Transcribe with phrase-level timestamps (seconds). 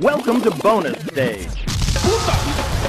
[0.00, 1.66] Welcome to bonus stage.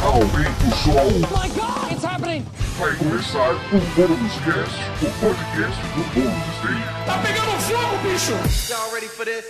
[0.02, 2.44] Aumenta o som, my god, it's happening!
[2.80, 7.06] vai começar o Bônus Cast, o podcast do Bônus Stage.
[7.06, 8.74] Tá pegando fogo, bicho!
[8.74, 9.46] Y'all ready for this?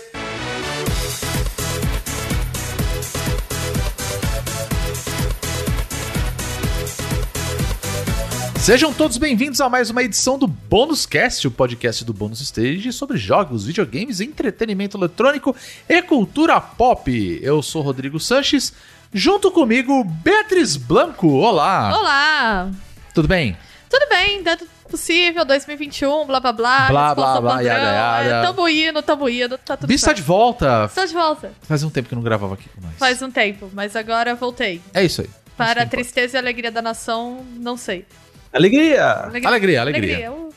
[8.65, 12.91] Sejam todos bem-vindos a mais uma edição do Bônus Cast, o podcast do Bônus Stage
[12.91, 15.55] sobre jogos, videogames, entretenimento eletrônico
[15.87, 17.39] e cultura pop.
[17.43, 18.73] Eu sou Rodrigo Sanches,
[19.13, 21.27] junto comigo Beatriz Blanco.
[21.27, 21.95] Olá!
[21.95, 22.71] Olá!
[23.13, 23.55] Tudo bem?
[23.87, 26.87] Tudo bem, dentro possível, 2021, blá blá blá.
[26.87, 28.29] Blá, blá, blá, padrão, yada, yada.
[28.29, 30.17] é, Tamo indo, tamo indo, tá tudo Bi está certo.
[30.17, 30.85] de volta.
[30.85, 31.51] Estou de volta.
[31.61, 32.95] Faz um tempo que não gravava aqui com nós.
[32.97, 34.81] Faz um tempo, mas agora voltei.
[34.91, 35.29] É isso aí.
[35.55, 38.05] Para a tristeza e alegria da nação, não sei.
[38.55, 39.29] Alegria!
[39.43, 40.31] Alegria, alegria.
[40.31, 40.49] uh.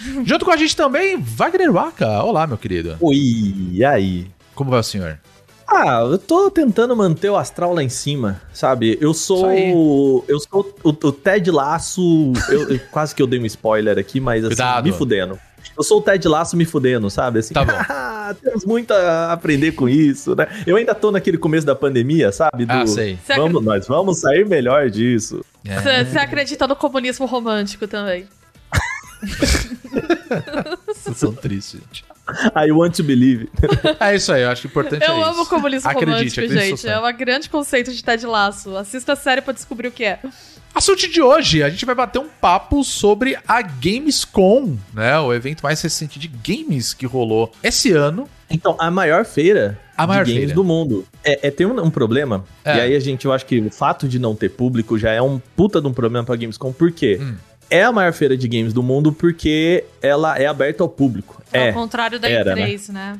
[0.24, 2.22] Junto com a gente também, Wagner Waka.
[2.24, 2.96] Olá, meu querido.
[2.98, 3.14] Oi,
[3.72, 4.26] e aí?
[4.54, 5.18] Como vai o senhor?
[5.68, 8.96] Ah, eu tô tentando manter o astral lá em cima, sabe?
[9.02, 10.24] Eu sou.
[10.26, 12.32] Eu sou o, o Ted Laço.
[12.48, 14.84] eu- eu- quase que eu dei um spoiler aqui, mas assim, Cuidado.
[14.84, 15.38] me fudendo.
[15.76, 17.38] Eu sou o Ted Laço me fudendo, sabe?
[17.40, 17.72] Assim, Tá bom.
[18.42, 20.46] temos muito a aprender com isso, né?
[20.66, 22.64] Eu ainda tô naquele começo da pandemia, sabe?
[22.64, 23.18] Do, Ah, sei.
[23.36, 25.44] Vamos, nós vamos sair melhor disso.
[25.64, 26.04] É.
[26.04, 28.26] Você acredita no comunismo romântico também?
[30.86, 32.04] Vocês são tristes, gente.
[32.56, 33.50] I want to believe.
[34.00, 35.30] É isso aí, eu acho que o importante é Eu isso.
[35.30, 36.88] amo o comunismo Acredite, romântico, acredite gente.
[36.88, 38.76] É um grande conceito de Ted Laço.
[38.76, 40.20] Assista a série pra descobrir o que é.
[40.74, 45.18] Assunto de hoje, a gente vai bater um papo sobre a Gamescom, né?
[45.18, 48.28] O evento mais recente de games que rolou esse ano.
[48.48, 50.54] Então, a maior feira A maior de games feira.
[50.54, 51.04] do mundo.
[51.24, 52.44] É, é tem um, um problema.
[52.64, 52.76] É.
[52.76, 55.20] E aí a gente, eu acho que o fato de não ter público já é
[55.22, 56.72] um puta de um problema pra Gamescom.
[56.72, 57.18] Por quê?
[57.20, 57.34] Hum.
[57.70, 61.42] É a maior feira de games do mundo porque ela é aberta ao público.
[61.54, 63.18] Ao É, contrário da era, E3, né?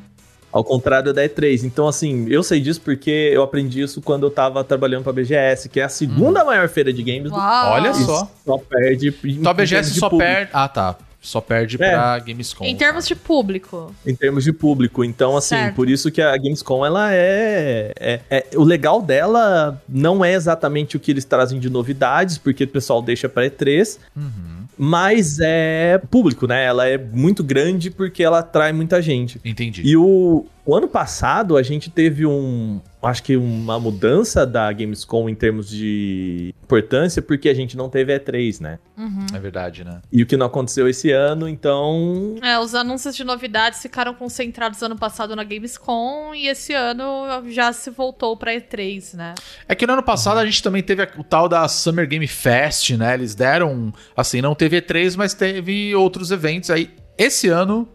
[0.53, 1.65] ao contrário da E3.
[1.65, 5.71] Então, assim, eu sei disso porque eu aprendi isso quando eu tava trabalhando pra BGS,
[5.71, 7.39] que é a segunda maior feira de games do mundo.
[7.41, 7.73] Uau!
[7.73, 8.31] Olha só.
[8.45, 9.15] Só perde.
[9.25, 10.51] Então a BGS só perde.
[10.53, 10.97] Ah, tá.
[11.23, 11.91] Só perde É.
[11.93, 12.65] pra Gamescom.
[12.65, 13.95] Em termos de público.
[14.05, 15.05] Em termos de público.
[15.05, 15.77] Então, assim, Certo.
[15.77, 20.97] por isso que a Gamescom, ela é, é, é- O legal dela não é exatamente
[20.97, 24.67] o que eles trazem de novidades, porque o pessoal deixa pra E3, Uhum.
[24.77, 26.65] mas é público, né?
[26.65, 29.41] Ela é muito grande porque ela atrai muita gente.
[29.45, 29.83] Entendi.
[29.85, 32.81] E o, o ano passado a gente teve um.
[33.03, 38.17] Acho que uma mudança da Gamescom em termos de importância, porque a gente não teve
[38.19, 38.79] E3, né?
[38.97, 39.27] Uhum.
[39.35, 40.01] É verdade, né?
[40.13, 42.37] E o que não aconteceu esse ano, então.
[42.43, 47.05] É, os anúncios de novidades ficaram concentrados ano passado na Gamescom e esse ano
[47.51, 49.35] já se voltou pra E3, né?
[49.69, 52.27] É que no ano passado a gente também teve a- o tal da Summer Game
[52.29, 53.15] Fest, né?
[53.15, 56.71] Eles deram, assim, não teve E3, mas teve outros eventos.
[56.71, 57.89] Aí, esse ano,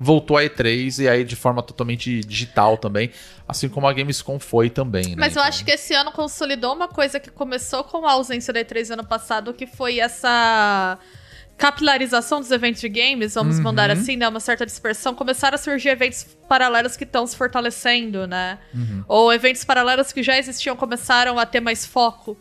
[0.00, 3.10] voltou a E3 e aí de forma totalmente digital também,
[3.48, 5.14] assim como a Gamescom foi também, né?
[5.18, 8.52] Mas eu Então, acho que esse ano consolidou uma coisa que começou com a ausência
[8.52, 10.98] da E3 ano passado, que foi essa
[11.56, 13.64] capilarização dos eventos de games, vamos Uhum.
[13.64, 14.28] mandar assim, né?
[14.28, 15.12] Uma certa dispersão.
[15.14, 18.58] Começaram a surgir eventos paralelos que estão se fortalecendo, né?
[18.72, 19.02] Uhum.
[19.08, 22.36] Ou eventos paralelos que já existiam começaram a ter mais foco.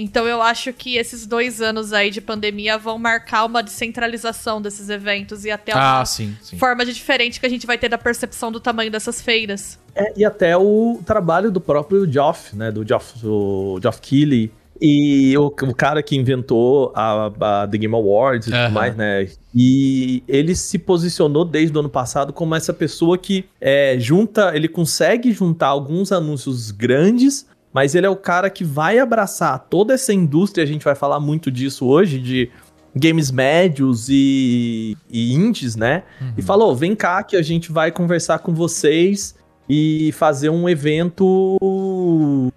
[0.00, 4.88] Então eu acho que esses dois anos aí de pandemia vão marcar uma descentralização desses
[4.88, 6.56] eventos e até uma Ah, sim, sim.
[6.56, 9.76] forma de diferente que a gente vai ter da percepção do tamanho dessas feiras.
[9.96, 12.70] É, e até o trabalho do próprio Geoff, né?
[12.70, 14.52] Do Geoff, o Geoff Keighley.
[14.80, 19.28] E o, o cara que inventou a, a The Game Awards e tudo mais, né?
[19.52, 24.68] E ele se posicionou desde o ano passado como essa pessoa que é, junta, ele
[24.68, 27.44] consegue juntar alguns anúncios grandes,
[27.78, 31.20] mas ele é o cara que vai abraçar toda essa indústria, a gente vai falar
[31.20, 32.50] muito disso hoje, de
[32.92, 36.02] games médios e, e indies, né?
[36.36, 39.36] E falou: vem cá que a gente vai conversar com vocês
[39.68, 42.50] e fazer um evento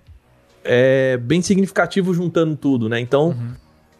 [0.63, 2.99] é, bem significativo juntando tudo, né?
[2.99, 3.37] Então,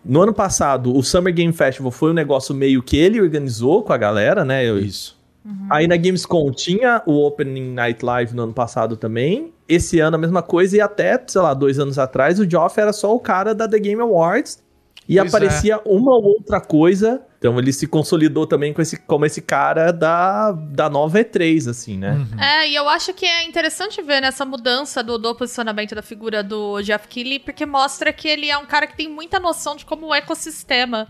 [0.03, 3.93] no ano passado, o Summer Game Festival foi um negócio meio que ele organizou com
[3.93, 4.65] a galera, né?
[4.65, 5.21] Isso.
[5.69, 9.51] Aí na Gamescom tinha o Opening Night Live no ano passado também.
[9.73, 12.91] Esse ano a mesma coisa, e até, sei lá, dois anos atrás, o Geoff era
[12.91, 14.61] só o cara da The Game Awards.
[15.07, 17.21] E Pois aparecia uma ou outra coisa.
[17.37, 21.97] Então ele se consolidou também com esse, como esse cara da, da nova E3, assim,
[21.97, 22.11] né?
[22.11, 22.39] Uhum.
[22.39, 26.43] É, e eu acho que é interessante ver nessa mudança do, do posicionamento da figura
[26.43, 29.85] do Jeff Keighley, porque mostra que ele é um cara que tem muita noção de
[29.85, 31.07] como o ecossistema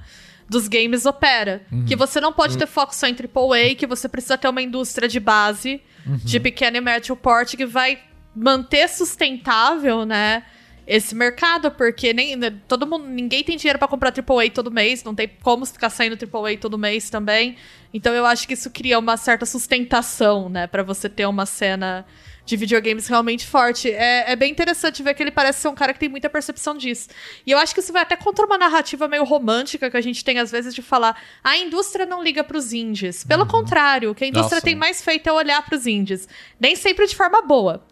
[0.47, 1.61] dos games opera.
[1.85, 5.07] Que você não pode ter foco só em AAA, que você precisa ter uma indústria
[5.07, 7.99] de base, de pequeno e médio porte, que vai
[8.35, 10.43] manter sustentável, né?
[10.87, 15.03] Esse mercado, porque nem né, todo mundo, ninguém tem dinheiro pra comprar AAA todo mês,
[15.03, 17.55] não tem como ficar saindo AAA todo mês também.
[17.93, 22.05] Então eu acho que isso cria uma certa sustentação, né, Pra você ter uma cena
[22.45, 23.89] de videogames realmente forte.
[23.89, 26.75] É, é bem interessante ver que ele parece ser um cara que tem muita percepção
[26.75, 27.09] disso.
[27.45, 30.23] E eu acho que isso vai até contra uma narrativa meio romântica que a gente
[30.23, 33.23] tem às vezes de falar a indústria não liga pros indies.
[33.23, 34.65] Pelo contrário, o que a indústria Nossa.
[34.65, 36.27] tem mais feito é olhar pros indies.
[36.59, 37.85] Nem sempre de forma boa.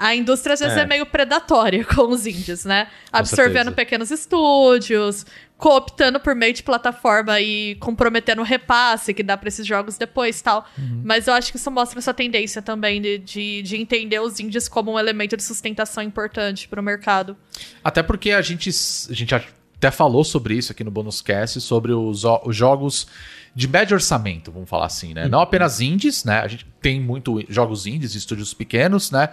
[0.00, 0.86] A indústria às vezes é, É.
[0.86, 2.88] meio predatória com os indies, né?
[3.12, 3.72] Absorvendo certeza.
[3.72, 5.26] pequenos estúdios,
[5.58, 10.40] cooptando por meio de plataforma e comprometendo o repasse que dá pra esses jogos depois
[10.40, 10.66] tal.
[10.78, 11.02] Uhum.
[11.04, 14.68] Mas eu acho que isso mostra essa tendência também de, de, de entender os indies
[14.68, 17.36] como um elemento de sustentação importante pro mercado.
[17.84, 21.92] Até porque a gente, a gente até falou sobre isso aqui no Bonus Cast, sobre
[21.92, 23.06] os, o- os jogos
[23.54, 25.28] de médio orçamento, vamos falar assim, né?
[25.28, 26.38] Não apenas indies, né?
[26.40, 29.28] A gente tem muito jogos indies, estúdios pequenos, né?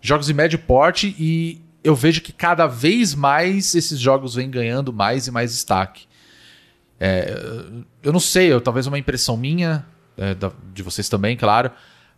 [0.00, 4.92] Jogos de médio porte e eu vejo que cada vez mais esses jogos vêm ganhando
[4.92, 6.06] mais e mais destaque.
[6.98, 7.34] É,
[8.02, 9.86] eu não sei, eu, talvez uma impressão minha,
[10.16, 11.70] é, da- de vocês também, claro,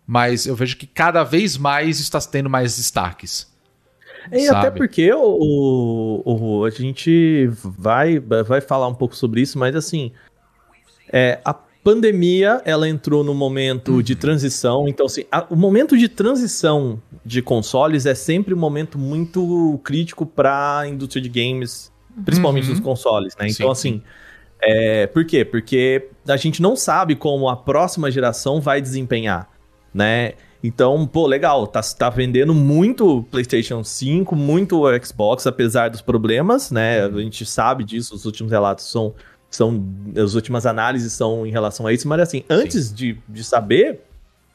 [0.06, 3.50] mas eu vejo que cada vez mais está tendo mais destaques.
[4.30, 4.58] E sabe?
[4.66, 9.74] até porque o, o- o- a gente vai, vai falar um pouco sobre isso, mas
[9.76, 10.12] assim,
[11.12, 16.08] é, a pandemia ela entrou no momento de transição, então assim, a- o momento de
[16.08, 21.90] transição de consoles é sempre um momento muito crítico para a indústria de games,
[22.24, 22.74] principalmente Uhum.
[22.74, 23.46] dos consoles, né?
[23.48, 24.02] Então Sim, assim,
[24.62, 25.44] é, por quê?
[25.44, 29.48] Porque a gente não sabe como a próxima geração vai desempenhar,
[29.92, 30.34] né?
[30.64, 37.04] Então, pô, legal, tá, tá vendendo muito PlayStation 5, muito Xbox, apesar dos problemas, né?
[37.04, 39.12] A gente sabe disso, os últimos relatos são,
[39.56, 39.84] são.
[40.16, 44.00] As últimas análises são em relação a isso, mas assim, antes de, de saber,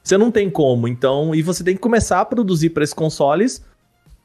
[0.04, 0.88] você não tem como.
[0.88, 3.64] Então, e você tem que começar a produzir para esses consoles,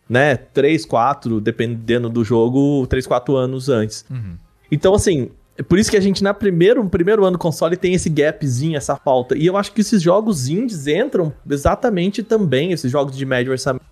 [0.09, 0.37] né?
[0.37, 4.05] 3, 4, dependendo do jogo, 3, 4 anos antes.
[4.11, 4.37] Uhum.
[4.71, 7.77] Então, assim, é por isso que a gente, na primeiro, no primeiro ano do console,
[7.77, 9.37] tem esse gapzinho, essa falta.
[9.37, 13.85] E eu acho que esses jogos indies entram exatamente também, esses jogos de médio orçamento,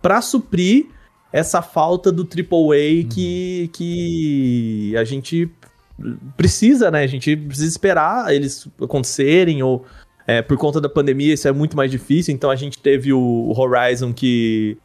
[0.00, 0.86] pra suprir
[1.32, 5.50] essa falta do AAA que, que a gente
[6.36, 7.02] precisa, né?
[7.02, 9.84] A gente precisa esperar eles acontecerem, ou
[10.26, 12.34] é, por conta da pandemia isso é muito mais difícil.
[12.34, 14.76] Então a gente teve o Horizon que.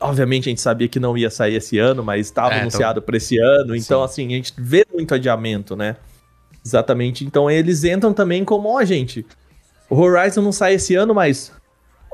[0.00, 3.00] Obviamente a gente sabia que não ia sair esse ano, mas estava É, então- anunciado
[3.00, 3.76] para esse ano.
[3.76, 4.04] Então, Sim.
[4.04, 5.96] assim, a gente vê muito adiamento, né?
[6.64, 7.24] Exatamente.
[7.24, 9.24] Então eles entram também como, ó, gente,
[9.88, 11.52] o Horizon não sai esse ano, mas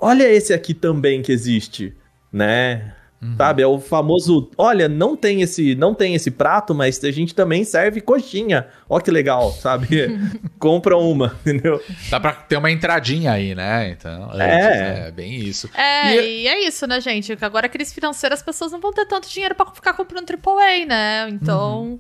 [0.01, 1.95] olha esse aqui também que existe,
[2.31, 2.95] né?
[3.37, 7.35] Sabe, é o famoso, olha, não tem esse, não tem esse prato, mas a gente
[7.35, 8.69] também serve coxinha.
[8.89, 9.89] Ó que legal, sabe?
[10.57, 11.83] Compra uma, entendeu?
[12.11, 13.91] Dá pra ter uma entradinha aí, né?
[13.91, 15.09] Então, É.
[15.09, 15.69] é bem isso.
[15.75, 17.37] É, E- e é isso, né, gente?
[17.41, 20.87] Agora a crise financeira as pessoas não vão ter tanto dinheiro pra ficar comprando AAA,
[20.87, 21.29] né?
[21.29, 21.99] Então, Uhum.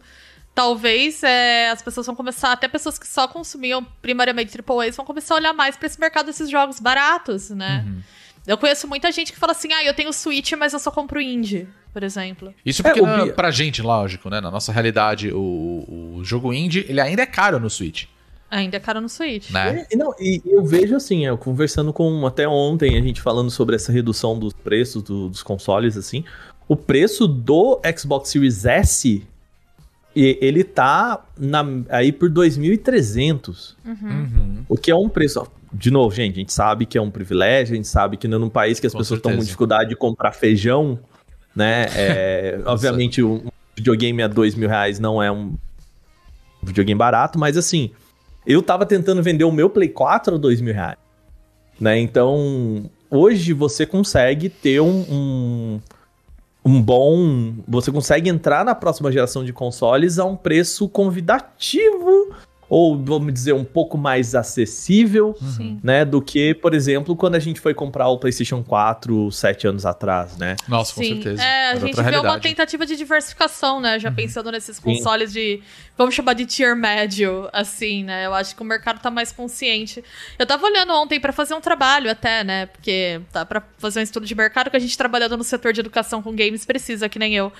[0.55, 5.35] talvez é, as pessoas vão começar, até pessoas que só consumiam primariamente AAAs, vão começar
[5.35, 7.85] a olhar mais pra esse mercado desses jogos baratos, né?
[7.87, 8.00] Uhum.
[8.49, 11.21] Eu conheço muita gente que fala assim, ah, eu tenho Switch, mas eu só compro
[11.21, 12.53] indie, por exemplo.
[12.65, 14.41] Isso porque É, o na- Bia- pra gente, lógico, né?
[14.41, 18.06] Na nossa realidade, o, o jogo indie, ele ainda é caro no Switch,
[18.50, 19.50] Ainda é caro no Switch.
[19.50, 19.87] né?
[19.91, 23.77] E, não, e eu vejo assim, eu conversando com até ontem, a gente falando sobre
[23.77, 26.25] essa redução dos preços do- dos consoles, assim,
[26.67, 29.23] o preço do Xbox Series S,
[30.17, 34.48] e- ele tá na- aí por 2.300, Uhum.
[34.69, 35.47] O que é um preço...
[35.73, 38.49] De novo, gente, a gente sabe que é um privilégio, a gente sabe que num
[38.49, 40.99] país que as Com pessoas estão com dificuldade de comprar feijão,
[41.55, 43.43] né, é, obviamente um
[43.76, 45.54] videogame a dois mil reais não é um
[46.62, 47.90] videogame barato, mas assim,
[48.47, 50.97] eu tava tentando vender o meu Play 4 a dois mil reais.
[51.78, 51.99] Né?
[52.00, 55.81] Então, hoje você consegue ter um, um,
[56.64, 57.54] um bom.
[57.69, 62.35] Você consegue entrar na próxima geração de consoles a um preço convidativo,
[62.69, 65.81] ou vamos dizer, um pouco mais acessível, Sim.
[65.83, 66.05] né?
[66.05, 70.37] Do que, por exemplo, quando a gente foi comprar o PlayStation 4 sete anos atrás,
[70.37, 70.57] né?
[70.69, 71.43] Nossa, com Sim, certeza.
[71.43, 73.99] É, a Era gente vê uma tentativa de diversificação, né?
[73.99, 75.63] Já pensando nesses consoles de.
[75.97, 78.27] Vamos chamar de tier médio, assim, né?
[78.27, 80.05] Eu acho que o mercado tá mais consciente.
[80.39, 82.67] Eu tava olhando ontem pra fazer um trabalho até, né?
[82.67, 85.81] Porque tá pra fazer um estudo de mercado que a gente trabalhando no setor de
[85.81, 87.53] educação com games precisa, que nem eu.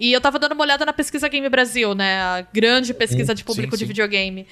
[0.00, 2.22] E eu tava dando uma olhada na pesquisa Game Brasil, né?
[2.22, 3.88] A grande pesquisa de público sim, de sim.
[3.88, 4.46] videogame.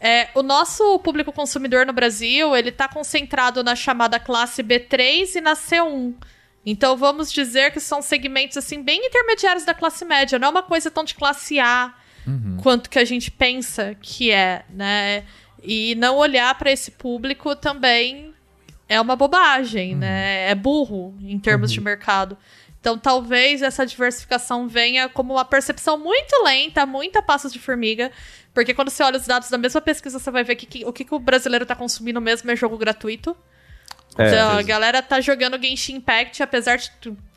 [0.00, 5.40] É, o nosso público consumidor no Brasil, ele tá concentrado na chamada classe B3 e
[5.40, 6.14] na C1.
[6.66, 10.62] Então vamos dizer que são segmentos assim bem intermediários da classe média, não é uma
[10.64, 11.94] coisa tão de classe A
[12.62, 15.24] quanto que a gente pensa que é, né?
[15.62, 18.34] E não olhar para esse público também
[18.88, 20.50] é uma bobagem, né?
[20.50, 22.36] É burro em termos de mercado.
[22.80, 28.10] Então, talvez essa diversificação venha como uma percepção muito lenta, muito a passos de formiga,
[28.54, 30.92] porque quando você olha os dados da mesma pesquisa, você vai ver que, que- o
[30.92, 33.36] que, que o brasileiro está consumindo mesmo é jogo gratuito.
[34.16, 34.28] É.
[34.28, 36.90] Então, a galera tá jogando Genshin Impact, apesar de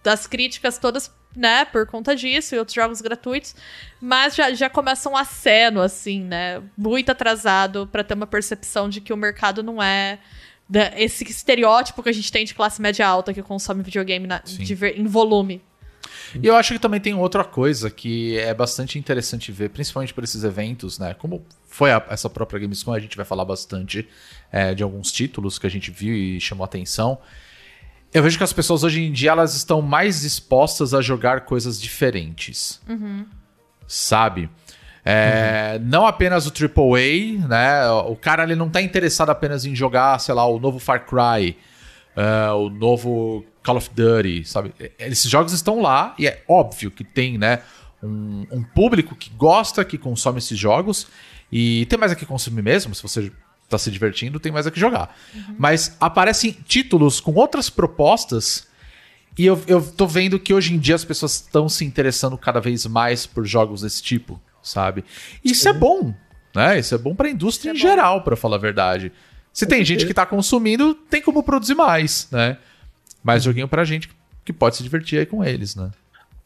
[0.04, 3.56] das críticas todas, né, por conta disso e outros jogos gratuitos,
[4.02, 9.00] mas já, já começa um aceno, assim, né, muito atrasado pra ter uma percepção de
[9.00, 10.18] que o mercado não é
[10.72, 14.40] da- esse estereótipo que a gente tem de classe média alta que consome videogame na-
[14.40, 15.62] de em volume.
[16.42, 20.24] E eu acho que também tem outra coisa que é bastante interessante ver, principalmente por
[20.24, 21.14] esses eventos, né?
[21.14, 24.08] Como foi a- essa própria Gamescom, a gente vai falar bastante
[24.50, 27.18] é, de alguns títulos que a gente viu e chamou atenção.
[28.14, 31.80] Eu vejo que as pessoas hoje em dia elas estão mais dispostas a jogar coisas
[31.82, 32.82] diferentes.
[33.88, 34.50] Sabe?
[35.04, 37.90] É, Não apenas o AAA, né?
[38.08, 41.58] O cara ele não tá interessado apenas em jogar, sei lá, o novo Far Cry,
[42.16, 44.74] é, o novo Call of Duty, sabe?
[45.00, 47.60] Esses jogos estão lá e é óbvio que tem, né?
[48.04, 51.08] Um, um público que gosta, que consome esses jogos
[51.52, 53.32] e tem mais a que consumir mesmo, se você
[53.70, 55.16] tá se divertindo, tem mais a que jogar.
[55.58, 58.68] Mas aparecem títulos com outras propostas
[59.38, 62.60] e eu, eu tô vendo que hoje em dia as pessoas estão se interessando cada
[62.60, 65.04] vez mais por jogos desse tipo, sabe?
[65.44, 66.14] Isso é bom,
[66.56, 66.80] né?
[66.80, 69.12] Isso é bom pra indústria em geral, pra falar a verdade.
[69.54, 72.58] Se tem gente que tá consumindo, tem como produzir mais, né?
[73.24, 74.10] Mais joguinho pra gente
[74.46, 75.92] que pode se divertir aí com eles, né?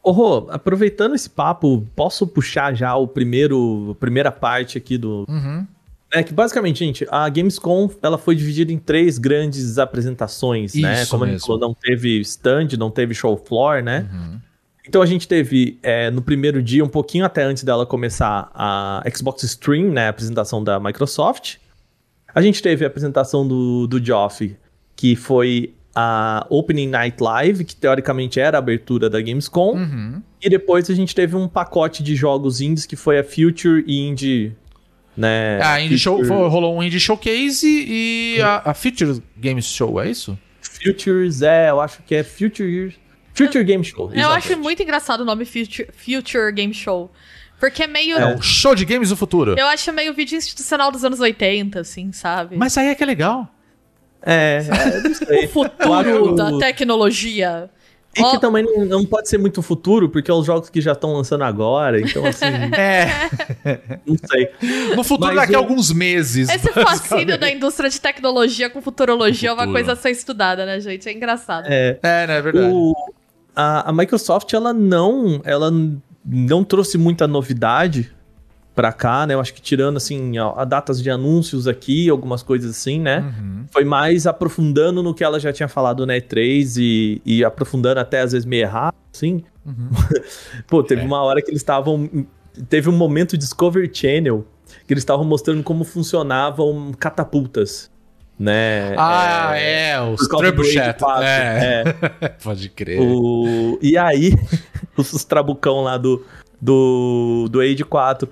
[0.02, 5.24] Ô, Rô, aproveitando esse papo, posso puxar já o primeiro, a primeira parte aqui do.
[5.28, 5.66] Uhum.
[6.12, 11.02] É que basicamente, gente, a Gamescom ela foi dividida em três grandes apresentações, né?
[11.02, 11.46] Isso Como a gente mesmo.
[11.46, 14.08] falou, não teve stand, não teve show floor, né?
[14.12, 14.40] Uhum.
[14.88, 19.02] Então a gente teve é, no primeiro dia, um pouquinho até antes dela começar, a
[19.14, 20.06] Xbox Stream, né?
[20.06, 21.56] A apresentação da Microsoft.
[22.34, 24.54] A gente teve a apresentação do, do Geoff,
[24.94, 29.72] que foi a Opening Night Live, que teoricamente era a abertura da Gamescom.
[29.76, 30.22] Uhum.
[30.42, 34.54] E depois a gente teve um pacote de jogos indies que foi a Future Indie,
[35.16, 35.58] né?
[35.62, 40.38] a Indie Show, rolou um Indie Showcase e a, a Future Games Show, é isso?
[40.60, 42.94] Futures, é, eu acho que é Future,
[43.36, 44.10] Future Game Show.
[44.12, 44.62] Eu acho exatamente.
[44.62, 47.10] muito engraçado o nome Future, Future Game Show.
[47.58, 48.16] Porque é meio.
[48.18, 49.54] É o show de games do futuro.
[49.58, 52.56] Eu acho meio vídeo institucional dos anos 80, assim, sabe?
[52.56, 53.48] Mas aí é que é legal.
[54.22, 54.62] É,
[55.28, 57.70] é, o futuro da tecnologia.
[58.18, 60.80] E Ó, que também não, não pode ser muito futuro, porque é os jogos que
[60.80, 63.08] já estão lançando agora, então assim, É.
[64.06, 64.50] não sei.
[64.96, 66.48] No futuro, Mas daqui a eu- alguns meses.
[66.48, 70.80] Esse fascínio da indústria de tecnologia com futurologia é uma coisa a ser estudada, né,
[70.80, 71.06] gente?
[71.08, 71.66] É engraçado.
[71.68, 72.38] É, É, né?
[72.38, 72.68] É verdade.
[72.72, 72.94] o,
[73.56, 75.72] a, a Microsoft, ela não, ela
[76.24, 78.12] não trouxe muita novidade
[78.74, 79.32] pra cá, né?
[79.34, 83.20] Eu acho que tirando, assim, a, a datas de anúncios aqui, algumas coisas assim, né?
[83.20, 83.64] Uhum.
[83.72, 88.20] Foi mais aprofundando no que ela já tinha falado na E3 e, e aprofundando até
[88.20, 89.42] às vezes meio errado, assim.
[90.68, 91.04] Pô, teve É.
[91.04, 92.08] uma hora que eles estavam.
[92.68, 94.46] Teve um momento Discovery Channel
[94.86, 97.90] que eles estavam mostrando como funcionavam catapultas.
[98.38, 98.94] Né?
[98.98, 100.78] Ah, é, os por causa do trebuchet.
[100.80, 101.84] Age 4, É.
[102.20, 102.28] é.
[102.44, 103.00] Pode crer.
[103.00, 103.78] O...
[103.80, 104.34] E aí,
[104.96, 106.24] os, os trabucão lá do,
[106.60, 108.28] do, do Age 4.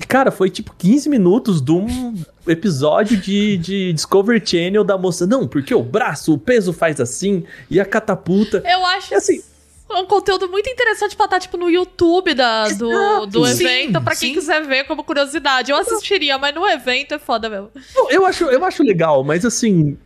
[0.00, 2.14] E, Cara, foi tipo 15 minutos de um
[2.46, 5.26] episódio de, de Discovery Channel da moça.
[5.26, 8.62] Não, porque o braço, o peso faz assim, e a catapulta.
[8.64, 9.42] Eu acho É assim-
[9.90, 14.14] um conteúdo muito interessante pra estar, tipo, no YouTube da, do, do Sim, evento, pra
[14.14, 14.34] quem sim.
[14.34, 15.70] quiser ver como curiosidade.
[15.70, 17.70] Eu assistiria, mas no evento é foda mesmo.
[17.94, 19.96] Eu, eu acho, eu acho legal, mas assim.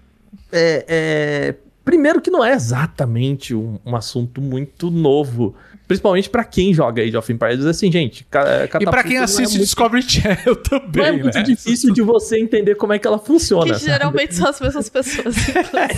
[0.50, 5.54] É, é, Primeiro que não é exatamente um, um assunto muito novo.
[5.92, 7.64] Principalmente pra quem joga Age of Empires.
[7.66, 8.24] Assim, gente.
[8.30, 11.42] ca- E pra quem não é assiste muito- Discovery Channel Não também, é muito né?
[11.42, 13.74] difícil de você entender como é que ela funciona.
[13.74, 15.34] Que geralmente são as mesmas pessoas.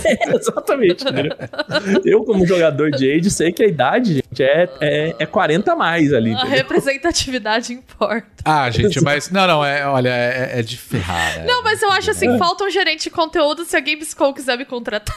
[0.05, 1.03] É, exatamente.
[1.05, 1.23] né?
[2.03, 5.75] Eu, como jogador de Age, sei que a idade, gente, é, é, é 40 a
[5.75, 6.31] mais ali.
[6.31, 6.49] A entendeu?
[6.57, 8.25] representatividade importa.
[8.43, 9.29] Ah, gente, mas...
[9.31, 11.45] Não, não, é, olha, é, é de ferrar, né?
[11.45, 14.65] Não, mas eu acho assim, falta um gerente de conteúdo se a Gamescom quiser me
[14.65, 15.15] contratar.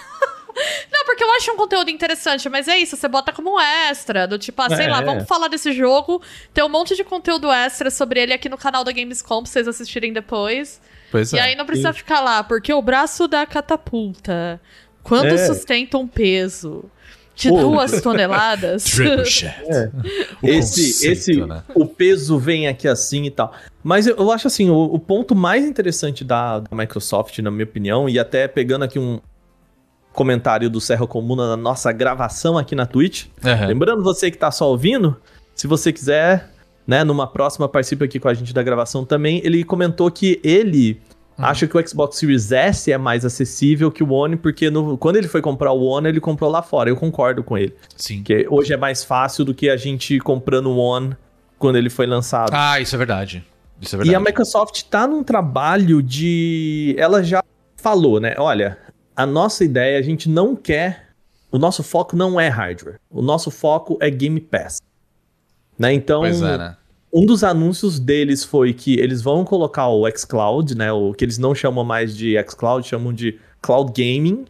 [0.93, 4.27] Não, porque eu acho um conteúdo interessante, mas é isso, você bota como um extra,
[4.27, 4.89] do tipo, ah, sei É.
[4.89, 6.21] lá, vamos falar desse jogo,
[6.53, 9.69] tem um monte de conteúdo extra sobre ele aqui no canal da Gamescom pra vocês
[9.69, 10.81] assistirem depois.
[11.11, 11.43] Pois E é.
[11.43, 14.61] aí não precisa ficar lá, porque o braço da catapulta,
[15.03, 15.47] quando É.
[15.47, 16.85] sustenta um peso
[17.35, 17.61] de Pô.
[17.61, 18.83] duas toneladas.
[18.91, 19.55] Trebuchet.
[20.43, 21.63] O Esse, conceito, esse né?
[21.75, 23.53] o peso vem aqui assim e tal.
[23.83, 27.65] Mas eu, eu acho assim, o, o ponto mais interessante da, da Microsoft, na minha
[27.65, 29.21] opinião, e até pegando aqui um
[30.19, 33.27] comentário do Serra Comuna na nossa gravação aqui na Twitch.
[33.45, 33.67] Aham.
[33.69, 35.17] Lembrando você que tá só ouvindo,
[35.55, 36.51] se você quiser,
[36.85, 41.01] né, numa próxima participa aqui com a gente da gravação também, ele comentou que ele
[41.39, 45.15] acha que o Xbox Series S é mais acessível que o One, porque no- quando
[45.15, 46.91] ele foi comprar o One, ele comprou lá fora.
[46.91, 47.73] Eu concordo com ele.
[47.97, 48.25] Sim.
[48.25, 51.17] Que hoje é mais fácil do que a gente comprando o One
[51.57, 52.51] quando ele foi lançado.
[52.53, 53.45] Ah, isso é verdade.
[53.81, 54.17] Isso é e verdade.
[54.17, 56.97] a Microsoft tá num trabalho de.
[56.99, 57.41] Ela já
[57.77, 58.35] falou, né?
[58.39, 58.77] Olha,
[59.19, 61.09] a nossa ideia, a gente não quer.
[61.51, 63.01] O nosso foco não é hardware.
[63.11, 64.81] O nosso foco é Game Pass.
[65.77, 65.93] Né?
[65.93, 66.77] Então, é, né?
[67.13, 70.93] um dos anúncios deles foi que eles vão colocar o xCloud, né?
[70.93, 74.45] O que eles não chamam mais de xCloud, chamam de Cloud Gaming.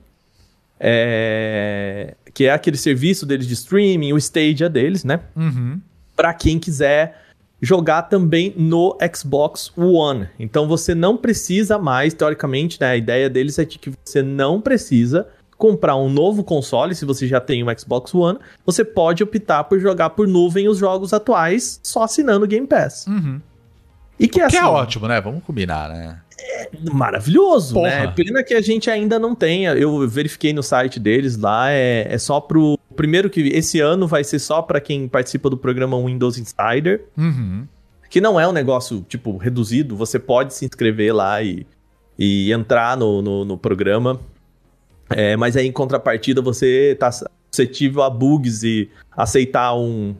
[0.79, 5.21] é, Que é aquele serviço deles de streaming, o Stadia deles, né?
[5.35, 5.81] Uhum.
[6.15, 7.19] Para quem quiser
[7.61, 10.29] jogar também no Xbox One.
[10.39, 12.91] Então você não precisa mais, teoricamente, né?
[12.91, 17.27] A ideia deles é de que você não precisa comprar um novo console, se você
[17.27, 21.81] já tem um Xbox One, você pode optar por jogar por nuvem os jogos atuais
[21.83, 23.07] só assinando o Game Pass.
[23.09, 23.41] Uhum.
[24.21, 25.21] E que, Que é assim, ótimo, né?
[25.21, 26.21] Vamos combinar, né?
[26.93, 27.89] maravilhoso, Porra.
[27.89, 28.13] né?
[28.15, 29.73] Pena que a gente ainda não tenha.
[29.73, 32.78] Eu verifiquei no site deles lá, é, é só pro.
[32.99, 37.65] Primeiro que esse ano vai ser só pra quem participa do programa Windows Insider, Uhum.
[38.11, 39.97] que não é um negócio, tipo, reduzido.
[39.97, 41.65] Você pode se inscrever lá e,
[42.19, 44.19] e entrar no, no, no programa.
[45.11, 47.09] É, mas aí, em contrapartida, você tá
[47.51, 50.15] suscetível a bugs e aceitar um,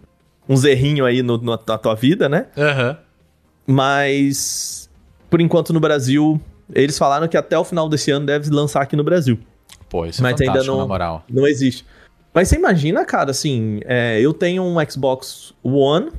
[0.49, 2.47] um zerrinho aí no, no- na tua vida, né?
[2.57, 2.97] Aham.
[3.67, 4.89] Mas,
[5.29, 6.41] por enquanto, no Brasil,
[6.75, 9.39] eles falaram que até o final desse ano deve lançar aqui no Brasil.
[9.91, 11.25] Pô, isso é Mas ainda não- na moral.
[11.31, 11.85] Não existe.
[12.33, 16.11] Mas você imagina, cara, assim, é, eu tenho um Xbox One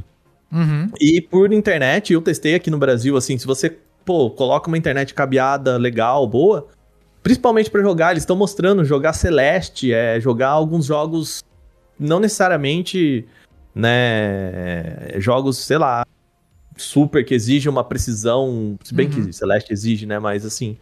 [0.52, 0.90] Uhum.
[1.00, 5.14] e por internet, eu testei aqui no Brasil, assim, se você, pô, coloca uma internet
[5.14, 6.68] cabeada legal, boa,
[7.22, 11.44] principalmente pra jogar, eles estão mostrando jogar Celeste, é, jogar alguns jogos,
[12.00, 13.28] não necessariamente,
[13.76, 16.04] né, jogos, sei lá,
[16.76, 20.78] super que exigem uma precisão, se bem que Celeste exige, né, mas assim,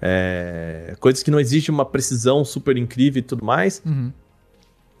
[0.00, 4.12] é, coisas que não exigem uma precisão super incrível e tudo mais, Uhum.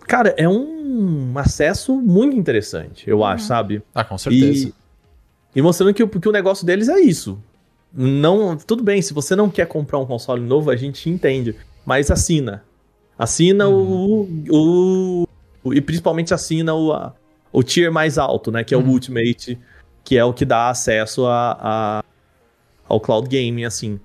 [0.06, 3.82] Cara, é um acesso muito interessante, eu acho, sabe?
[3.94, 4.68] Ah, com certeza.
[4.68, 7.38] E, e mostrando que, o- que o negócio deles é isso.
[7.92, 11.54] Não, tudo bem, se você não quer comprar um console novo, a gente entende.
[11.84, 12.62] Mas assina.
[13.18, 15.28] Assina o, o,
[15.64, 17.12] o- E principalmente assina o, a-
[17.52, 18.64] o tier mais alto, né?
[18.64, 19.58] Que é o Ultimate,
[20.04, 22.04] que é o que dá acesso a, a-
[22.88, 24.00] ao cloud gaming, assim.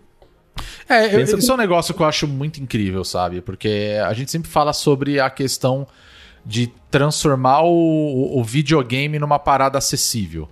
[0.88, 3.42] É, eu- isso é um negócio que eu acho muito incrível, sabe?
[3.42, 5.88] Porque a gente sempre fala sobre a questão
[6.46, 10.48] de transformar o, o videogame numa parada acessível.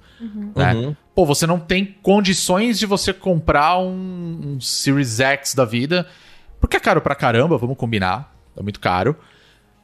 [0.55, 0.73] Né?
[0.73, 0.95] Uhum.
[1.13, 6.05] Pô, você não tem condições de você comprar um, um Series X da vida,
[6.59, 8.35] porque é caro pra caramba, vamos combinar.
[8.57, 9.15] É muito caro.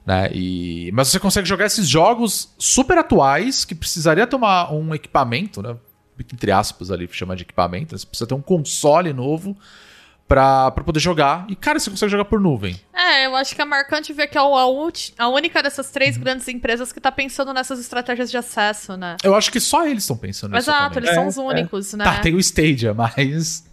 [0.05, 0.29] Né?
[0.33, 0.89] E...
[0.93, 5.75] Mas você consegue jogar esses jogos super atuais que precisaria uma- um equipamento, né?
[6.33, 7.97] Entre aspas ali, chama de equipamento.
[7.97, 9.55] Você precisa ter um console novo
[10.31, 11.45] pra, pra poder jogar.
[11.49, 12.79] E, cara, você consegue jogar por nuvem.
[12.93, 16.15] É, eu acho que é marcante ver que é a, ulti- a única dessas três
[16.15, 19.17] grandes empresas que tá pensando nessas estratégias de acesso, né?
[19.23, 20.69] Eu acho que só eles estão pensando nisso.
[20.69, 22.05] Exato, eles são É, os únicos, né?
[22.05, 23.69] Tá, tem o Stadia, mas.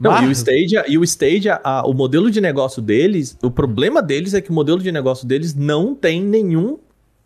[0.00, 3.50] Não, Mas- e o Stadia, e o Stadia a- o modelo de negócio deles, o
[3.50, 6.22] problema deles é que o modelo de negócio deles não tem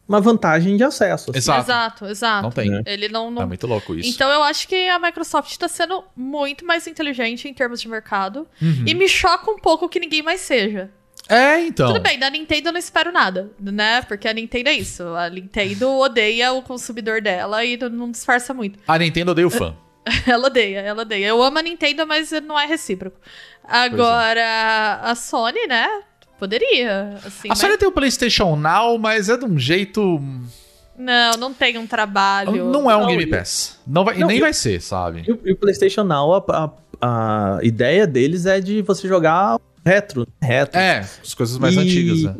[0.09, 1.31] nenhuma vantagem de acesso.
[1.31, 1.39] assim.
[1.39, 1.61] Exato.
[1.71, 2.43] Exato, exato.
[2.43, 2.83] Não tem.
[2.87, 3.31] Ele não.
[3.31, 3.43] não...
[3.43, 4.09] É muito louco isso.
[4.09, 8.47] Então eu acho que a Microsoft tá sendo muito mais inteligente em termos de mercado.
[8.61, 8.85] Uhum.
[8.87, 10.91] E me choca um pouco que ninguém mais seja.
[11.29, 11.89] É, então.
[11.89, 14.01] Tudo bem, da Nintendo eu não espero nada, né?
[14.03, 15.03] Porque a Nintendo é isso.
[15.03, 18.79] A Nintendo odeia o consumidor dela e não- disfarça muito.
[18.87, 19.77] A Nintendo odeia o fã.
[20.25, 21.27] Ela odeia, ela odeia.
[21.27, 23.19] Eu amo a Nintendo, mas não é recíproco.
[23.69, 23.77] é.
[23.77, 25.89] Agora, a Sony, né?
[26.39, 27.15] Poderia.
[27.25, 30.21] Assim, a mas- Sony tem o PlayStation Now, mas é de um jeito.
[30.99, 32.67] Não, não tem um trabalho.
[32.67, 33.79] Não é um Não, Game e- Pass.
[33.87, 35.25] Não vai, e Não, nem e- vai ser, sabe?
[35.27, 39.59] E o, e o PlayStation Now, a, a- a ideia deles é de você jogar
[39.85, 40.27] retro.
[40.41, 40.79] retro.
[40.81, 42.35] É, as coisas mais E- antigas, né?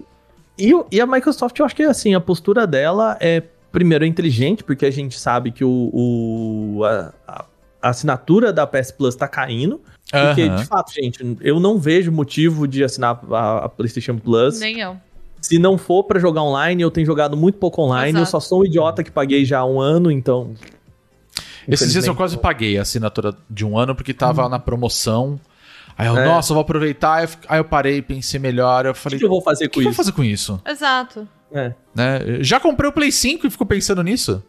[0.59, 4.65] E, e a Microsoft, eu acho que assim, a postura dela é, primeiro, é inteligente,
[4.65, 7.45] porque a gente sabe que o, o- a, a-
[7.83, 9.81] a assinatura da PS Plus tá caindo.
[10.11, 14.61] Porque, de fato, gente, eu não vejo motivo de assinar a, a PlayStation Plus.
[14.61, 14.97] Nem eu.
[15.41, 18.11] Se não for pra jogar online, eu tenho jogado muito pouco online.
[18.11, 18.23] Exato.
[18.23, 20.55] Eu só sou um idiota que paguei já há um ano, então.
[21.69, 25.39] Esses dias eu quase paguei a assinatura de um ano porque tava na promoção.
[25.99, 26.25] Aí eu, É.
[26.25, 27.29] nossa, eu vou aproveitar.
[27.49, 28.87] Aí eu parei, pensei melhor.
[28.87, 29.97] Eu O falei, que, que eu vou fazer o que com que eu vou isso?
[29.97, 30.61] fazer com isso?
[30.67, 31.27] Exato.
[31.53, 31.73] É.
[31.95, 32.21] Né?
[32.41, 34.43] Já comprei o Play 5 e fico pensando nisso.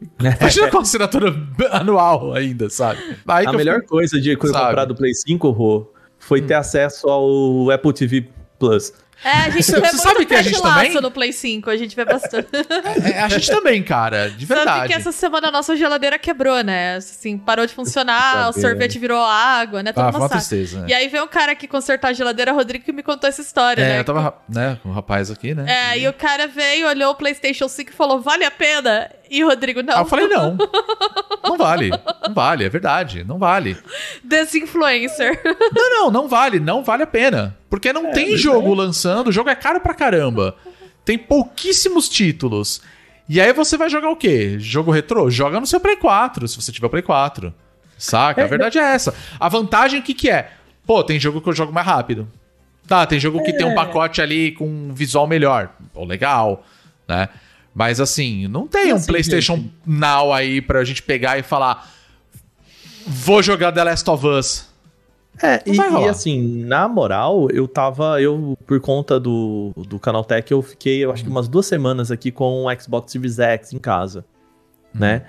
[0.40, 1.34] Imagina com a assinatura
[1.70, 3.00] anual ainda, sabe?
[3.26, 4.66] Aí A melhor fico- coisa de quando eu Sabe.
[4.68, 8.28] comprar do Play 5, Rô, foi ter acesso ao Apple TV
[8.58, 8.92] Plus.
[9.24, 11.70] É, a gente Você- vê você muito sabe que a gente também- no Play 5,
[11.70, 12.48] a gente vê bastante.
[13.10, 14.88] É, a gente também, cara, de Sabe verdade.
[14.88, 16.96] que essa semana a nossa geladeira quebrou, né?
[16.96, 18.60] Assim, parou de funcionar, o Saber.
[18.68, 19.92] sorvete virou água, né?
[19.94, 20.86] Todo Ah, uma tristeza, né?
[20.90, 23.80] E aí veio um cara aqui consertar a geladeira, Rodrigo, que me contou essa história,
[23.82, 24.00] É, né?
[24.00, 25.64] eu tava né, com o rapaz aqui, né?
[25.94, 29.08] É, e o cara veio, olhou o PlayStation 5 e falou: vale a pena?
[29.34, 29.94] E o Rodrigo, não.
[29.94, 30.56] Aí eu falei, não.
[31.42, 31.90] Não vale.
[31.90, 33.24] Não vale, é verdade.
[33.24, 33.76] Não vale.
[34.22, 35.42] Desinfluencer.
[35.74, 36.60] Não, não, não vale.
[36.60, 37.56] Não vale a pena.
[37.68, 40.54] Porque não tem jogo lançando, o jogo é caro pra caramba.
[41.04, 42.80] Tem pouquíssimos títulos.
[43.28, 44.56] E aí você vai jogar o quê?
[44.60, 45.28] Jogo retrô?
[45.28, 47.52] Joga no seu Play 4, se você tiver Play 4.
[47.98, 48.44] Saca?
[48.44, 49.12] a verdade é essa.
[49.40, 50.52] A vantagem, o que, que é?
[50.86, 52.28] Pô, tem jogo que eu jogo mais rápido.
[52.86, 55.70] Tá, tem jogo que tem um pacote ali com um visual melhor.
[55.92, 56.64] Pô, legal,
[57.08, 57.28] né?
[57.74, 59.74] Mas assim, não tem um assim, PlayStation gente?
[59.84, 61.90] Now aí pra gente pegar e falar.
[63.06, 64.74] Vou jogar The Last of Us.
[65.42, 68.20] É, e, e assim, na moral, eu tava.
[68.22, 72.30] Eu, por conta do, do Canaltech, eu fiquei, eu acho que umas duas semanas aqui
[72.30, 74.24] com o Xbox Series X em casa.
[74.94, 75.22] Né?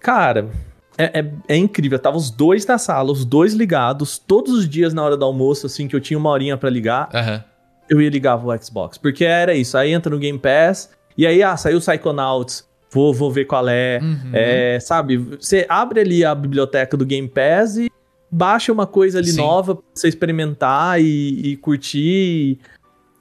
[0.00, 0.50] Cara,
[0.98, 1.98] é, é, é incrível.
[1.98, 5.66] Tava os dois na sala, os dois ligados, todos os dias na hora do almoço,
[5.66, 7.42] assim, que eu tinha uma horinha pra ligar, Aham.
[7.88, 8.98] eu ia ligava o Xbox.
[8.98, 9.78] Porque era isso.
[9.78, 12.66] Aí entra no Game Pass, e aí, ah, saiu o Psychonauts.
[12.90, 14.00] Vou, vou ver qual é.
[14.34, 17.90] É, sabe, você abre ali a biblioteca do Game Pass e
[18.30, 19.38] baixa uma coisa ali Sim.
[19.38, 22.58] nova pra você experimentar e, e curtir.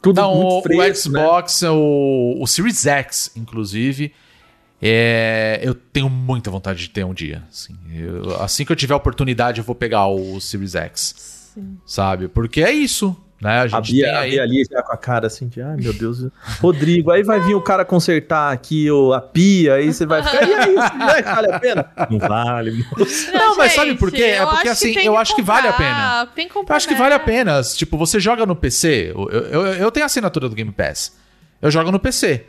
[0.01, 1.19] Tudo Não, muito o, fresco, o né?
[1.21, 4.11] Xbox, o, o Series X, inclusive,
[4.81, 7.43] é, eu tenho muita vontade de ter um dia.
[7.49, 11.53] Assim, Eu- assim que eu tiver a oportunidade, eu vou pegar o Series X.
[11.85, 12.27] Sabe?
[12.27, 13.15] Porque é isso.
[13.41, 13.57] Né?
[13.57, 14.29] A A gente Bia, tem a aí.
[14.31, 16.27] Bia ali já com a cara assim de, ai meu Deus.
[16.61, 20.47] Rodrigo, aí vai vir o cara consertar aqui o, a pia, aí você vai ficar,
[20.47, 21.91] e aí, isso vai- vale a pena?
[22.09, 23.31] Não vale, moço.
[23.33, 24.23] Não, mas sabe por quê?
[24.23, 26.73] É eu porque, acho assim, eu acho que vale a comprar, Tem que comprar.
[26.73, 27.61] Eu acho que vale a pena.
[27.63, 29.11] Tipo, você joga no PC.
[29.15, 31.17] Eu, eu, eu tenho a assinatura do Game Pass.
[31.61, 32.45] Eu jogo no PC.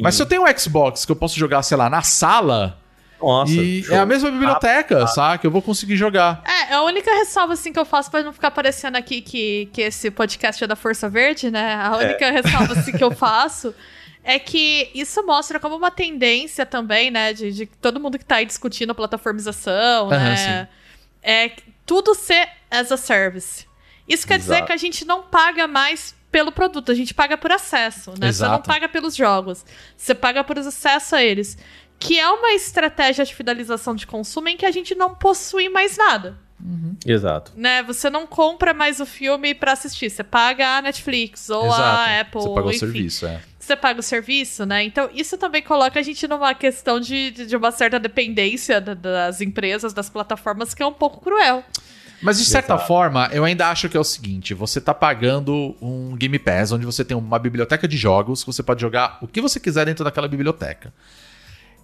[0.00, 2.78] Mas se eu tenho um Xbox que eu posso jogar, sei lá, na sala,
[3.20, 3.52] Nossa.
[3.52, 3.94] e show.
[3.94, 5.46] é a mesma biblioteca, saca?
[5.46, 6.42] Eu vou conseguir jogar.
[6.44, 9.82] É, a única ressalva assim que eu faço pra não ficar parecendo aqui que, que
[9.82, 11.74] esse podcast é da Força Verde, né?
[11.74, 13.74] A única ressalva assim que eu faço
[14.26, 18.36] é que isso mostra como uma tendência também, né, de, de todo mundo que tá
[18.36, 20.68] aí discutindo a plataformização, Aham, né?
[21.22, 21.52] É
[21.86, 23.66] tudo ser as a service.
[24.08, 24.66] Isso quer dizer Exato.
[24.66, 28.32] que a gente não paga mais pelo produto, a gente paga por acesso, né?
[28.32, 28.68] Você não Exato.
[28.68, 29.64] paga pelos jogos,
[29.96, 31.56] você paga por acesso a eles.
[31.98, 35.96] Que é uma estratégia de fidelização de consumo em que a gente não possui mais
[35.96, 36.36] nada
[37.06, 37.52] Exato.
[37.56, 37.82] né?
[37.82, 40.10] Você não compra mais o filme pra assistir.
[40.10, 41.82] Você paga a Netflix ou Exato.
[41.82, 42.40] a Apple.
[42.42, 42.78] Você pagou o enfim.
[42.78, 43.40] serviço, é.
[43.58, 44.84] Você paga o serviço, né?
[44.84, 48.94] Então, isso também coloca a gente numa questão de, de, de uma certa dependência da-
[48.94, 51.64] das empresas, das plataformas, que é um pouco cruel.
[52.22, 52.86] Mas de certa Exato.
[52.88, 56.86] forma, eu ainda acho que é o seguinte: você tá pagando um Game Pass, onde
[56.86, 60.02] você tem uma biblioteca de jogos, que você pode jogar o que você quiser dentro
[60.04, 60.94] daquela biblioteca.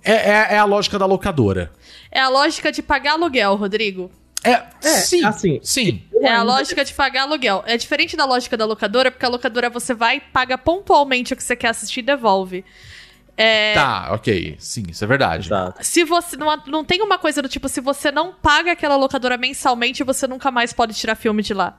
[0.04, 1.72] É, é- é a lógica da locadora.
[2.10, 4.10] É a lógica de pagar aluguel, Rodrigo.
[4.44, 5.24] É, sim.
[5.24, 6.02] assim, sim.
[6.20, 7.62] É a lógica de pagar aluguel.
[7.64, 11.42] É diferente da lógica da locadora, porque a locadora você vai, paga pontualmente o que
[11.44, 12.64] você quer assistir e devolve.
[13.36, 14.56] É, Tá, ok.
[14.58, 15.46] Sim, isso é verdade.
[15.46, 15.78] Exato.
[15.84, 19.36] Se você não, não tem uma coisa do tipo, se você não paga aquela locadora
[19.36, 21.78] mensalmente, você nunca mais pode tirar filme de lá.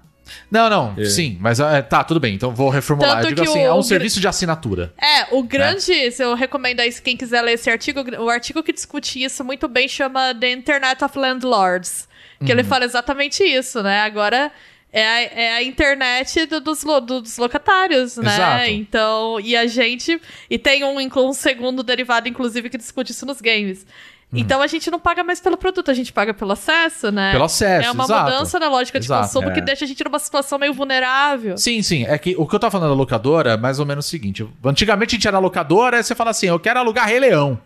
[0.50, 1.06] Não, não, É.
[1.06, 2.34] sim, mas é, tá, tudo bem.
[2.36, 3.16] Então vou reformular.
[3.18, 4.94] Tanto Eu digo que assim: o- é um serviço de assinatura.
[5.02, 8.72] É, o grande, se eu recomendo aí, quem quiser ler esse artigo, o artigo que
[8.74, 12.08] discute isso muito bem chama The Internet of Landlords,
[12.40, 12.52] que Uhum.
[12.52, 14.02] ele fala exatamente isso, né?
[14.02, 14.52] Agora
[14.92, 18.34] é a, é a internet do- dos, lo- dos locatários, né?
[18.34, 18.66] Exato.
[18.70, 23.42] Então, e a gente, e tem um, um segundo derivado, inclusive, que discute isso nos
[23.42, 23.86] games.
[24.34, 24.39] Uhum.
[24.39, 27.32] Então a gente não paga mais pelo produto, a gente paga pelo acesso, né?
[27.32, 28.24] Pelo acesso, É uma exato.
[28.32, 29.62] mudança na lógica de Exato, consumo que é.
[29.63, 31.56] deixa a gente numa situação meio vulnerável.
[31.56, 32.04] Sim, sim.
[32.06, 34.46] É que o que eu tava falando da locadora é mais ou menos o seguinte:
[34.65, 37.60] antigamente a gente era locadora, aí você fala assim, eu quero alugar Rei Leão.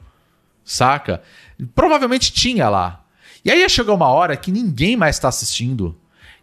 [0.65, 1.21] Saca?
[1.73, 3.01] Provavelmente tinha lá.
[3.45, 5.95] E aí ia chegar uma hora que ninguém mais tá assistindo.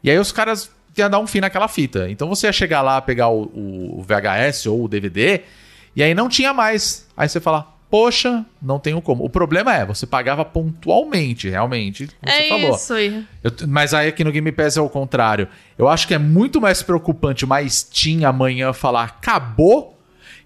[0.03, 2.09] E aí os caras iam dar um fim naquela fita.
[2.09, 3.43] Então você ia chegar lá, pegar o,
[3.99, 5.43] o VHS ou o DVD,
[5.95, 7.07] e aí não tinha mais.
[7.15, 9.25] Aí você fala, poxa, não tenho como.
[9.25, 12.75] O problema é, você pagava pontualmente, realmente, como é você falou.
[12.75, 13.25] isso aí.
[13.41, 15.47] Eu mas aí aqui no Game Pass é o contrário.
[15.79, 19.97] Eu acho que é muito mais preocupante uma Steam amanhã falar acabou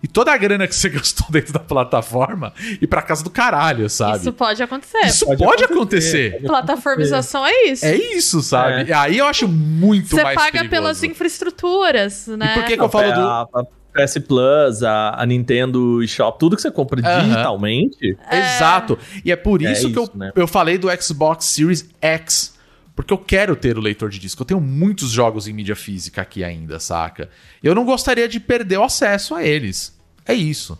[0.02, 3.88] e toda a grana que você gastou dentro da plataforma ir pra casa do caralho,
[3.88, 4.18] sabe?
[4.18, 5.06] Isso pode acontecer.
[5.06, 6.26] Isso pode, Pode acontecer.
[6.26, 6.46] acontecer.
[6.46, 7.86] Plataformização é isso.
[7.86, 8.82] É isso, sabe?
[8.82, 8.86] É.
[8.88, 10.70] E aí eu acho muito Você mais paga perigoso.
[10.70, 12.50] pelas infraestruturas, né?
[12.50, 13.77] E por que, que eu falo do.
[14.06, 17.22] PS Plus, a, a Nintendo Shop, tudo que você compra Aham.
[17.28, 18.16] digitalmente.
[18.30, 18.98] Exato.
[19.24, 20.32] E é por É isso que isso, eu, né?
[20.36, 22.56] eu falei do Xbox Series X.
[22.94, 24.42] Porque eu quero ter o leitor de disco.
[24.42, 27.28] Eu tenho muitos jogos em mídia física aqui ainda, saca?
[27.62, 29.96] Eu não gostaria de perder o acesso a eles.
[30.26, 30.76] É isso.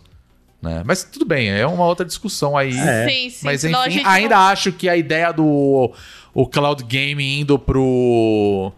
[0.61, 0.83] Né?
[0.85, 2.77] Mas tudo bem, é uma outra discussão aí.
[2.77, 3.07] É.
[3.07, 3.45] Sim, sim.
[3.45, 5.93] Mas enfim, ainda não- acho que a ideia do
[6.33, 8.73] o cloud game indo pro,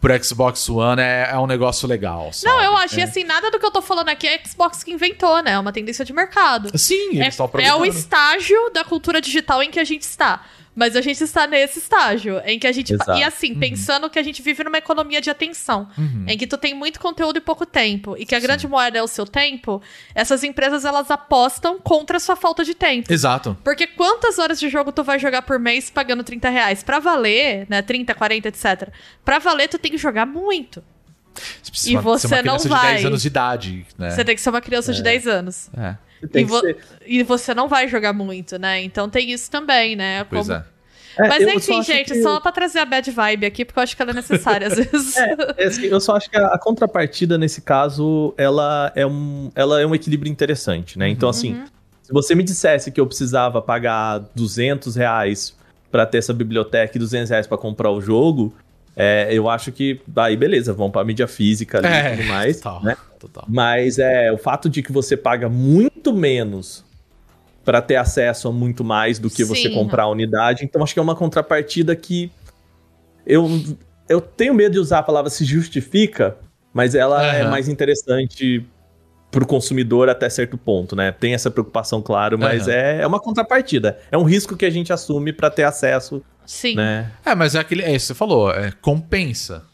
[0.00, 2.32] pro Xbox One é, é um negócio legal.
[2.32, 2.54] Sabe?
[2.54, 4.92] Não, eu acho que assim, nada do que eu tô falando aqui é Xbox que
[4.92, 5.52] inventou, né?
[5.52, 6.76] É uma tendência de mercado.
[6.78, 10.42] Sim, É, é o estágio da cultura digital em que a gente está.
[10.74, 12.94] Mas a gente está nesse estágio em que a gente.
[12.94, 13.18] Exato.
[13.18, 15.88] E assim, pensando que a gente vive numa economia de atenção,
[16.26, 19.02] em que tu tem muito conteúdo e pouco tempo, e que a grande moeda é
[19.02, 19.82] o seu tempo,
[20.14, 23.12] essas empresas elas apostam contra a sua falta de tempo.
[23.12, 23.56] Exato.
[23.64, 26.82] Porque quantas horas de jogo tu vai jogar por mês pagando 30 reais?
[26.82, 27.82] Pra valer, né?
[27.82, 28.88] 30, 40, etc.
[29.24, 30.82] Pra valer, tu tem que jogar muito.
[31.62, 32.94] Você E ser uma você criança não de vai.
[32.94, 34.10] 10 anos de idade, né?
[34.10, 35.70] Você tem que ser uma criança de 10 anos.
[35.76, 35.96] É.
[36.32, 38.82] Tem E, que vo- ser- e você não vai jogar muito, né?
[38.82, 40.24] Então tem isso também, né?
[40.24, 40.64] Pois Como- é.
[41.18, 43.82] É, Mas enfim, acho gente, que- só pra trazer a bad vibe aqui, porque eu
[43.82, 45.16] acho que ela é necessária às vezes.
[45.16, 49.80] É, assim, eu só acho que a, a contrapartida nesse caso, ela é um, ela
[49.80, 51.08] é um equilíbrio interessante, né?
[51.08, 51.60] Então, assim,
[52.02, 55.54] se você me dissesse que eu precisava pagar 200 reais
[55.90, 58.54] pra ter essa biblioteca e 200 reais pra comprar o jogo,
[58.96, 62.56] é, eu acho que aí beleza, vamos pra mídia física ali É, e tudo mais,
[62.60, 62.96] total, né?
[63.18, 63.44] total.
[63.48, 66.84] Mas é o fato de que você paga muito menos
[67.64, 69.74] pra ter acesso a muito mais do que você Sim.
[69.74, 72.30] comprar a unidade, então acho que é uma contrapartida que
[73.26, 73.62] eu,
[74.08, 76.36] eu tenho medo de usar a palavra se justifica,
[76.72, 77.50] mas ela é Aham.
[77.50, 78.64] mais interessante
[79.30, 81.12] pro consumidor até certo ponto, né?
[81.12, 82.72] Tem essa preocupação, claro, mas Aham.
[82.72, 83.98] é, é uma contrapartida.
[84.10, 86.74] É um risco que a gente assume pra ter acesso, Sim.
[86.74, 87.12] né?
[87.24, 87.82] É, mas é aquele.
[87.82, 89.64] É isso que você falou, é compensa.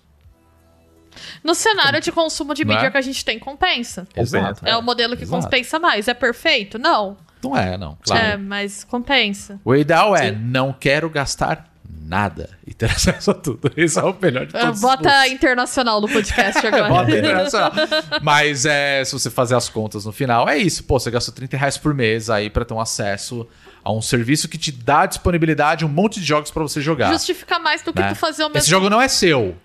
[1.42, 2.76] No cenário de consumo de Não é?
[2.76, 4.06] mídia que a gente tem, compensa.
[4.14, 4.60] Exato.
[4.66, 5.42] É, o modelo que Exato.
[5.44, 6.06] compensa mais.
[6.08, 6.78] É perfeito?
[6.78, 7.16] Não.
[7.42, 7.96] Não é, não.
[8.04, 8.22] Claro.
[8.22, 9.58] É, mas compensa.
[9.64, 10.38] O ideal é Sim.
[10.38, 13.72] não quero gastar nada e ter acesso a tudo.
[13.74, 14.74] Esse é o melhor de Ah, todos.
[14.76, 15.32] os Bota mundos.
[15.32, 16.88] internacional no podcast agora.
[16.88, 17.72] Bota internacional.
[18.22, 20.84] Mas é, se você fazer as contas no final, é isso.
[20.84, 23.48] Pô, você gastou 30 reais por mês aí pra ter um acesso
[23.86, 27.12] a um serviço que te dá disponibilidade um monte de jogos pra você jogar.
[27.12, 28.08] Justifica mais do que né?
[28.08, 28.58] tu fazer o mesmo.
[28.58, 29.56] Esse jogo não é seu.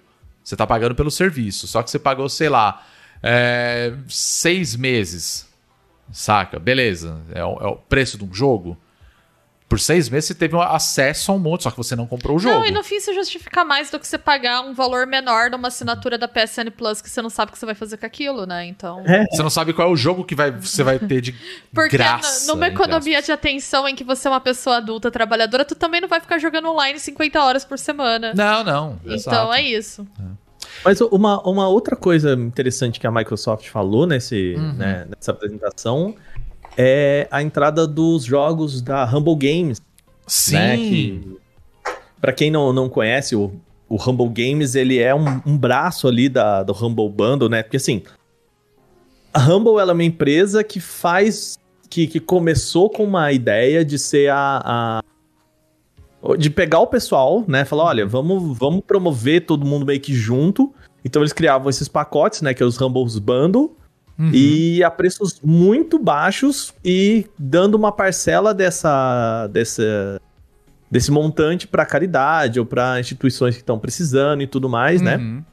[0.44, 1.68] Você tá pagando pelo serviço.
[1.68, 2.86] Só que você pagou, sei lá,
[3.24, 5.50] é, seis meses.
[6.12, 6.60] Saca?
[6.60, 7.20] Beleza.
[7.34, 8.78] É o, é o preço de um jogo.
[9.72, 12.40] Por seis meses você teve acesso a um monte, só que você não comprou o
[12.40, 12.56] jogo.
[12.60, 15.70] Não, e no fim isso justifica mais do que você pagar um valor menor numa
[15.70, 18.46] assinatura da PSN Plus que você não sabe o que você vai fazer com aquilo,
[18.46, 18.66] né?
[18.66, 19.02] Então.
[19.06, 19.26] É.
[19.32, 21.34] Você não sabe qual é o jogo que vai, você vai ter de
[21.74, 22.44] Porque graça.
[22.44, 26.02] n- numa economia de atenção em que você é uma pessoa adulta, trabalhadora, tu também
[26.02, 28.34] não vai ficar jogando online 50 horas por semana.
[28.36, 29.00] Não, não.
[29.06, 29.54] Então exato.
[29.54, 30.06] é isso.
[30.86, 34.74] Mas uma, uma outra coisa interessante que a Microsoft falou nesse, Uhum.
[34.74, 36.16] né, nessa apresentação
[36.78, 39.82] é a entrada dos jogos da Humble Games,
[40.28, 40.54] Sim.
[40.54, 40.78] né?
[40.78, 41.38] Que,
[42.20, 43.52] pra quem não, não conhece, o,
[43.90, 47.64] o Humble Games, ele é um, um braço ali da, do Humble Bundle, né?
[47.64, 48.04] Porque assim,
[49.34, 51.58] a Humble ela é uma empresa que faz...
[51.90, 55.02] Que, que começou com uma ideia de ser a, a
[56.38, 57.66] de pegar o pessoal, né?
[57.66, 60.74] Falar, olha, vamos, vamos promover todo mundo meio que junto.
[61.04, 62.54] Então eles criavam esses pacotes, né?
[62.54, 63.76] Que é os Humbles Bundle.
[64.18, 64.30] Uhum.
[64.34, 70.20] E a preços muito baixos e dando uma parcela dessa, dessa
[70.90, 75.16] desse montante para caridade ou para instituições que estão precisando e tudo mais, né?
[75.16, 75.44] Uhum.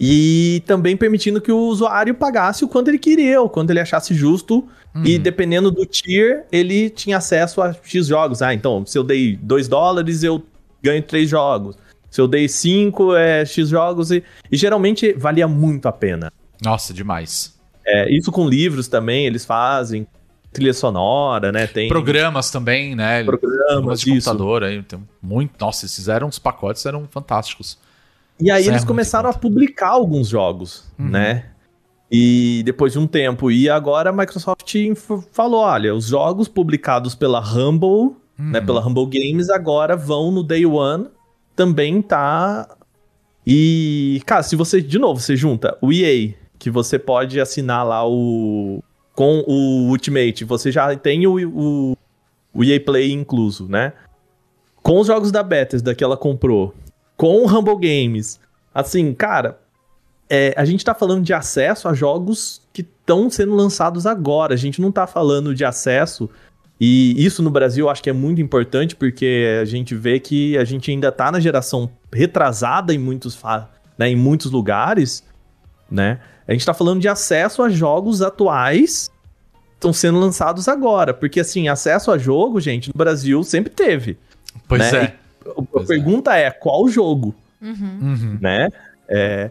[0.00, 4.14] E também permitindo que o usuário pagasse o quanto ele queria, o quanto ele achasse
[4.14, 4.66] justo.
[5.04, 5.22] E Uhum.
[5.22, 8.42] dependendo do tier, ele tinha acesso a X jogos.
[8.42, 10.42] Ah, então, se eu dei 2 dólares, eu
[10.82, 11.76] ganho 3 jogos.
[12.10, 14.10] Se eu dei 5, é X jogos.
[14.10, 16.32] E, e geralmente valia muito a pena.
[16.64, 17.57] Nossa, demais.
[17.90, 20.06] É, isso com livros também, eles fazem.
[20.52, 21.66] Trilha sonora, né?
[21.66, 23.22] Tem Programas também, né?
[23.24, 24.28] programas de isso.
[24.30, 24.82] computador aí.
[24.82, 25.52] Tem muito.
[25.60, 27.78] Nossa, eles fizeram uns pacotes, eram fantásticos.
[28.40, 31.08] E aí é eles começaram a publicar alguns jogos, Uhum.
[31.10, 31.46] né?
[32.10, 33.50] E depois de um tempo.
[33.50, 34.74] E agora a Microsoft
[35.32, 37.88] falou: olha, os jogos publicados pela Humble,
[38.38, 38.50] Uhum.
[38.52, 38.60] né?
[38.60, 41.08] Pela Humble Games, agora vão no Day One.
[41.54, 42.68] Também tá.
[43.46, 48.06] E, cara, se você, de novo, você junta o EA, que você pode assinar lá
[48.06, 48.82] o.
[49.14, 51.96] Com o Ultimate, você já tem o, o,
[52.54, 53.92] o EA Play incluso, né?
[54.80, 56.72] Com os jogos da Bethesda que ela comprou,
[57.16, 58.38] com o Humble Games.
[58.72, 59.58] Assim, cara,
[60.30, 64.54] é, a gente tá falando de acesso a jogos que estão sendo lançados agora.
[64.54, 66.30] A gente não tá falando de acesso.
[66.80, 70.56] E isso no Brasil eu acho que é muito importante, porque a gente vê que
[70.56, 73.36] a gente ainda tá na geração retrasada em muitos,
[73.98, 75.24] né, em muitos lugares,
[75.90, 76.20] né?
[76.48, 79.10] A gente tá falando de acesso a jogos atuais
[79.52, 81.12] que estão sendo lançados agora.
[81.14, 84.16] Porque, assim, acesso a jogo, gente, no Brasil sempre teve.
[84.66, 84.98] Pois né?
[84.98, 85.14] é.
[85.50, 85.86] A Pois é.
[85.94, 87.34] pergunta é, qual jogo?
[87.60, 88.38] Uhum.
[88.40, 88.68] né?
[89.08, 89.50] É,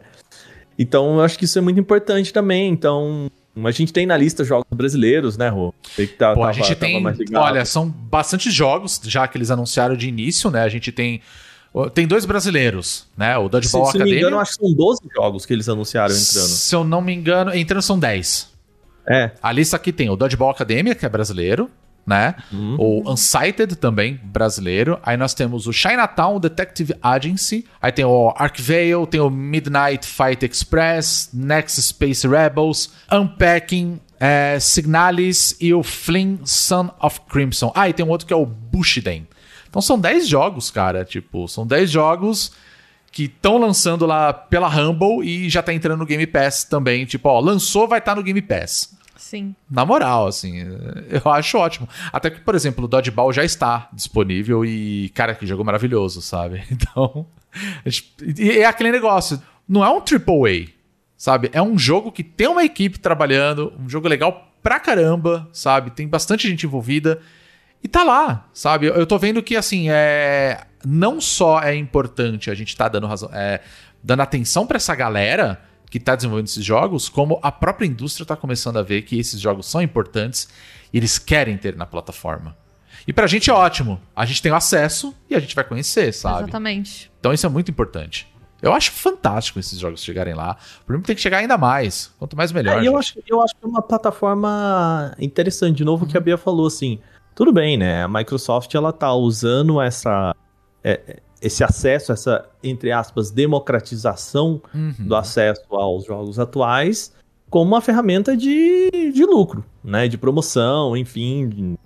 [0.77, 2.69] então, eu acho que isso é muito importante também.
[2.71, 3.29] Então,
[3.63, 5.73] a gente tem na lista jogos brasileiros, né, Rô?
[6.17, 7.03] Tá- Pô, a gente tem.
[7.36, 10.62] Olha, são bastante jogos já que eles anunciaram de início, né?
[10.62, 11.21] A gente tem.
[11.93, 13.37] Tem dois brasileiros, né?
[13.37, 14.17] O se, Dodgeball se não me Academy.
[14.19, 16.47] engano, eu acho que são 12 jogos que eles anunciaram entrando.
[16.47, 18.49] Se eu não me engano, entrando são 10.
[19.09, 21.69] É, A lista aqui tem o Dodgeball Academia, que é brasileiro.
[22.05, 22.35] né?
[22.53, 22.75] Uhum.
[22.79, 24.97] O Unsighted também, brasileiro.
[25.03, 27.65] Aí nós temos o Chinatown Detective Agency.
[27.81, 35.55] Aí tem o Arcvale, tem o Midnight Fight Express, Next Space Rebels, Unpacking, é, Signalis
[35.59, 37.71] e o Fling Son of Crimson.
[37.75, 39.27] Ah, e tem um outro que é o Bushiden.
[39.77, 41.05] Então são 10 jogos, cara.
[41.05, 42.51] Tipo, são 10 jogos
[43.11, 47.05] que estão lançando lá pela Humble e já tá entrando no Game Pass também.
[47.05, 48.97] Tipo, ó, lançou, vai estar no Game Pass.
[49.15, 49.53] Sim.
[49.69, 50.65] Na moral, assim,
[51.07, 51.87] eu acho ótimo.
[52.11, 56.63] Até que, por exemplo, o Dodgeball já está disponível e, cara, que jogo maravilhoso, sabe?
[56.71, 57.27] Então,
[58.35, 60.69] e é aquele negócio, não é um AAA,
[61.15, 61.51] sabe?
[61.53, 65.91] É um jogo que tem uma equipe trabalhando, um jogo legal pra caramba, sabe?
[65.91, 67.21] Tem bastante gente envolvida
[67.83, 68.87] e tá lá, sabe?
[68.87, 70.65] Eu tô vendo que, assim, é...
[70.85, 73.61] não só é importante a gente tá dando razão, é...
[74.03, 78.35] dando atenção pra essa galera que tá desenvolvendo esses jogos, como a própria indústria tá
[78.35, 80.49] começando a ver que esses jogos são importantes
[80.91, 82.55] e eles querem ter na plataforma.
[83.07, 84.01] E pra gente é ótimo.
[84.13, 86.43] A gente tem o acesso e a gente vai conhecer, sabe?
[86.43, 87.09] Exatamente.
[87.19, 88.27] Então isso é muito importante.
[88.61, 90.57] Eu acho fantástico esses jogos chegarem lá.
[90.85, 92.11] Por mim tem que chegar ainda mais.
[92.17, 92.79] Quanto mais melhor.
[92.79, 95.77] É, e eu, acho, eu acho que é uma plataforma interessante.
[95.77, 96.99] De novo, o que a Bia falou, assim.
[97.38, 98.02] Tudo bem, né?
[98.04, 100.36] A Microsoft, ela tá usando essa,
[100.84, 104.93] é, esse acesso, essa, entre aspas, democratização Uhum.
[105.00, 107.13] do acesso aos jogos atuais
[107.47, 110.08] como uma ferramenta de, de lucro, né?
[110.08, 111.47] De promoção, enfim.
[111.47, 111.80] de-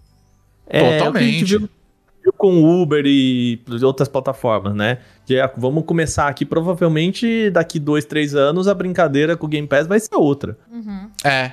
[0.67, 1.57] É, gente Totalmente.
[1.57, 4.99] viu com o Uber e outras plataformas, né?
[5.25, 9.67] Que é, vamos começar aqui, provavelmente daqui dois, três anos a brincadeira com o Game
[9.67, 10.57] Pass vai ser outra.
[10.71, 11.09] Uhum.
[11.25, 11.51] É.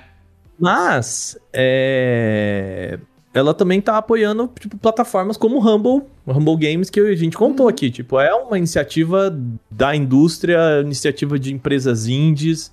[0.56, 2.98] Mas é,
[3.38, 7.36] ela também tá apoiando tipo, plataformas como o Humble, o Humble Games, que a gente
[7.36, 7.90] contou aqui.
[7.90, 9.34] Tipo, é uma iniciativa
[9.70, 12.70] da indústria, iniciativa de empresas indies,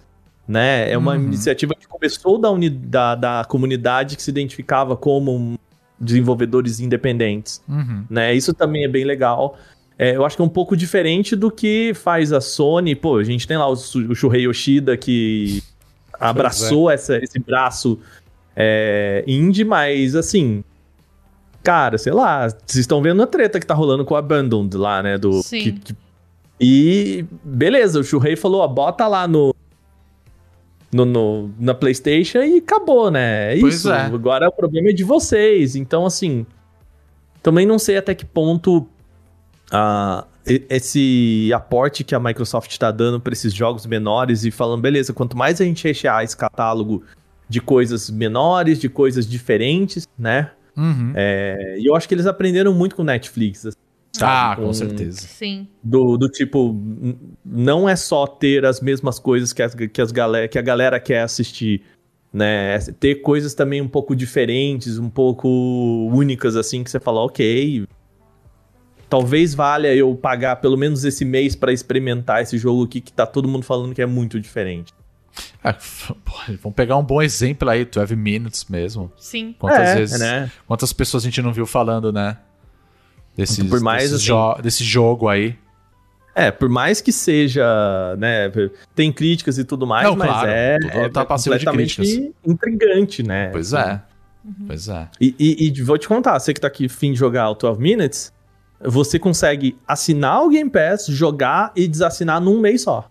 [0.48, 0.92] né?
[0.92, 1.24] É uma Uhum.
[1.24, 5.58] iniciativa que começou da, uni, da, da comunidade que se identificava como
[6.00, 8.04] desenvolvedores independentes Uhum.
[8.10, 8.34] né?
[8.34, 9.58] Isso também é bem legal.
[9.98, 12.94] É, eu acho que é um pouco diferente do que faz a Sony.
[12.96, 15.64] Pô, a gente tem lá o, o Shuhei Yoshida que
[16.20, 17.98] abraçou essa, esse braço
[18.56, 20.64] é, indie, mas assim.
[21.64, 25.02] Cara, sei lá, vocês estão vendo a treta que tá rolando com o Abandoned lá,
[25.02, 25.18] né?
[25.18, 25.62] Do, Sim.
[25.64, 25.96] que- que-
[26.62, 29.54] e beleza, o Shuhei falou, ó, bota lá no,
[30.94, 33.56] no, no- na PlayStation e acabou, né?
[33.58, 33.92] É Pois isso.
[33.92, 34.02] é.
[34.02, 35.76] Agora o problema é de vocês.
[35.76, 36.46] Então, assim,
[37.42, 38.88] também não sei até que ponto
[39.72, 44.82] ah, e- esse aporte que a Microsoft está dando para esses jogos menores e falando,
[44.82, 47.04] beleza, quanto mais a gente rechear esse catálogo
[47.48, 50.52] de coisas menores, de coisas diferentes, né?
[50.76, 51.14] Uhum.
[51.16, 53.66] É, e eu acho que eles aprenderam muito com Netflix.
[53.66, 53.78] assim,
[54.12, 54.62] sabe?
[54.62, 55.22] ah, com certeza.
[55.22, 55.68] Sim.
[55.84, 56.76] Do, do tipo,
[57.46, 61.00] não é só ter as mesmas coisas que, as, que, as galera, que a galera
[61.00, 61.82] quer assistir,
[62.34, 62.76] né?
[62.76, 65.48] É Ter coisas também um pouco diferentes, um pouco
[66.12, 67.88] únicas, assim, que você fala, ok.
[69.08, 73.26] Talvez valha eu pagar pelo menos esse mês pra experimentar esse jogo aqui que tá
[73.26, 74.92] todo mundo falando que é muito diferente.
[75.64, 75.76] É,
[76.62, 79.12] vamos pegar um bom exemplo aí, 12 Minutes mesmo.
[79.18, 79.56] Sim.
[79.60, 80.20] Quantas É, vezes.
[80.20, 80.52] né?
[80.68, 82.38] Quantas pessoas a gente não viu falando, né?
[83.36, 85.58] Desse, Por mais, desse, assim- jo- desse jogo aí.
[86.34, 87.66] É, por mais que seja,
[88.18, 88.52] né,
[88.94, 93.24] tem críticas e tudo mais, Não, mas claro, é, tudo é tá de completamente intrigante,
[93.24, 93.50] né?
[93.52, 94.02] Pois Assim, é.
[94.68, 95.08] Pois é.
[95.20, 97.80] E, e- e vou te contar, você que tá aqui fim de jogar o 12
[97.82, 98.34] Minutes,
[98.82, 103.10] você consegue assinar o Game Pass, jogar e desassinar num mês só.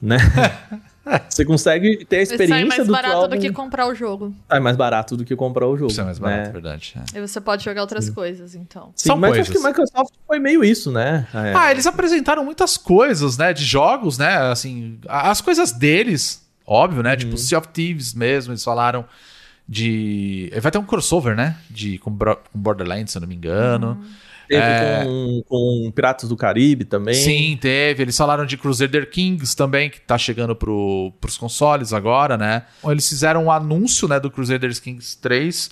[0.00, 0.16] Né?
[1.28, 3.94] você consegue ter a Ele sai experiência mais do barato 12 do que comprar o
[3.94, 4.34] jogo.
[4.48, 5.90] Sai mais barato do que comprar o jogo.
[5.90, 6.48] Isso é mais barato, né?
[6.48, 6.94] é verdade.
[6.96, 7.18] é.
[7.18, 8.92] Aí você pode jogar outras coisas, então.
[8.94, 9.48] Sim, São mas coisas.
[9.50, 11.26] acho que a Microsoft foi meio isso, né?
[11.34, 11.52] É.
[11.56, 13.52] Ah, eles apresentaram muitas coisas, né?
[13.52, 14.36] De jogos, né?
[14.50, 17.10] Assim, as coisas deles, óbvio, né?
[17.12, 17.16] Uhum.
[17.16, 19.04] Tipo, Sea of Thieves mesmo, eles falaram
[19.68, 20.52] de.
[20.60, 21.56] Vai ter um crossover, né?
[21.70, 24.02] De, com, Bro- com Borderlands, se eu não me engano.
[24.50, 25.04] Teve é.
[25.04, 27.14] com, com Piratas do Caribe também.
[27.14, 28.02] Sim, teve.
[28.02, 32.64] Eles falaram de Crusader Kings também, que tá chegando pro, pros consoles agora, né?
[32.84, 35.70] Eles fizeram um anúncio, né, do Crusader Kings 3,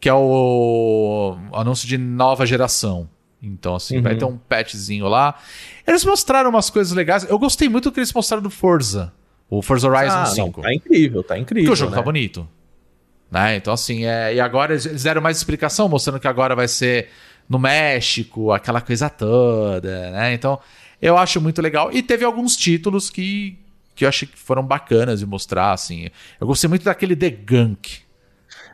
[0.00, 3.10] que é o anúncio de nova geração.
[3.42, 4.02] Então, assim, Uhum.
[4.02, 5.34] vai ter um patchzinho lá.
[5.86, 7.24] Eles mostraram umas coisas legais.
[7.28, 9.12] Eu gostei muito do que eles mostraram do Forza.
[9.50, 10.56] O Forza Horizon Ah, 5.
[10.56, 11.68] não, tá incrível, tá incrível.
[11.68, 11.96] Porque o jogo né?
[11.98, 12.48] tá bonito.
[13.30, 13.56] Né?
[13.56, 14.34] Então, assim, é...
[14.34, 17.08] e agora eles eles deram mais explicação, mostrando que agora vai ser
[17.48, 20.34] no México, aquela coisa toda, né?
[20.34, 20.58] Então,
[21.00, 21.92] eu acho muito legal.
[21.92, 23.58] E teve alguns títulos que,
[23.94, 26.08] que eu achei que foram bacanas de mostrar, assim.
[26.40, 28.04] Eu gostei muito daquele The Gunk.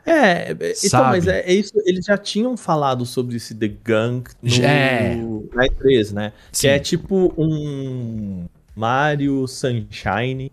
[0.07, 1.09] É, então, Sabe?
[1.18, 1.73] mas é, é isso.
[1.85, 5.14] Eles já tinham falado sobre esse The Gunk no É.
[5.55, 6.33] na E3, né?
[6.51, 6.61] Sim.
[6.62, 10.51] Que é tipo um Mario Sunshine,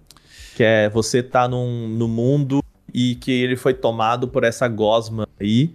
[0.55, 2.63] que é você tá num, no mundo
[2.93, 5.73] e que ele foi tomado por essa gosma aí.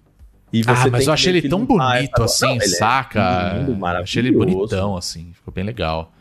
[0.67, 3.53] Ah, mas eu achei ele tão bonito essa- assim, Não, ele é saca?
[3.67, 5.31] lindo, achei ele bonitão, assim.
[5.33, 6.13] Ficou bem legal.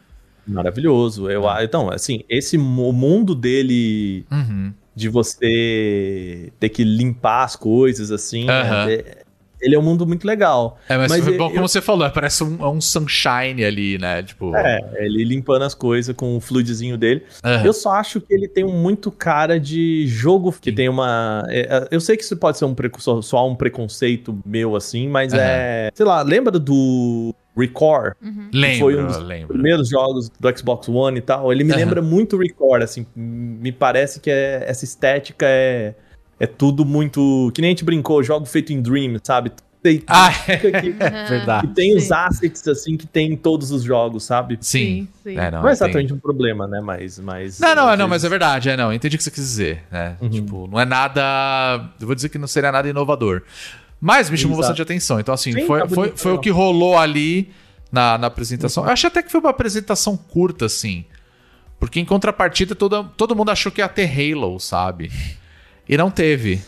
[0.46, 1.30] Maravilhoso.
[1.30, 4.72] Eu, então, assim, esse mundo dele Uhum.
[4.94, 8.90] de você ter que limpar as coisas, assim, Aham.
[8.90, 9.21] é-
[9.62, 10.78] ele é um mundo muito legal.
[10.88, 13.64] É, mas, Mas foi eu- bom eu- como você falou, parece um, é um sunshine
[13.64, 14.22] ali, né?
[14.22, 14.54] Tipo.
[14.56, 17.22] É, ele limpando as coisas com o fluidzinho dele.
[17.44, 17.64] aham.
[17.64, 21.44] Eu só acho que ele tem um muito cara de jogo que tem uma.
[21.48, 25.32] é, eu sei que isso pode ser um preconceito, só um preconceito meu, assim, mas
[25.32, 25.42] Aham.
[25.42, 25.90] é.
[25.94, 28.14] Sei lá, lembra do Record?
[28.52, 29.48] lembro, foi um dos lembro.
[29.48, 31.78] primeiros jogos do Xbox One e tal, ele me Aham.
[31.80, 35.94] lembra muito Record, assim, me parece que é- essa estética é,
[36.42, 39.52] é tudo muito, que nem a gente brincou, jogo feito em Dream, sabe?
[39.80, 41.68] Tem, Ah, que, que é verdade.
[41.68, 42.14] tem os Sim.
[42.14, 44.58] assets, assim, que tem em todos os jogos, sabe?
[44.60, 45.06] Sim.
[45.22, 45.36] sim.
[45.38, 47.18] É, não, Não, é tem- exatamente um problema, né, mas...
[47.18, 49.30] mas Não, não, é, não, mas é verdade, é, não, eu entendi o que você
[49.30, 50.16] quis dizer, né?
[50.20, 50.28] Uhum.
[50.30, 51.90] Tipo, não é nada.
[52.00, 53.42] Eu vou dizer que não seria nada inovador.
[54.00, 54.68] Mas me chamou Exato.
[54.68, 55.20] bastante atenção.
[55.20, 57.50] Então, assim, Sim, foi, tá foi, foi o que rolou ali
[57.90, 58.84] na, na apresentação.
[58.84, 61.04] Eu achei até que foi uma apresentação curta, assim.
[61.78, 65.10] Porque em contrapartida, todo, todo mundo achou que ia ter Halo, sabe?
[65.88, 66.60] E não teve.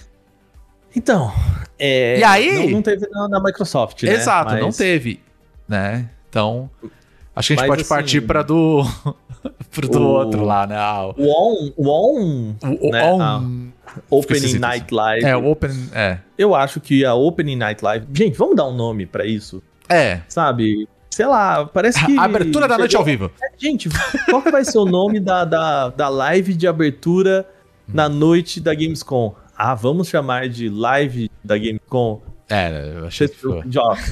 [0.97, 1.33] Então,
[1.79, 2.65] é, E aí?
[2.67, 4.13] Não, não teve na, na Microsoft, né?
[4.13, 5.21] Exato, Mas- não teve.
[5.69, 6.09] Né?
[6.29, 6.71] Então.
[7.37, 8.85] Acho que a gente Mas, pode assim, partir para do.
[9.73, 10.77] pro do o- outro lá, né?
[10.79, 13.37] Ah, o, O On, o On, o, né, on- a
[14.09, 15.71] Opening esquisito Night Live, É, o Open.
[15.93, 16.19] É.
[16.39, 18.07] eu acho que a Opening Night Live...
[18.13, 20.21] Gente, vamos dar um nome pra isso, É.
[20.29, 20.89] sabe?
[21.11, 22.17] Sei lá, parece que...
[22.19, 23.31] A abertura da noite chegou- ao vivo.
[23.59, 23.89] Gente,
[24.31, 27.47] qual que vai ser o nome da, da, da live de abertura
[27.87, 29.35] na noite da Gamescom?
[29.57, 32.21] Ah, vamos chamar de live da Gamescom?
[32.49, 33.63] É, eu achei que foi.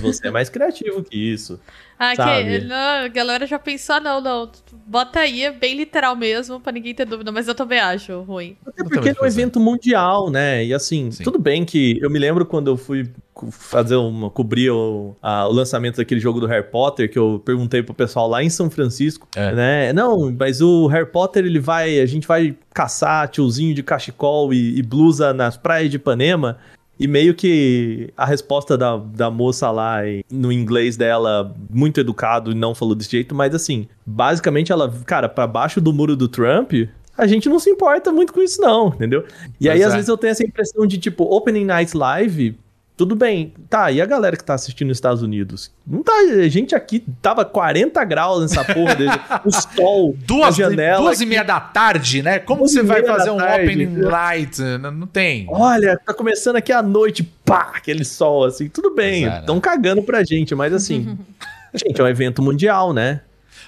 [0.00, 1.60] Você é mais criativo que isso.
[2.04, 2.60] Ah, Sabe?
[2.60, 4.50] que, não, a galera já pensou, ah, não, não.
[4.86, 8.56] Bota aí, é bem literal mesmo, pra ninguém ter dúvida, mas eu também acho ruim.
[8.66, 10.64] Até porque é um evento mundial, né?
[10.64, 11.22] E assim, Sim.
[11.22, 13.08] tudo bem que eu me lembro quando eu fui
[13.52, 14.28] fazer uma.
[14.30, 18.28] cobrir o, a- o lançamento daquele jogo do Harry Potter, que eu perguntei pro pessoal
[18.28, 19.52] lá em São Francisco, É.
[19.52, 19.92] né?
[19.92, 22.00] Não, mas o Harry Potter, ele vai.
[22.00, 26.58] A gente vai caçar tiozinho de cachecol e, e blusa nas praias de Ipanema.
[27.02, 29.98] E meio que a resposta da, da moça lá
[30.30, 35.28] no inglês dela, muito educado e não falou desse jeito, mas assim, basicamente ela, cara,
[35.28, 36.72] pra baixo do muro do Trump,
[37.18, 39.24] a gente não se importa muito com isso, não, entendeu?
[39.60, 39.96] E aí, às é.
[39.96, 42.56] vezes, eu tenho essa impressão de, tipo, Opening Night Live,
[43.02, 43.52] tudo bem.
[43.68, 45.72] Tá, e a galera que tá assistindo nos Estados Unidos?
[45.84, 46.12] Não tá.
[46.12, 49.10] A gente aqui tava 40 graus nessa porra dele.
[49.44, 51.00] o sol, Duas, janela.
[51.02, 52.38] duas e meia da tarde, né?
[52.38, 53.64] Como Duas você vai fazer um tarde.
[53.66, 54.62] opening night?
[54.80, 55.46] Não, não tem.
[55.50, 59.60] Olha, tá começando aqui a noite, pá, aquele sol, assim, tudo bem, Pois é, né?
[59.60, 61.18] cagando pra gente, mas assim,
[61.74, 63.22] gente, é um evento mundial, né?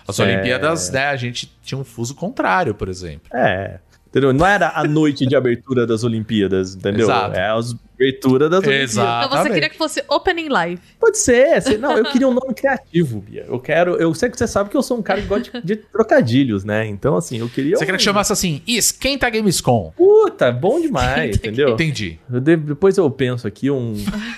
[0.06, 1.06] As Olimpíadas, né?
[1.06, 3.28] A gente tinha um fuso contrário, por exemplo.
[3.32, 3.78] É,
[4.14, 4.32] entendeu?
[4.32, 7.06] Não era a noite de abertura das Olimpíadas, entendeu?
[7.06, 7.34] Exato.
[7.36, 7.58] É a
[7.94, 8.90] abertura das Olimpíadas.
[8.92, 9.26] Exato.
[9.26, 10.80] Então você queria que fosse Opening Live.
[11.00, 13.44] Pode ser, sei- não, eu queria um nome criativo, Bia.
[13.48, 15.66] Eu quero, eu sei que você sabe que eu sou um cara que gosta de,
[15.66, 16.86] de trocadilhos, né?
[16.86, 17.76] Então, assim, eu queria.
[17.76, 17.86] Você um...
[17.86, 19.92] queria que chamasse assim, Esquenta Gamescom.
[19.96, 21.70] Puta, bom demais, entendeu?
[21.70, 22.18] Entendi.
[22.32, 23.94] Eu de- Depois eu penso aqui um,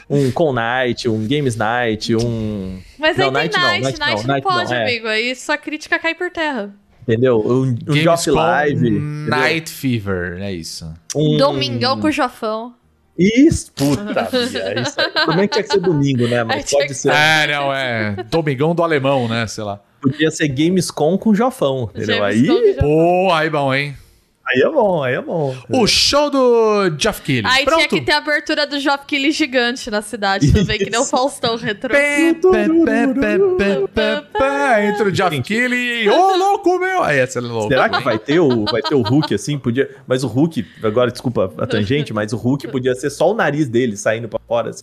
[0.08, 2.80] um Con Night, um Games Night, um.
[2.98, 4.82] Mas Não, aí tem Night não, Night, Night Night, não, não, Night não, pode, é.
[4.82, 5.06] amigo.
[5.06, 6.74] Aí sua crítica cai por terra.
[7.06, 7.40] Entendeu?
[7.40, 8.88] Um, um Gamescom Live.
[8.88, 9.00] entendeu?
[9.28, 10.92] Night Fever, é isso.
[11.14, 11.36] Um...
[11.36, 12.74] Domingão com o Jofão.
[13.16, 15.24] Isso, puta, Bia, isso aí.
[15.24, 16.44] Como é que tinha que ser domingo, né?
[16.44, 17.12] Mas tinha pode ser.
[17.12, 18.16] É, não, é.
[18.30, 19.46] Domingão do alemão, né?
[19.46, 19.80] Sei lá.
[20.02, 22.16] Podia ser Gamescom com Jofão, entendeu?
[22.16, 22.74] James Aí.
[22.76, 23.96] Pô, aí bom, hein?
[24.48, 25.56] Aí é bom, aí é bom.
[25.70, 27.50] O show do Jeff Keighley.
[27.52, 27.78] Aí Pronto.
[27.78, 31.04] tinha que ter a abertura do Geoff Keighley gigante na cidade também, que nem o.
[31.04, 31.90] Faustão retrô.
[31.90, 35.48] Pé, pé, pé, pé, pé, pé, pé, Entra o Jeff Gente.
[35.48, 36.08] Keighley.
[36.08, 37.02] Ô, louco, meu!
[37.02, 37.68] Aí, essa é louco.
[37.68, 39.58] Será que vai ter o, vai ter o Hulk assim?
[39.58, 43.34] Podia, mas o Hulk, agora desculpa a tangente, mas o Hulk podia ser só o
[43.34, 44.70] nariz dele saindo pra fora.
[44.70, 44.82] assim.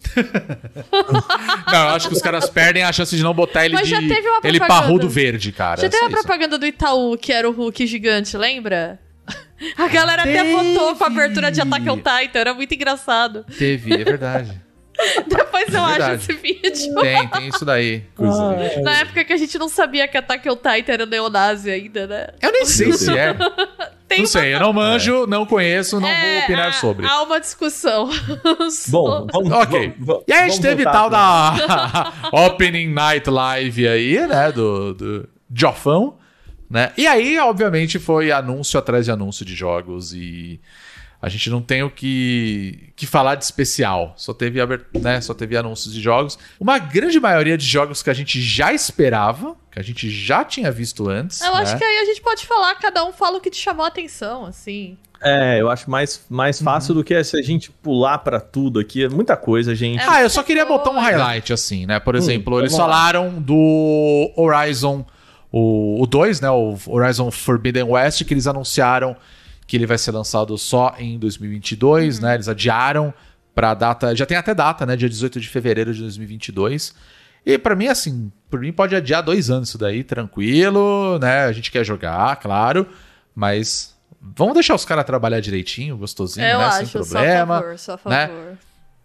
[1.72, 4.00] Não, eu acho que os caras perdem a chance de não botar ele Mas já
[4.00, 4.08] de...
[4.08, 5.82] teve uma Ele parrudo verde, cara.
[5.82, 6.18] Já é teve só a isso.
[6.20, 9.00] propaganda do Itaú, que era o Hulk gigante, lembra?
[9.78, 10.52] A galera até Teve.
[10.52, 13.46] votou com a abertura de Attack on Titan, era muito engraçado.
[13.58, 14.62] Teve, é verdade.
[15.28, 16.22] Depois eu acho verdade.
[16.22, 16.96] esse vídeo.
[17.02, 18.04] tem, tem isso daí.
[18.20, 22.06] Ah, Na época que a gente não sabia que Attack on Titan era neonazi ainda,
[22.06, 22.28] né?
[22.42, 23.34] Eu nem sei se é.
[24.08, 27.08] Tem Não uma- sei, eu não manjo, não conheço, não vou É, opinar há- sobre.
[27.08, 28.10] Há uma discussão.
[28.90, 29.94] Bom, vamos, Ok.
[29.98, 32.14] vamos- E aí a gente teve tal pra- da
[32.46, 34.52] Opening Night Live aí, né?
[34.52, 36.18] Do, do Jofão,
[36.74, 36.92] né?
[36.98, 40.60] E aí, obviamente, foi anúncio atrás de anúncio de jogos e
[41.22, 44.16] a gente não tem o que, que falar de especial.
[44.18, 44.60] Só teve,
[45.00, 46.38] né, só teve anúncios de jogos.
[46.60, 50.72] Uma grande maioria de jogos que a gente já esperava, que a gente já tinha
[50.72, 51.42] visto antes.
[51.42, 51.78] Eu acho né?
[51.78, 54.48] que aí a gente pode falar, cada um fala o que te chamou a atenção,
[54.48, 54.98] assim.
[55.22, 59.04] É, eu acho mais, mais fácil do que se a gente pular pra tudo aqui.
[59.04, 60.02] É muita coisa, gente.
[60.02, 60.10] É.
[60.10, 62.00] Ah, eu só queria botar um highlight, assim, né?
[62.00, 62.94] Por exemplo, eles vamos lá.
[62.96, 65.06] falaram do Horizon,
[66.02, 66.50] o 2, né?
[66.50, 69.16] O Horizon Forbidden West, que eles anunciaram
[69.68, 72.34] que ele vai ser lançado só em 2022, né?
[72.34, 73.14] Eles adiaram
[73.54, 74.16] pra data.
[74.16, 74.96] Já tem até data, né?
[74.96, 76.94] Dia 18 de fevereiro de 2022.
[77.46, 81.44] E pra mim, assim, por mim pode adiar dois anos isso daí, tranquilo, né?
[81.46, 82.88] A gente quer jogar, claro,
[83.36, 86.66] mas vamos deixar os caras trabalhar direitinho, gostosinho, Eu né?
[86.66, 87.60] acho, Sem só a problema.
[87.62, 88.30] favor, só a né?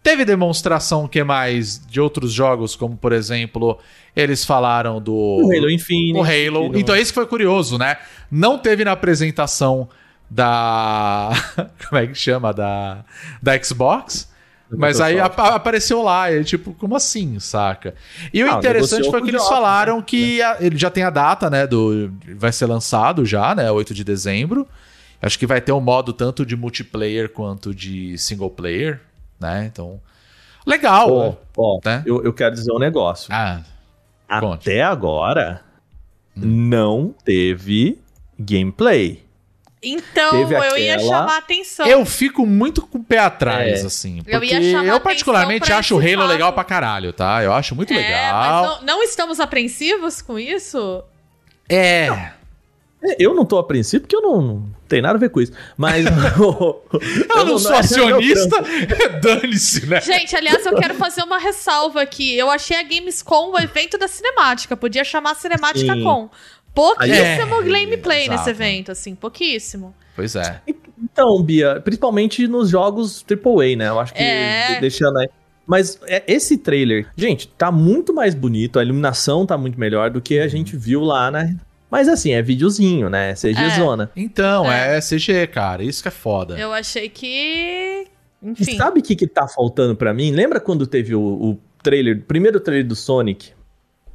[0.01, 3.77] Teve demonstração que mais de outros jogos, como por exemplo,
[4.15, 6.17] eles falaram do O Halo Infinite.
[6.17, 6.67] o Halo.
[6.67, 7.97] que não- Então esse foi curioso, né?
[8.31, 9.89] Não teve na apresentação
[10.29, 11.29] da
[11.89, 13.03] como é que chama da
[13.41, 14.29] da Xbox,
[14.71, 17.95] mas aí apareceu lá, e tipo, como assim, saca?
[18.33, 21.03] E o Ah, interessante negociou foi que o eles falaram que a- ele já tem
[21.03, 24.67] a data, né, do vai ser lançado já, né, 8 de dezembro.
[25.21, 29.01] Acho que vai ter um modo tanto de multiplayer quanto de single player,
[29.39, 29.69] né?
[29.71, 29.99] Então,
[30.65, 31.11] legal.
[31.11, 31.37] Ó, né?
[31.57, 32.03] ó, Né?
[32.05, 33.29] eu, eu quero dizer um negócio.
[33.33, 33.61] Ah,
[34.39, 34.69] conte.
[34.69, 35.61] Até agora,
[36.37, 36.41] Hum.
[36.69, 37.99] não teve
[38.39, 39.23] gameplay.
[39.81, 41.87] Então, Teve eu ia aquela- chamar a atenção.
[41.87, 43.85] Eu fico muito com o pé atrás, É.
[43.87, 44.21] assim.
[44.27, 47.41] Eu eu, ia chamar atenção particularmente acho o Halo legal pra caralho, tá?
[47.41, 48.33] Eu acho muito É, legal.
[48.33, 51.01] mas não, não estamos apreensivos com isso?
[51.69, 52.09] É.
[53.17, 55.53] Eu não tô a princípio porque eu não, não tenho nada a ver com isso.
[55.77, 56.05] Mas.
[56.37, 56.83] eu,
[57.35, 58.57] Eu não sou é meu acionista.
[59.23, 60.01] Dane-se, né?
[60.01, 62.37] Gente, aliás, eu quero fazer uma ressalva aqui.
[62.37, 64.75] Eu achei a Gamescom o evento da cinemática.
[64.75, 66.03] Podia chamar Cinemática Sim.
[66.03, 66.29] Com.
[66.73, 68.37] Pouquíssimo É, gameplay exato.
[68.37, 69.93] nesse evento, assim, pouquíssimo.
[70.15, 70.61] Pois é.
[71.01, 73.87] Então, Bia, principalmente nos jogos AAA, né?
[73.89, 74.75] Eu acho que É.
[74.75, 75.29] de- deixando aí.
[75.65, 80.19] Mas é, esse trailer, gente, tá muito mais bonito, a iluminação tá muito melhor do
[80.21, 81.55] que a gente viu lá, né?
[81.89, 83.33] Mas assim, é videozinho, né?
[83.33, 83.69] CG É.
[83.75, 84.11] zona.
[84.15, 84.97] Então, É.
[84.97, 85.01] é.
[85.01, 85.83] CG, cara.
[85.83, 86.57] Isso que é foda.
[86.59, 88.05] Eu achei que.
[88.41, 88.77] E Enfim.
[88.77, 90.31] sabe o que, que tá faltando pra mim?
[90.31, 93.51] Lembra quando teve o, o trailer, o primeiro trailer do Sonic?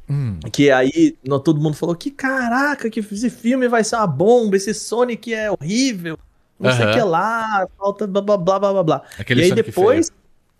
[0.09, 0.39] Hum.
[0.53, 4.55] Que aí no- todo mundo falou que caraca, que esse filme vai ser uma bomba,
[4.55, 6.17] esse Sonic é horrível,
[6.59, 9.01] não sei o que lá, falta blá blá blá blá blá.
[9.19, 10.11] Aquele e aí Sonic depois.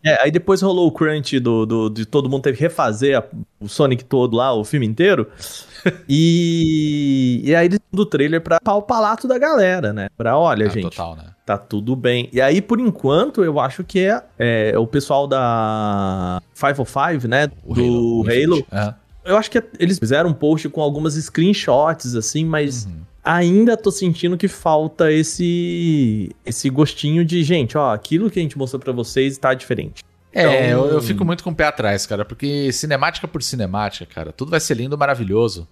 [0.03, 3.24] É, aí depois rolou o crunch do, do- de todo mundo teve que refazer a-
[3.59, 5.28] o Sonic todo lá, o filme inteiro.
[6.09, 10.07] e, e aí eles do trailer pra, o palato da galera, né?
[10.17, 11.23] Pra olha, Ah, gente, Total, né?
[11.45, 12.29] tá tudo bem.
[12.33, 17.49] E aí, por enquanto, eu acho que é, é o pessoal da 505, né?
[17.63, 18.21] O do Halo.
[18.57, 18.67] Infinite.
[18.71, 18.93] É.
[19.25, 22.91] Eu acho que eles fizeram um post com algumas screenshots, assim, mas Uhum.
[23.23, 28.55] ainda tô sentindo que falta esse esse gostinho de, gente, ó, aquilo que a gente
[28.55, 30.03] mostrou pra vocês tá diferente.
[30.36, 34.05] É, Então- eu, eu fico muito com o pé atrás, cara, porque cinemática por cinemática,
[34.05, 35.67] cara, tudo vai ser lindo, maravilhoso.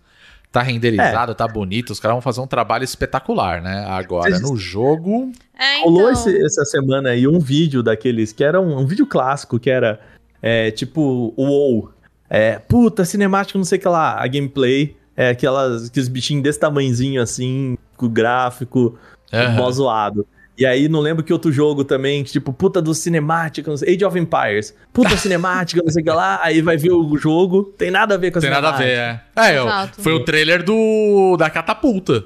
[0.53, 3.85] Tá renderizado, tá bonito, os caras vão fazer um trabalho espetacular, né?
[3.89, 5.31] Agora, no jogo.
[5.59, 5.91] É, então.
[5.91, 9.69] Rolou esse- essa semana aí um vídeo daqueles que era um, um vídeo clássico, que
[9.69, 9.99] era
[10.41, 11.91] é, tipo o WoW.
[12.29, 14.95] É, puta, cinemática, não sei o que lá, a gameplay.
[15.17, 18.97] É aquelas, aqueles bichinhos desse tamanhozinho assim, com gráfico,
[19.31, 19.55] Aham.
[19.57, 20.25] mó zoado.
[20.57, 23.95] E aí, não lembro que outro jogo também, que, tipo, puta do cinemática, não sei,
[23.95, 24.75] Age of Empires.
[24.93, 26.39] Puta cinemática, não sei o que lá.
[26.43, 28.83] Aí vai ver o jogo, tem nada a ver com a Tem nada a ver,
[28.83, 29.31] cinemática.
[29.35, 29.53] é.
[29.55, 30.01] É, Exato.
[30.01, 32.23] foi o trailer do da catapulta.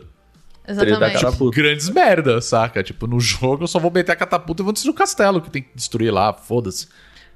[0.67, 1.38] Exatamente.
[1.38, 1.55] Puta.
[1.55, 2.84] Grandes merda, saca?
[2.84, 5.49] Tipo, no jogo eu só vou meter a catapulta e vou destruir o castelo que
[5.49, 6.88] tem que destruir lá, foda-se.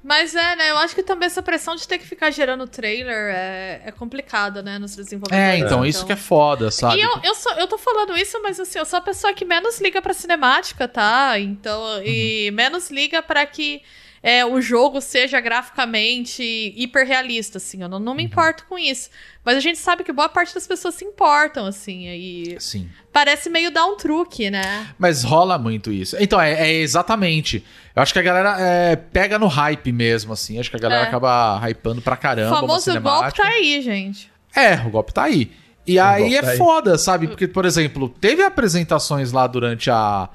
[0.02, 0.70] Mas é, né?
[0.70, 4.60] Eu acho que também essa pressão de ter que ficar gerando trailer é, é complicada,
[4.60, 4.78] né?
[4.78, 5.54] Nos desenvolvedores.
[5.54, 6.98] É, então, isso que é foda, sabe?
[6.98, 9.44] E eu, eu, sou, eu tô falando isso, mas assim, eu sou a pessoa que
[9.44, 11.38] menos liga pra cinemática, tá?
[11.38, 13.80] Então, e menos liga pra que
[14.22, 17.82] é, o jogo seja graficamente hiperrealista, assim.
[17.82, 19.10] Eu não, não me importo com isso.
[19.44, 22.06] Mas a gente sabe que boa parte das pessoas se importam, assim.
[22.06, 22.88] E Sim.
[23.12, 24.86] parece meio dar um truque, né?
[24.96, 26.16] Mas rola muito isso.
[26.20, 27.64] Então, é, é exatamente.
[27.96, 30.58] Eu acho que a galera é, pega no hype mesmo, assim.
[30.60, 31.08] Acho que a galera É.
[31.08, 32.50] acaba hypando pra O caramba.
[32.50, 34.30] uma famoso golpe tá aí, gente.
[34.54, 35.50] É, o golpe tá aí.
[35.84, 36.58] E aí é tá aí.
[36.58, 37.26] foda, sabe?
[37.26, 40.28] Porque, por exemplo, teve apresentações lá durante a,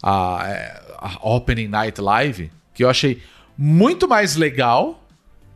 [0.00, 3.22] a, é, a Opening Night Live que eu achei
[3.56, 5.02] muito mais legal,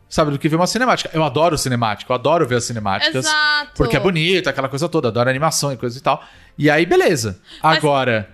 [0.09, 1.09] sabe, do que ver uma cinemática.
[1.13, 3.25] Eu adoro cinemática, eu adoro ver as cinemáticas.
[3.25, 3.71] Exato.
[3.75, 6.23] Porque é bonito, aquela coisa toda, adoro animação e coisa e tal.
[6.57, 7.41] E aí, beleza.
[7.61, 8.29] Mas- Agora,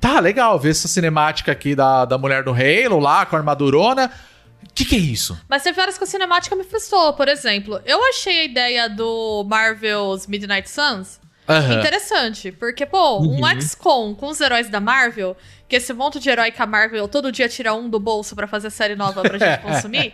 [0.00, 4.10] tá legal ver essa cinemática aqui da, da mulher do Halo lá com a armadurona.
[4.62, 5.38] O que, que é isso?
[5.48, 7.12] Mas teve horas que a cinemática me frustrou.
[7.14, 11.18] Por exemplo, eu achei a ideia do Marvel's Midnight Suns
[11.50, 11.78] Aham.
[11.80, 12.52] interessante.
[12.52, 13.60] Porque, pô, um Uhum.
[13.60, 15.36] XCOM com os heróis da Marvel,
[15.68, 18.46] que esse monte de herói que a Marvel todo dia tira um do bolso pra
[18.46, 20.12] fazer série nova pra gente consumir,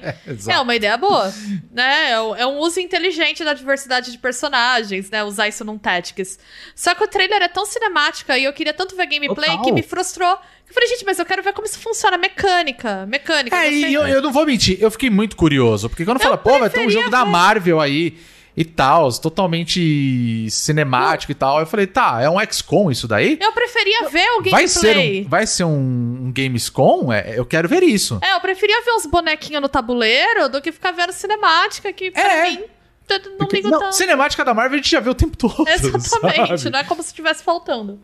[0.49, 1.33] é uma ideia boa,
[1.73, 2.11] né?
[2.11, 5.25] É um- é um uso inteligente da diversidade de personagens, né?
[5.25, 6.39] Usar isso num Tactics.
[6.75, 9.63] Só que o trailer é tão cinemática e eu queria tanto ver gameplay Total.
[9.65, 10.39] que me frustrou.
[10.69, 13.57] Eu falei, gente, mas eu quero ver como isso funciona, mecânica, mecânica.
[13.57, 15.89] É, e eu, eu não vou mentir, eu fiquei muito curioso.
[15.89, 17.31] Porque quando fala, pô, vai ter um jogo da ver.
[17.31, 18.19] Marvel aí
[18.57, 21.61] e tal, totalmente cinemático e tal.
[21.61, 23.39] Eu falei, tá, é um XCOM isso daí?
[23.41, 24.51] Eu preferia ver o gameplay.
[24.51, 27.13] Vai ser um, vai ser um, um Gamescom?
[27.13, 28.19] É, eu quero ver isso.
[28.23, 32.23] É, eu preferia ver os bonequinhos no tabuleiro do que ficar vendo cinemática, que pra
[32.23, 32.51] É.
[32.51, 32.71] mim t-
[33.09, 33.95] não Porque- ligo não, tanto.
[33.95, 35.65] Cinemática da Marvel a gente já vê o tempo todo.
[35.69, 36.71] Exatamente, sabe?
[36.73, 37.99] não é como se estivesse faltando.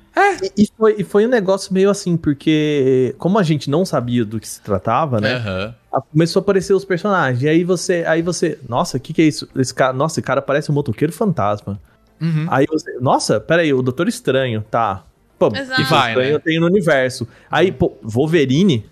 [0.56, 4.24] E, e foi, e foi um negócio meio assim, porque como a gente não sabia
[4.24, 5.74] do que se tratava, né?
[5.92, 7.42] A- Começou a aparecer os personagens.
[7.42, 9.48] E aí você, aí você, nossa, o que, que é isso?
[9.56, 11.80] Esse cara, nossa, esse cara parece um motoqueiro fantasma.
[12.20, 12.46] Uhum.
[12.48, 15.04] Aí você, nossa, peraí, o Doutor Estranho, tá.
[15.38, 15.82] Pô, Exato.
[15.82, 16.34] que Vai, Estranho né?
[16.36, 17.26] eu tenho no universo.
[17.50, 18.86] Aí, pô, Wolverine.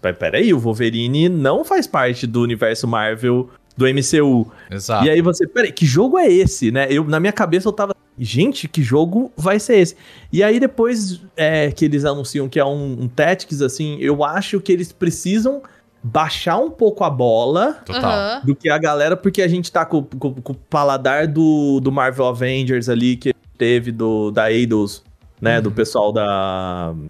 [0.00, 4.50] Pe- Peraí, o Wolverine não faz parte do universo Marvel do MCU.
[4.70, 5.06] Exato.
[5.06, 6.86] E aí você, peraí, que jogo é esse, né?
[6.90, 9.96] Eu, na minha cabeça eu tava, gente, que jogo vai ser esse?
[10.32, 14.60] E aí depois é, que eles anunciam que é um, um Tactics, assim, eu acho
[14.60, 15.62] que eles precisam
[16.02, 18.40] baixar um pouco a bola Total.
[18.44, 21.92] Do que a galera, porque a gente tá com, com- com o paladar do, do
[21.92, 25.02] Marvel Avengers ali, que teve do, da Eidos,
[25.40, 25.60] né?
[25.60, 26.92] Do pessoal da...
[26.94, 27.08] Uhum.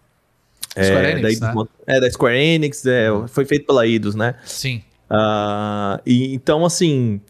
[0.85, 1.65] Square Enix, da Eidos- né?
[1.87, 4.35] É, da Square Enix, é, foi feito pela Eidos, né?
[4.45, 4.83] Sim.
[5.15, 7.21] Ah, e, então, assim.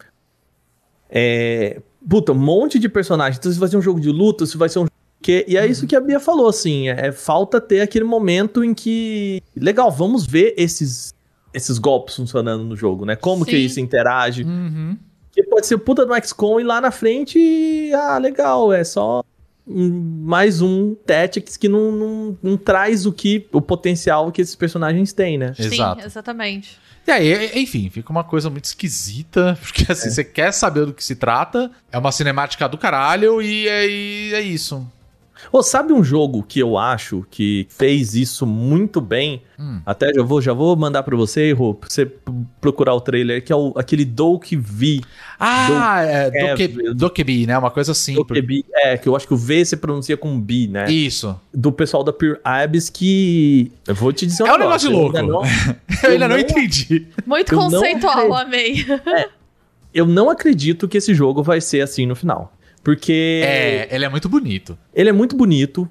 [1.10, 1.80] É.
[2.08, 3.38] Puta, um monte de personagens.
[3.38, 5.44] Então, se vai ser um jogo de luta, se vai ser um jogo de quê?
[5.48, 6.88] E é isso que a Bia falou, assim.
[6.88, 9.42] É, falta ter aquele momento em que.
[9.56, 11.12] Legal, vamos ver esses,
[11.52, 13.16] esses golpes funcionando no jogo, né?
[13.16, 13.64] Como que Sim.
[13.64, 14.44] isso interage.
[14.44, 14.96] Uhum.
[15.32, 17.90] Que pode ser puta do XCOM e lá na frente.
[17.94, 19.24] Ah, legal, é só.
[19.66, 25.12] Mais um Tactics que não, não, não traz o que o potencial que esses personagens
[25.12, 25.54] têm, né?
[25.56, 26.00] Exato.
[26.00, 26.82] Sim, exatamente.
[27.06, 31.02] E aí, enfim, fica uma coisa muito esquisita, porque assim, você quer saber do que
[31.02, 34.86] se trata, é uma cinemática do caralho e é, e é isso.
[35.50, 39.42] Ô, sabe um jogo que eu acho que fez isso muito bem?
[39.58, 39.80] Hum.
[39.84, 42.06] Até já vou, já vou mandar pra você, Rô, pra você
[42.60, 45.00] procurar o trailer, que é o, aquele Doke V.
[45.40, 46.56] Ah, é, é,
[46.94, 47.58] Doke- né?
[47.58, 48.14] Uma coisa assim.
[48.14, 50.90] Doke B, é, que eu acho que o V se pronuncia com B, né?
[50.90, 51.38] Isso.
[51.52, 53.72] Do pessoal da Pure Abyss que...
[53.86, 55.16] Eu vou te dizer um É um negócio eu louco.
[55.16, 55.42] ainda não-
[56.04, 57.06] Eu ainda não não- entendi.
[57.26, 58.84] Muito Eu conceitual, amei.
[59.92, 62.52] eu não acredito que esse jogo vai ser assim no final.
[62.82, 63.42] Porque...
[63.44, 64.76] É, ele é muito bonito.
[64.94, 65.88] Ele é muito bonito.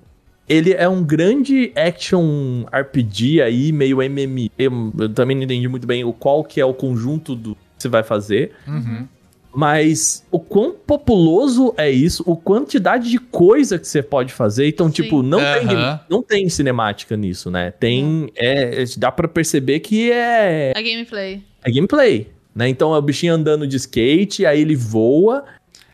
[0.50, 4.50] Ele é um grande action RPG aí, meio MMO.
[4.58, 7.62] Eu, eu também não entendi muito bem o qual que é o conjunto do que
[7.78, 8.52] você vai fazer.
[8.68, 9.08] Uhum.
[9.54, 14.68] Mas o quão populoso é isso, o quantidade de coisa que você pode fazer.
[14.68, 14.94] Então, Sim.
[14.94, 16.00] tipo, não, tem, Aham.
[16.10, 17.72] não tem cinemática nisso, né?
[17.72, 18.30] Tem.
[18.36, 21.44] É, dá pra perceber que é, A gameplay.
[21.64, 22.28] é gameplay.
[22.54, 22.68] Né?
[22.68, 25.46] Então é o bichinho andando de skate, aí ele voa.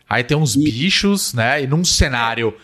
[0.08, 1.62] Aí tem uns E- bichos, né?
[1.62, 2.54] E num cenário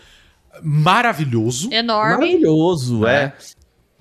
[0.63, 1.69] maravilhoso.
[1.71, 2.15] Enorme.
[2.25, 3.15] Maravilhoso, é.
[3.15, 3.33] É.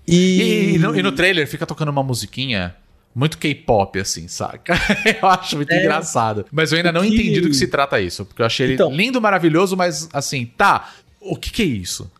[0.07, 2.75] E, e no, e no trailer fica tocando uma musiquinha
[3.15, 4.75] muito K-pop, assim, saca?
[5.23, 5.81] eu acho muito É.
[5.81, 6.45] engraçado.
[6.53, 8.25] Mas eu ainda não Que- entendi do que se trata isso.
[8.25, 10.91] Porque eu achei ele Então- lindo, maravilhoso, mas assim, tá.
[11.21, 12.11] O que que é isso?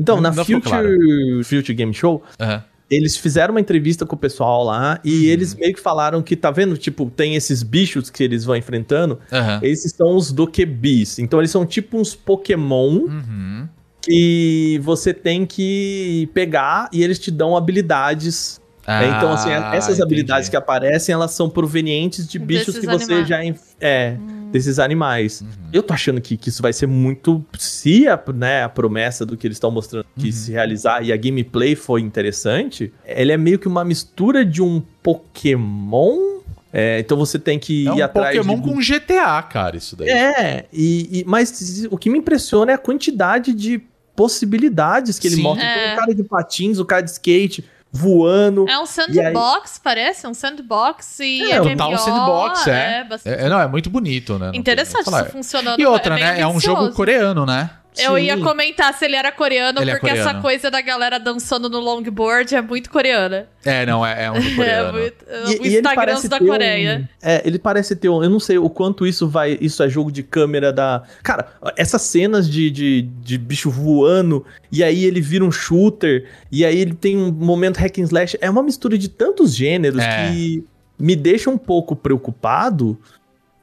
[0.00, 2.64] Então, Não- na não Future, Future Game Show, Aham.
[2.90, 5.32] Eles fizeram uma entrevista com o pessoal lá e Uhum.
[5.32, 6.76] eles meio que falaram que, tá vendo?
[6.78, 9.18] Tipo, tem esses bichos que eles vão enfrentando.
[9.32, 9.60] Aham.
[9.62, 11.18] Esses são os Dokebis.
[11.18, 13.68] Então, eles são tipo uns Pokémon Uhum.
[14.02, 18.60] que você tem que pegar e eles te dão habilidades.
[18.90, 19.16] Ah, né?
[19.18, 20.02] Então, assim, essas entendi.
[20.02, 23.28] habilidades que aparecem, elas são provenientes de bichos Desses que você animais.
[23.28, 23.44] já.
[23.44, 24.16] enf- É,
[24.50, 25.42] desses animais.
[25.42, 25.48] Uhum.
[25.74, 27.44] Eu tô achando que, que isso vai ser muito.
[27.58, 30.32] Se a, né, a promessa do que eles estão mostrando que Uhum.
[30.32, 34.82] se realizar e a gameplay foi interessante, ele é meio que uma mistura de um
[35.02, 36.38] Pokémon.
[36.72, 38.62] É, então você tem que É ir um atrás Pokémon de.
[38.68, 40.08] com GTA, cara, isso daí.
[40.08, 43.82] É, e, e- mas o que me impressiona é a quantidade de
[44.14, 45.42] possibilidades que ele Sim.
[45.42, 45.64] mostra.
[45.64, 45.84] É.
[45.84, 48.68] Então, o cara de patins, o cara de skate, voando.
[48.68, 53.04] É um sandbox, parece, um sandbox e É, é, Total MMO, sandbox, é.
[53.04, 54.50] bastante É, é, não, é muito bonito, né?
[54.54, 55.80] Interessante isso funcionando.
[55.80, 56.40] E outra, bem né?
[56.40, 57.70] É um jogo coreano, né?
[57.96, 60.42] Eu ia comentar se ele era coreano, Ele é porque essa coreano.
[60.42, 63.48] coisa da galera dançando no longboard é muito coreana.
[63.64, 64.98] É, não, é, é um jogo É coreano.
[64.98, 67.10] muito, E- o e ele Instagram parece da ter um- Coreia.
[67.20, 68.22] é, ele parece ter um.
[68.22, 69.58] Eu não sei o quanto isso vai.
[69.60, 71.02] Isso é jogo de câmera da.
[71.22, 76.64] Cara, essas cenas de, de, de bicho voando, e aí ele vira um shooter, e
[76.64, 78.38] aí ele tem um momento hack and slash.
[78.40, 80.30] É uma mistura de tantos gêneros É.
[80.30, 80.64] que
[81.00, 82.98] me deixa um pouco preocupado.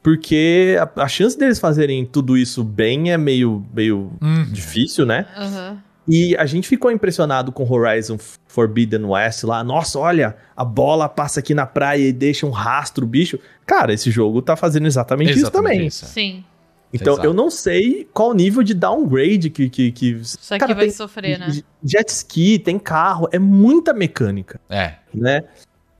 [0.06, 4.44] Porque a, a chance deles fazerem tudo isso bem é meio, meio Uhum.
[4.52, 5.26] difícil, né?
[5.36, 5.82] Aham.
[6.06, 9.64] E a gente ficou impressionado com Horizon Forbidden West lá.
[9.64, 13.36] Nossa, olha, a bola passa aqui na praia e deixa um rastro, bicho.
[13.66, 15.84] Cara, esse jogo tá fazendo exatamente, isso também.
[15.88, 16.06] isso.
[16.06, 16.44] Sim.
[16.92, 17.26] Então Exato.
[17.26, 19.68] eu não sei qual nível de downgrade que.
[19.68, 20.10] que, que...
[20.12, 21.48] Isso aqui vai sofrer, né?
[21.82, 24.94] Jet ski, tem carro, é muita mecânica, É.
[25.12, 25.42] né?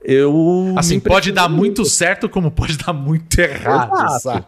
[0.09, 0.73] Eu.
[0.77, 4.19] Assim, pode dar muito certo, como pode dar muito errado, Exato.
[4.21, 4.47] saca?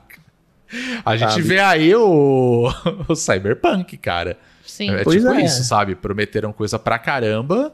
[1.06, 1.42] A gente Sabe?
[1.42, 2.72] vê aí o,
[3.10, 4.38] o Cyberpunk, cara.
[4.66, 4.92] Sim.
[4.92, 5.44] É, Pois tipo é.
[5.44, 5.96] isso, sabe?
[5.96, 7.74] Prometeram coisa pra caramba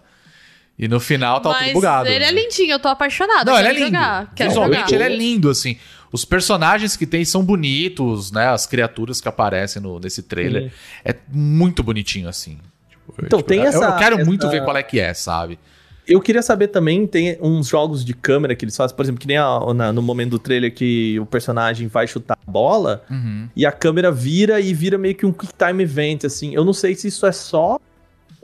[0.79, 2.07] e no final tá Mas tudo bugado.
[2.07, 3.51] ele é lindinho, eu tô apaixonada.
[3.51, 3.85] Não, ele é lindo.
[3.85, 4.33] jogar.
[4.35, 5.05] Visualmente jogar.
[5.05, 5.77] ele é lindo, assim.
[6.11, 8.47] Os personagens que tem são bonitos, né?
[8.47, 10.63] As criaturas que aparecem no, nesse trailer.
[10.71, 10.71] Sim.
[11.03, 12.57] É muito bonitinho, assim.
[12.89, 15.59] Tipo, Então, tem eu, essa- Eu quero muito essa- ver qual é que é, sabe?
[16.07, 19.27] Eu queria saber também, tem uns jogos de câmera que eles fazem, por exemplo, que
[19.27, 23.49] nem a- na- no momento do trailer que o personagem vai chutar a bola Uhum.
[23.55, 26.53] e a câmera vira e vira meio que um quick time event, assim.
[26.53, 27.79] Eu não sei se isso é só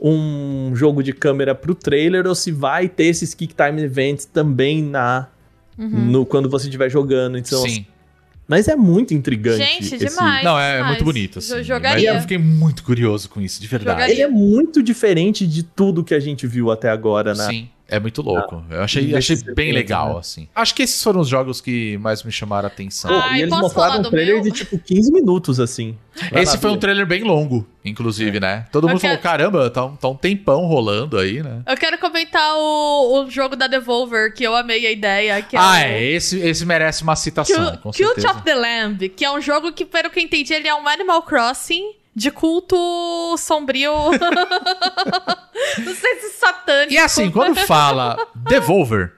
[0.00, 4.82] um jogo de câmera pro trailer ou se vai ter esses quick time events também
[4.82, 5.28] na
[5.78, 7.38] no quando você estiver jogando.
[7.38, 7.86] Então, Sim.
[8.48, 9.58] Mas é muito intrigante.
[9.64, 10.44] Gente, esse- demais.
[10.44, 10.88] Não, é demais.
[10.92, 11.54] muito bonito, Eu assim.
[11.54, 12.14] Mas jogaria.
[12.14, 13.96] eu fiquei muito curioso com isso, de verdade.
[14.00, 14.14] Jogaria.
[14.14, 17.46] Ele é muito diferente de tudo que a gente viu até agora, né?
[17.46, 18.62] Sim, é muito louco.
[18.70, 20.18] Eu achei, achei bem legal, né?
[20.20, 20.48] assim.
[20.54, 23.10] Acho que esses foram os jogos que mais me chamaram a atenção.
[23.10, 24.42] Pô, Ai, e eles posso mostraram falar um do trailer meu?
[24.44, 25.96] de tipo 15 minutos, assim.
[26.32, 28.66] Esse foi um trailer bem longo, inclusive, né?
[28.70, 31.62] Todo mundo Eu quero- falou, caramba, tá, um- tá um tempão rolando aí, né?
[31.66, 35.40] Eu quero comentar o, o jogo da Devolver, que eu amei a ideia.
[35.42, 36.02] Que ah, o- é.
[36.02, 38.30] Esse, esse merece uma citação, com certeza.
[38.30, 40.86] of the Lamb, que é um jogo que, pelo que eu entendi, ele é um
[40.86, 41.82] Animal Crossing
[42.14, 42.76] de culto
[43.38, 43.92] sombrio.
[45.78, 46.92] Não sei se satânico.
[46.92, 49.12] E assim, quando fala Devolver,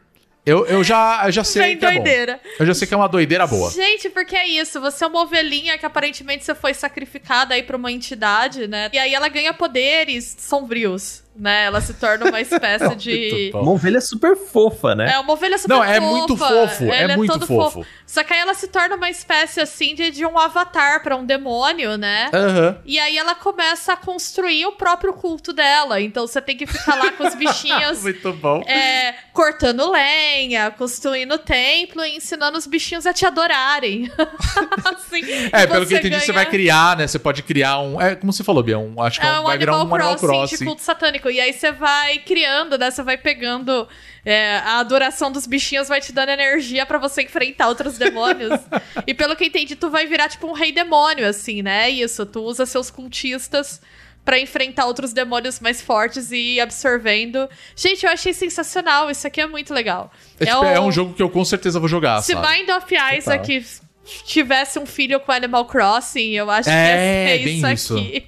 [0.46, 1.94] eu, eu, já, eu já sei Vem que é bom.
[1.94, 2.40] doideira.
[2.58, 3.70] Eu já sei que é uma doideira boa.
[3.70, 4.78] Gente, porque é isso.
[4.80, 8.90] Você é uma ovelhinha que aparentemente você foi sacrificada aí pra uma entidade, né?
[8.92, 11.64] E aí ela ganha poderes sombrios, né?
[11.64, 13.50] Ela se torna uma espécie de.
[13.54, 15.12] Uma ovelha super fofa, né?
[15.14, 16.06] É uma ovelha super Não, é fofa.
[16.12, 17.86] muito fofo, é Ele muito todo fofo.
[18.06, 21.24] Só que aí ela se torna uma espécie assim de, de um avatar pra um
[21.24, 22.30] demônio, né?
[22.32, 22.78] Aham.
[22.84, 26.00] E aí ela começa a construir o próprio culto dela.
[26.00, 28.62] Então você tem que ficar lá com os bichinhos Muito bom.
[28.66, 34.10] é, cortando lenha, construindo templo e ensinando os bichinhos a te adorarem.
[34.84, 35.22] assim,
[35.52, 37.06] É, pelo que eu entendi, ganha- você vai criar, né?
[37.06, 38.00] Você pode criar um.
[38.00, 39.98] É como você falou, Bia, um, acho que é É um, vai virar um Animal
[40.16, 40.56] Crossing, Crossing.
[40.58, 41.23] de culto satânico.
[41.30, 42.90] E aí você vai criando, né?
[42.90, 43.88] Você vai pegando.
[44.24, 48.60] é, a adoração dos bichinhos vai te dando energia pra você enfrentar outros demônios.
[49.06, 51.86] e pelo que entendi, tu vai virar tipo um rei demônio, assim, né?
[51.86, 53.80] É Isso, tu usa seus cultistas
[54.24, 57.48] pra enfrentar outros demônios mais fortes e ir absorvendo.
[57.76, 59.10] Gente, eu achei sensacional.
[59.10, 60.10] Isso aqui é muito legal.
[60.40, 62.46] É, tipo, é um jogo que eu com certeza vou jogar, Se sabe?
[62.46, 63.66] Bind of Isaac
[64.04, 67.96] tivesse um filho com Animal Crossing, eu acho que É, ia ser bem isso isso.
[67.96, 68.24] aqui.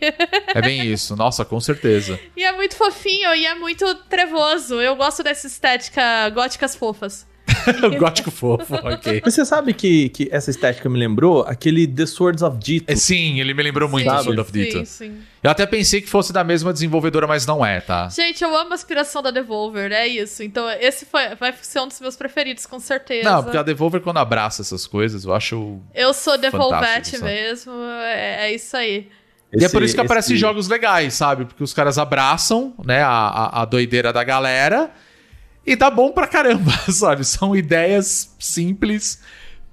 [0.54, 1.16] É bem isso.
[1.16, 2.18] Nossa, com certeza.
[2.36, 4.80] E é muito fofinho e é muito trevoso.
[4.80, 7.26] Eu gosto dessa estética góticas fofas.
[7.98, 9.22] Gótico fofo, ok.
[9.24, 12.90] Mas você sabe que, que essa estética me lembrou aquele The Swords of Dito.
[12.92, 14.78] É, Sim, ele me lembrou muito do Sim, Sword of Dito.
[14.78, 15.18] Sim, sim.
[15.42, 18.09] Eu até pensei que fosse da mesma desenvolvedora, mas não é, tá?
[18.09, 20.42] Gente, eu amo a inspiração da Devolver, é isso.
[20.42, 23.30] Então, esse foi, vai ser um dos meus preferidos, com certeza.
[23.30, 25.78] Não, porque a Devolver, quando abraça essas coisas, eu acho.
[25.94, 29.09] Eu sou Devolvete mesmo, é, é isso aí.
[29.52, 31.44] e é por isso que Esse- aparecem esse- jogos legais, sabe?
[31.44, 34.90] Porque os caras abraçam, né, a, a, a doideira da galera
[35.66, 37.24] e dá bom pra caramba, sabe?
[37.24, 39.20] São ideias simples.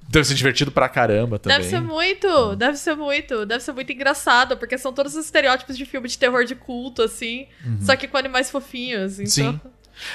[0.09, 1.57] Deve ser divertido pra caramba também.
[1.57, 5.77] Deve ser muito, deve ser muito, deve ser muito engraçado, porque são todos os estereótipos
[5.77, 7.47] de filme de terror de culto, assim,
[7.81, 9.19] só que com animais fofinhos.
[9.19, 9.53] Então...
[9.53, 9.59] Sim.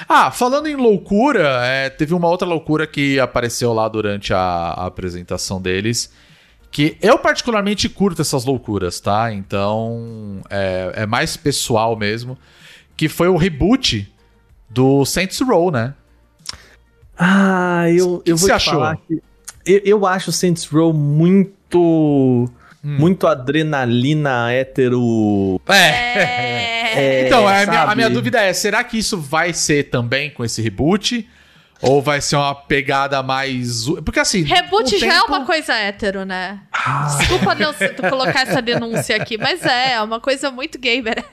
[0.09, 4.87] Ah, falando em loucura, é, teve uma outra loucura que apareceu lá durante a, a
[4.87, 6.13] apresentação deles.
[6.71, 9.33] Que eu particularmente curto essas loucuras, tá?
[9.33, 12.37] Então é, é mais pessoal mesmo.
[12.97, 14.13] Que foi o reboot
[14.71, 15.95] do Saints Row, né?
[17.19, 18.75] Ah, eu, que eu você vou te achou?
[18.75, 19.23] falar que
[19.67, 22.49] eu, eu acho Saints Row muito
[22.83, 25.61] muito adrenalina hétero.
[25.69, 26.69] É.
[26.99, 30.61] Então, a minha, a minha dúvida é: será que isso vai ser também com esse
[30.63, 31.29] reboot?
[31.81, 33.85] Ou vai ser uma pegada mais.
[34.05, 34.43] Porque assim.
[34.43, 36.61] Reboot já é uma coisa hétero, né?
[36.73, 37.17] Ah.
[37.19, 37.73] Desculpa não
[38.11, 41.23] colocar essa denúncia aqui, mas é, é uma coisa muito gamer.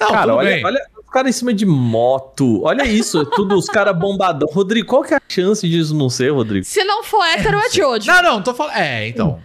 [0.00, 0.80] Não, cara, olha, olha
[1.10, 2.62] os caras em cima de moto.
[2.62, 4.48] Olha isso, é tudo os caras bombadão.
[4.52, 6.64] Rodrigo, qual que é a chance disso não ser, Rodrigo?
[6.64, 8.06] Se não for hétero, é Jojo.
[8.06, 8.76] Não, não, tô falando.
[8.76, 9.40] É, então.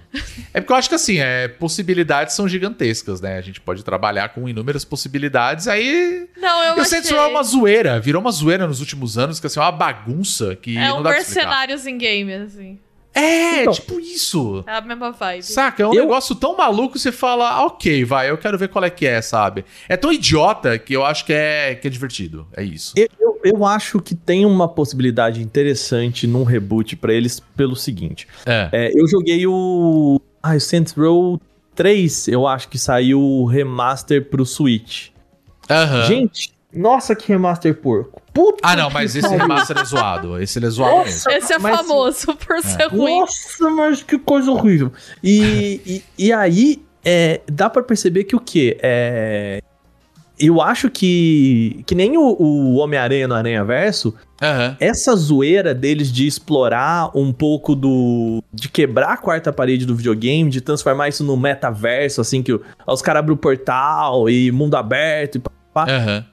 [0.53, 3.38] É porque eu acho que assim, é, possibilidades são gigantescas, né?
[3.38, 5.68] A gente pode trabalhar com inúmeras possibilidades.
[5.68, 6.30] Aí.
[6.38, 6.86] Não, eu E o achei.
[6.86, 7.99] Saints Row é uma zoeira.
[7.99, 11.03] Virou uma zoeira nos últimos anos, que assim, é uma bagunça que É não um
[11.03, 12.80] dá mercenários em game, assim.
[13.16, 13.74] É, Então.
[13.74, 14.63] tipo isso.
[14.68, 15.43] É a mesma vibe.
[15.43, 15.82] Saca?
[15.84, 18.68] É um Eu- negócio tão maluco que você fala, "Ah, ok, vai, eu quero ver
[18.68, 19.63] qual é que é, sabe?
[19.88, 22.45] É tão idiota que eu acho que é, que é divertido.
[22.55, 22.93] É isso.
[22.97, 28.28] Eu, eu, eu acho que tem uma possibilidade interessante num reboot pra eles pelo seguinte.
[28.45, 28.70] É.
[28.72, 30.20] É, eu joguei o.
[30.43, 31.39] Ah, o Saints Row
[31.74, 35.09] 3, eu acho que saiu o remaster pro Switch.
[35.70, 36.05] Aham.
[36.05, 38.14] Gente, nossa, que remaster porco.
[38.36, 39.39] Puta Ah, não, mas esse pariu.
[39.41, 40.41] remaster é zoado.
[40.41, 41.31] Esse ele é zoado Nossa, mesmo.
[41.31, 43.19] Esse é Mas- famoso por ser ruim.
[43.21, 44.91] Nossa, mas que coisa horrível.
[45.23, 48.77] E, e, e aí, é, dá pra perceber que o quê?
[48.83, 49.61] É,
[50.38, 54.75] eu acho que, que nem o, o Homem-Aranha no Aranha Verso, Aham.
[54.81, 58.43] essa zoeira deles de explorar um pouco do.
[58.53, 62.51] de quebrar a quarta parede do videogame, de transformar isso no metaverso, assim, que
[62.86, 65.86] os caras abrem o portal e mundo aberto e pá, pá.
[65.89, 66.25] Aham.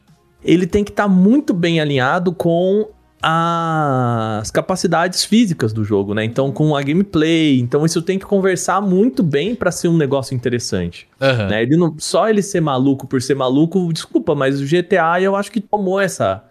[0.45, 2.89] Ele tem que estar muito bem alinhado com
[3.25, 6.25] as capacidades físicas do jogo, né?
[6.25, 7.61] Então, com a gameplay.
[7.61, 11.07] Então, isso tem que conversar muito bem pra ser um negócio interessante.
[11.21, 11.47] Aham.
[11.47, 11.63] Né?
[11.63, 15.53] Ele não, só ele ser maluco por ser maluco, desculpa, mas o GTA eu acho
[15.53, 16.43] que tomou essa.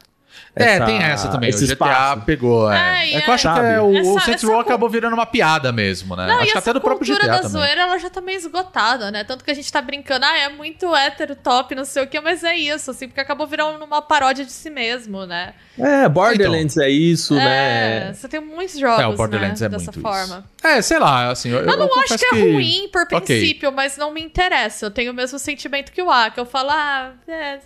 [0.53, 1.49] É, essa- tem essa também.
[1.49, 2.21] esse O GTA espaço.
[2.25, 2.69] pegou.
[2.71, 4.59] É, É, e é que eu acho é- que é, o, Essa- o Saints Row
[4.59, 6.27] acabou virando uma piada mesmo, né?
[6.27, 7.61] Não, acho e que essa até do próprio cultura GTA da também.
[7.61, 9.23] zoeira, ela já tá meio esgotada, né?
[9.23, 12.19] Tanto que a gente tá brincando, ah, é muito hétero, top, não sei o que,
[12.19, 15.53] mas é isso, assim, porque acabou virando uma paródia de si mesmo, né?
[15.79, 18.09] É, Borderlands é isso, né?
[18.09, 20.43] É, você tem muitos jogos, É, o Borderlands né, é dessa muito forma.
[20.61, 20.67] isso.
[20.67, 21.49] É, sei lá, assim.
[21.49, 24.85] Eu, Eu não acho confesso que é ruim por princípio, mas não me interessa.
[24.85, 27.59] Eu tenho o mesmo sentimento que o A, que eu falo, ah, é, é,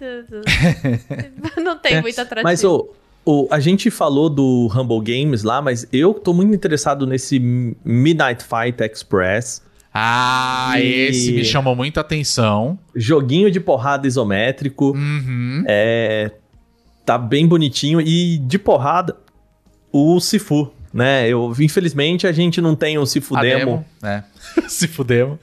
[1.57, 1.61] é.
[1.61, 2.43] não tem É, muito atrativo.
[2.43, 2.63] Mas
[3.25, 8.43] o, a gente falou do Humble Games lá, mas eu tô muito interessado nesse Midnight
[8.43, 9.63] Fight Express.
[9.93, 12.77] Ah, E- esse me chamou muita atenção.
[12.95, 14.91] Joguinho de porrada isométrico.
[14.91, 15.63] Uhum.
[15.67, 16.31] É,
[17.05, 18.01] tá bem bonitinho.
[18.01, 19.15] E de porrada,
[19.91, 21.27] o Sifu, né?
[21.27, 23.59] Eu, infelizmente a gente não tem o Sifu A Demo.
[23.59, 24.23] demo, né?
[24.69, 25.37] Se fudemos.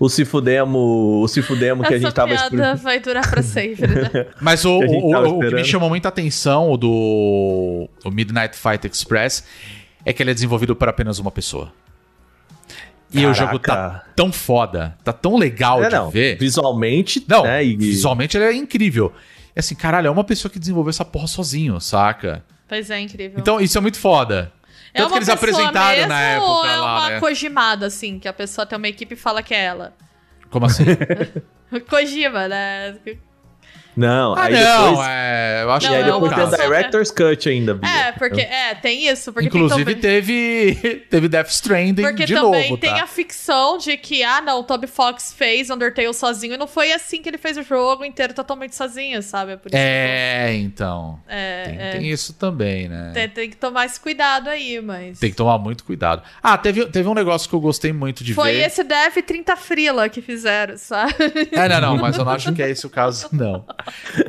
[0.00, 0.08] O
[0.40, 2.80] Demo, o Demo que a gente tava piada explorando.
[2.82, 4.26] vai durar pra sempre, né?
[4.40, 5.64] Mas o, Que o- o- o que me esperando.
[5.66, 9.44] chamou muita atenção o do o Midnight Fight Express
[10.06, 11.70] é que ele é desenvolvido por apenas uma pessoa.
[13.12, 13.34] E o Caraca.
[13.34, 16.36] jogo tá tão foda, tá tão legal É, de não, ver.
[16.38, 17.64] visualmente, Não, né?
[17.64, 19.12] E, visualmente ele é incrível.
[19.54, 22.42] É assim, caralho, é uma pessoa que desenvolveu essa porra sozinho, saca?
[22.66, 23.38] Pois é, incrível.
[23.38, 24.50] Então isso é muito foda.
[24.94, 27.20] É Tanto que uma eles apresentaram mesmo na época ou é lá, uma né?
[27.20, 29.92] Kojimada, assim, que a pessoa tem uma equipe e fala que é ela?
[30.48, 30.84] Como assim?
[31.90, 32.96] Kojima, né?
[33.96, 36.44] Não, ah, aí não, depois, é, eu acho e que aí é o depois tem
[36.44, 36.62] o caso.
[36.62, 37.74] Director's Cut ainda.
[37.74, 37.88] Bia.
[37.90, 40.20] É, porque é, tem isso, porque Inclusive tem também,
[40.74, 43.02] teve teve Death Stranding porque de também novo, tem tá?
[43.02, 46.92] a ficção de que ah, não, o Toby Fox fez Undertale sozinho e não foi
[46.92, 49.52] assim que ele fez o jogo inteiro totalmente sozinho, sabe?
[49.52, 51.18] É por isso É, então.
[51.28, 53.10] é, Tem, é, tem isso também, né?
[53.14, 56.22] tem, tem que tomar esse cuidado aí, mas Tem que tomar muito cuidado.
[56.42, 58.66] Ah, teve, teve um negócio que eu gostei muito de foi ver.
[58.66, 61.14] esse Dev 30 Frila que fizeram, sabe?
[61.52, 63.64] É, não, não, mas eu não acho que é esse o caso, não.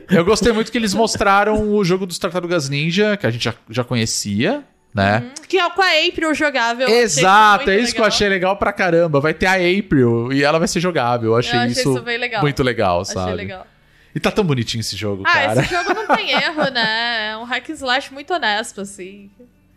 [0.09, 3.53] Eu gostei muito que eles mostraram o jogo dos Tartarugas Ninja, que a gente já,
[3.69, 5.31] já conhecia, né?
[5.47, 6.87] que é com a April jogável.
[6.87, 8.07] Exato, é isso que eu legal.
[8.07, 9.19] achei legal pra caramba.
[9.19, 11.31] Vai ter a April e ela vai ser jogável.
[11.31, 12.41] Eu achei, Eu achei isso, isso bem legal.
[12.41, 13.33] muito legal, Achei sabe?
[13.33, 13.65] legal.
[14.13, 15.61] E tá tão bonitinho esse jogo, Ah, cara.
[15.61, 17.31] esse jogo não tem erro, né?
[17.31, 19.29] É um hack and slash muito honesto, assim.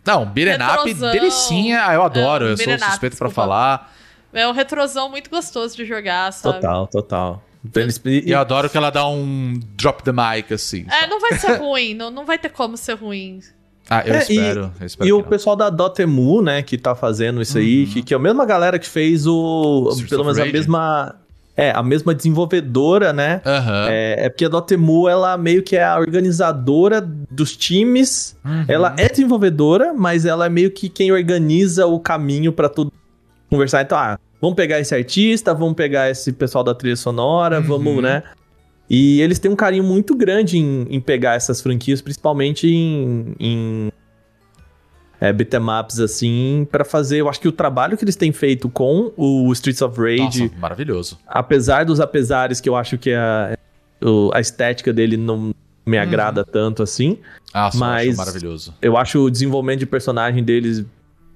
[0.06, 1.10] Não, beat'em up, Retrosão.
[1.12, 1.84] delicinha.
[1.84, 3.30] Ah, eu adoro, É, um eu sou suspeito pra desculpa.
[3.34, 3.92] falar.
[4.32, 6.54] É um retrosão muito gostoso de jogar, sabe?
[6.60, 7.42] Total, total.
[7.64, 10.86] Então, e- E eu adoro que ela dá um drop the mic, assim.
[10.90, 13.40] É, não vai ser ruim, não, não vai ter como ser ruim.
[13.90, 14.70] Ah, eu É, espero.
[14.80, 15.24] eu espero E o não.
[15.24, 18.78] pessoal da Dotemu, né, que tá fazendo isso aí, que, que é a mesma galera
[18.78, 19.88] que fez o.
[19.90, 21.14] Streets pelo menos a mesma.
[21.56, 23.42] É, a mesma desenvolvedora, né?
[23.44, 23.86] Aham.
[23.90, 28.36] É, é porque a Dotemu, ela meio que é a organizadora dos times.
[28.44, 28.64] Uhum.
[28.68, 32.92] Ela é desenvolvedora, mas ela é meio que quem organiza o caminho pra tudo
[33.50, 33.82] conversar.
[33.82, 37.64] Então, ah, vamos pegar esse artista, vamos pegar esse pessoal da trilha sonora, Uhum.
[37.66, 38.22] vamos, né?
[38.90, 43.92] E eles têm um carinho muito grande em, em pegar essas franquias, principalmente em, em
[45.20, 47.18] é, beat'em ups, assim, pra fazer.
[47.20, 50.56] Eu acho que o trabalho que eles têm feito com o Streets of Rage, Nossa,
[50.58, 51.18] maravilhoso.
[51.26, 53.56] apesar dos apesares que eu acho que a,
[54.32, 55.52] a estética dele não
[55.84, 57.18] me agrada tanto assim,
[57.54, 58.74] eu Mas- acho maravilhoso.
[58.80, 60.84] eu acho o desenvolvimento de personagem deles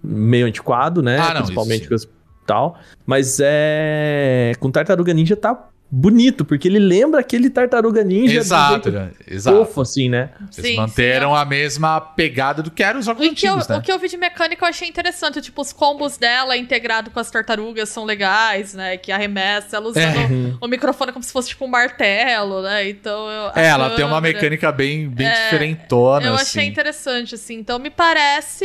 [0.02, 1.18] meio antiquado, né?
[1.18, 2.08] Ah, não, Principalmente isso com as-
[2.46, 2.78] tal.
[3.06, 4.52] Mas é.
[4.60, 9.10] Com Tartaruga Ninja tá bonito, porque ele lembra aquele Tartaruga Ninja Exato, né?
[9.28, 9.58] exato.
[9.58, 10.30] fofo, assim, né?
[10.40, 13.68] Eles Sim, manteram a mesma pegada do que eram os jogos O que, eu, antigos,
[13.68, 13.76] né?
[13.76, 15.42] o que eu vi de mecânica eu achei interessante.
[15.42, 18.96] Tipo, os combos dela integrado com as tartarugas são legais, né?
[18.96, 20.54] Que arremessa ela usando É.
[20.62, 22.88] o microfone como se fosse tipo um martelo, né?
[22.88, 23.52] Então eu.
[23.54, 26.58] É, ela tem uma câmera- mecânica bem, bem É, diferentona, Eu assim.
[26.60, 27.56] achei interessante, assim.
[27.58, 28.64] Então me parece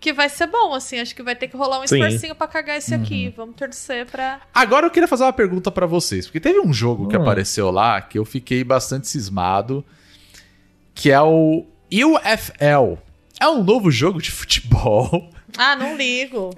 [0.00, 0.98] que vai ser bom, assim.
[1.00, 1.96] Acho que vai ter que rolar um Sim.
[2.02, 3.02] esforcinho pra cagar esse Uhum.
[3.02, 3.34] aqui.
[3.36, 4.40] Vamos torcer pra.
[4.54, 7.22] Agora eu queria fazer uma pergunta pra vocês, porque teve um jogo que Hum.
[7.22, 9.84] apareceu lá que eu fiquei bastante cismado,
[10.94, 12.98] que é o UFL.
[13.40, 15.30] É um novo jogo de futebol.
[15.56, 16.50] Ah, não ligo.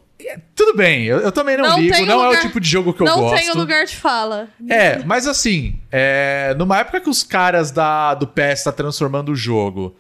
[0.55, 2.93] Tudo bem, eu, eu também não, Não ligo, não é lugar- o tipo de jogo
[2.93, 3.37] que eu não gosto.
[3.39, 4.49] tenho lugar de fala.
[4.69, 9.35] É, mas assim, é, numa época que os caras da, do PS tá transformando o
[9.35, 9.97] jogo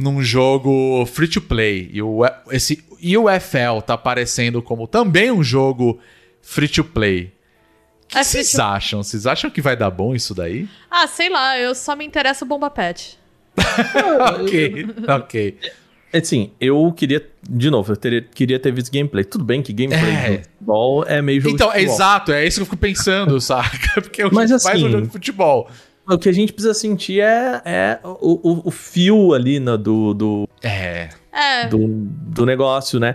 [0.00, 5.98] num jogo free to play e o, esse UFL tá aparecendo como também um jogo
[6.42, 7.32] free to play.
[8.04, 9.02] O que É vocês to- acham?
[9.02, 10.68] Vocês acham que vai dar bom isso daí?
[10.90, 13.18] Ah, sei lá, eu só me interesso o Bomba Pet.
[14.40, 15.58] ok, ok.
[16.12, 19.22] Assim, eu queria, de novo, eu teria- queria ter visto gameplay.
[19.22, 20.30] Tudo bem que gameplay É.
[20.38, 21.94] de futebol é meio jogo Então, de é futebol.
[21.94, 24.00] exato, é isso que eu fico pensando, saca?
[24.00, 25.70] Porque o Mas que faz um assim- jogo de futebol.
[26.10, 30.12] O que a gente precisa sentir é, é o, o, o fio ali né, do,
[30.14, 31.08] do, É.
[31.32, 33.14] É, do, do negócio, né?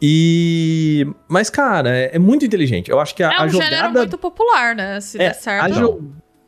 [0.00, 1.06] E.
[1.26, 2.90] Mas, cara, é, é muito inteligente.
[2.90, 3.98] Eu acho que a, é a um gênero jogada.
[3.98, 5.00] muito popular, né?
[5.00, 5.64] Se é, der certo.
[5.64, 6.00] a, jo-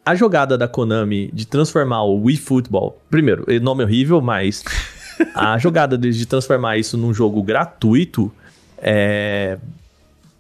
[0.07, 3.03] a jogada da Konami de transformar o Wii Football.
[3.11, 4.63] Primeiro, nome horrível, mas.
[5.35, 8.33] a jogada deles de transformar isso num jogo gratuito
[8.81, 9.59] é.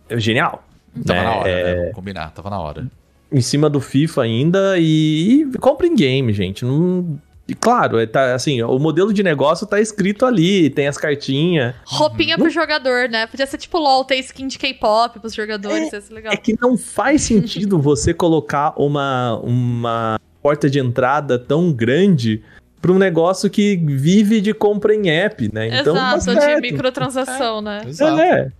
[0.08, 0.64] é genial.
[1.04, 1.24] Tava né?
[1.24, 1.80] na hora, É, né?
[1.80, 2.86] Vamos combinar, tava na hora.
[3.30, 6.64] Em cima do FIFA ainda e, e compra em game, gente.
[6.64, 7.18] Não,
[7.48, 11.74] e claro, é, tá, assim, o modelo de negócio tá escrito ali, tem as cartinhas.
[11.86, 12.42] Roupinha Uhum.
[12.42, 13.26] pro jogador, né?
[13.26, 16.32] Podia ser tipo LOL, ter skin de K-pop pros jogadores, ia ser legal.
[16.32, 22.42] É que não faz sentido você colocar uma, uma porta de entrada tão grande
[22.82, 25.80] para um negócio que vive de compra em app, né?
[25.80, 26.60] Então, tá Exato, de certo.
[26.60, 27.82] microtransação, né?
[27.86, 28.20] Exato.
[28.20, 28.52] É,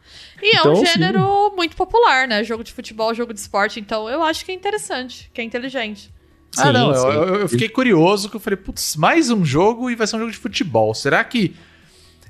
[0.43, 0.87] E é Então, um sim.
[0.87, 2.45] gênero muito popular, né?
[2.45, 6.13] Jogo de futebol, jogo de esporte, então eu acho que é interessante, que é inteligente.
[6.57, 7.07] Ah, Sim, não, sim.
[7.07, 10.21] eu, eu- fiquei curioso que eu falei, putz, mais um jogo e vai ser um
[10.21, 10.95] jogo de futebol.
[10.95, 11.55] Será que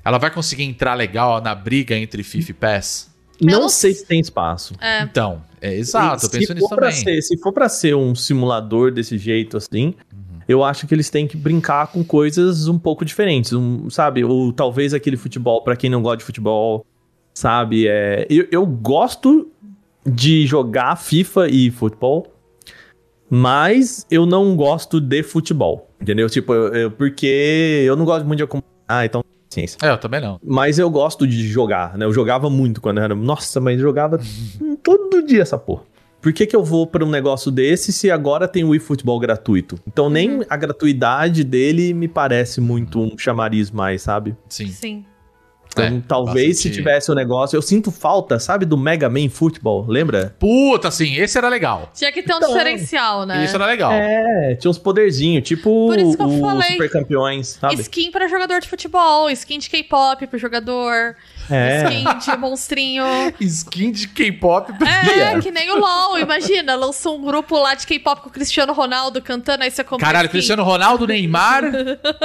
[0.03, 3.09] ela vai conseguir entrar legal na briga entre FIFA e PES?
[3.41, 4.73] não não sei se tem espaço.
[4.81, 5.01] É.
[5.03, 7.03] Então, é exato, eu se penso nisso for pra também.
[7.03, 10.39] Ser, se for pra ser um simulador desse jeito assim, Uhum.
[10.45, 14.25] eu acho que eles têm que brincar com coisas um pouco diferentes, um, sabe?
[14.25, 16.85] Ou talvez aquele futebol, pra quem não gosta de futebol,
[17.39, 17.87] sabe?
[17.87, 19.49] É, eu, eu gosto
[20.05, 22.27] de jogar FIFA e futebol,
[23.29, 26.29] mas eu não gosto de futebol, entendeu?
[26.29, 29.77] Tipo, eu- eu- porque eu não gosto muito de acompanhar, ah, então, ciência.
[29.83, 30.39] É, eu também não.
[30.43, 32.05] Mas eu gosto de jogar, né?
[32.05, 33.15] Eu jogava muito quando eu era.
[33.15, 34.19] Nossa, mas eu jogava
[34.83, 35.83] todo dia essa porra.
[36.21, 39.79] Por que, que eu vou pra um negócio desse se agora tem o eFootball gratuito?
[39.87, 44.35] Então nem a gratuidade dele me parece muito um chamariz mais, sabe?
[44.49, 44.67] Sim.
[44.67, 45.05] Sim.
[45.71, 47.55] Então É, talvez se tivesse o negócio.
[47.55, 50.35] Eu sinto falta, sabe, do Mega Man Football, lembra?
[50.39, 51.91] Puta, assim, esse era legal.
[51.93, 53.45] Tinha que ter um Então, diferencial, né?
[53.45, 53.91] Isso era legal.
[53.91, 56.71] É, tinha uns poderzinhos, tipo Por isso que eu os falei.
[56.71, 57.75] super campeões, sabe?
[57.81, 61.15] Skin pra jogador de futebol, skin de K-pop pro jogador,
[61.49, 61.83] É.
[61.89, 63.03] skin de monstrinho.
[63.39, 64.71] Skin de K-pop.
[64.83, 68.73] É, que nem o LOL, imagina, lançou um grupo lá de K-pop com o Cristiano
[68.73, 70.31] Ronaldo cantando, aí você compra Caralho, skin.
[70.37, 71.63] Cristiano Ronaldo, Neymar.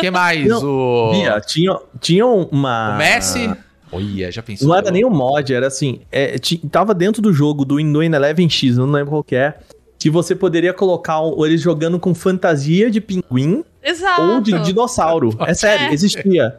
[0.01, 0.47] que mais?
[0.47, 1.11] Não, o.
[1.13, 2.95] Bia, tinha, tinha uma.
[2.95, 3.51] O Messi.
[3.93, 4.67] Olha, já pensou?
[4.69, 6.35] Não era nem um mod, era assim, é,
[6.71, 9.55] tava dentro do jogo do Windows Eleven X, eu não lembro qual que é,
[10.01, 14.21] que você poderia colocar o- eles jogando com fantasia de pinguim Exato.
[14.21, 15.37] ou de dinossauro.
[15.47, 15.93] É sério, É.
[15.95, 16.57] existia.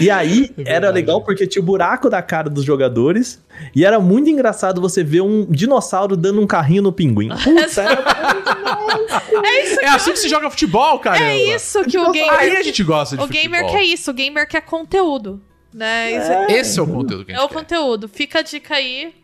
[0.00, 3.42] E aí É era legal porque tinha o buraco da cara dos jogadores
[3.74, 7.28] e era muito engraçado você ver um dinossauro dando um carrinho no pinguim.
[7.42, 8.02] Puta, era...
[9.44, 11.20] É isso, É assim que se joga futebol, cara.
[11.22, 12.32] é isso que o gamer...
[12.32, 13.70] Aí a gente gosta de o gamer futebol.
[13.70, 15.40] quer isso, o gamer quer conteúdo,
[15.72, 16.12] né?
[16.12, 17.54] Isso é, Esse é o conteúdo que a é gente o quer.
[17.54, 18.08] conteúdo.
[18.08, 19.14] Fica a dica aí.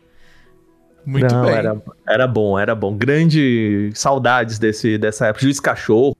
[1.05, 1.55] Muito Não, bem.
[1.55, 2.95] Era, era bom, era bom.
[2.95, 5.43] Grande saudades desse, dessa época.
[5.43, 6.15] Juiz Cachorro.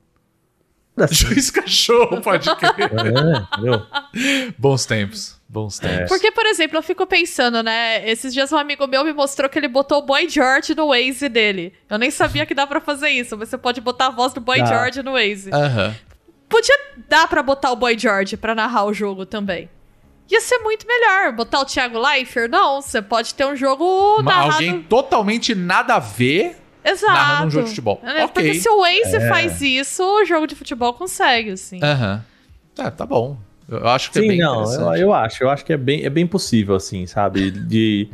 [1.12, 2.74] Juiz cachorro, pode crer.
[2.80, 3.86] É, entendeu?
[4.58, 5.40] Bons tempos.
[5.48, 6.10] Bons tempos.
[6.10, 8.08] Porque, por exemplo, eu fico pensando, né?
[8.08, 11.28] Esses dias um amigo meu me mostrou que ele botou o Boy George no Waze
[11.28, 11.74] dele.
[11.90, 14.40] Eu nem sabia que dá pra fazer isso, mas você pode botar a voz do
[14.40, 14.66] Boy Dá.
[14.66, 15.50] George no Waze.
[15.52, 15.96] Aham.
[16.48, 16.76] Podia
[17.08, 19.70] dar pra botar o Boy George pra narrar o jogo também.
[20.30, 21.32] Ia ser muito melhor.
[21.32, 22.50] Botar o Thiago Leifert?
[22.50, 24.54] Não, você pode ter um jogo narrado...
[24.54, 26.58] Alguém totalmente nada a ver.
[26.92, 27.14] Exato.
[27.14, 28.00] narrando um jogo de futebol.
[28.04, 28.28] É, Ok.
[28.34, 29.28] Porque se o Waze É.
[29.30, 31.80] faz isso, o jogo de futebol consegue, assim.
[31.84, 32.24] Aham.
[32.76, 33.38] Tá, tá bom.
[33.68, 35.00] Eu acho que é Sim, bem não, eu, interessante.
[35.02, 37.52] eu acho, eu acho que é bem, é bem possível, assim, sabe?
[37.52, 38.10] De,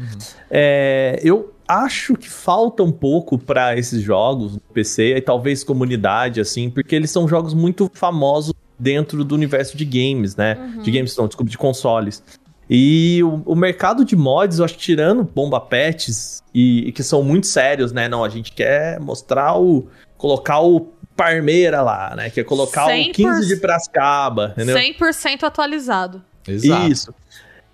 [0.51, 6.41] é, eu acho que falta um pouco pra esses jogos no PC, e talvez comunidade,
[6.41, 10.57] assim, porque eles são jogos muito famosos dentro do universo de games, né?
[10.83, 12.21] De games, não, desculpa, de consoles.
[12.69, 17.03] E o, o mercado de mods, eu acho que tirando bomba pets, e, e que
[17.03, 18.07] são muito sérios, né?
[18.07, 19.87] Não, a gente quer mostrar o.
[20.17, 22.29] colocar o Parmeira lá, né?
[22.29, 23.09] Quer colocar 100%.
[23.09, 24.77] o 15 de Prascaba, entendeu?
[24.77, 26.21] 100% atualizado.
[26.47, 26.91] Exato.
[26.91, 27.13] Isso.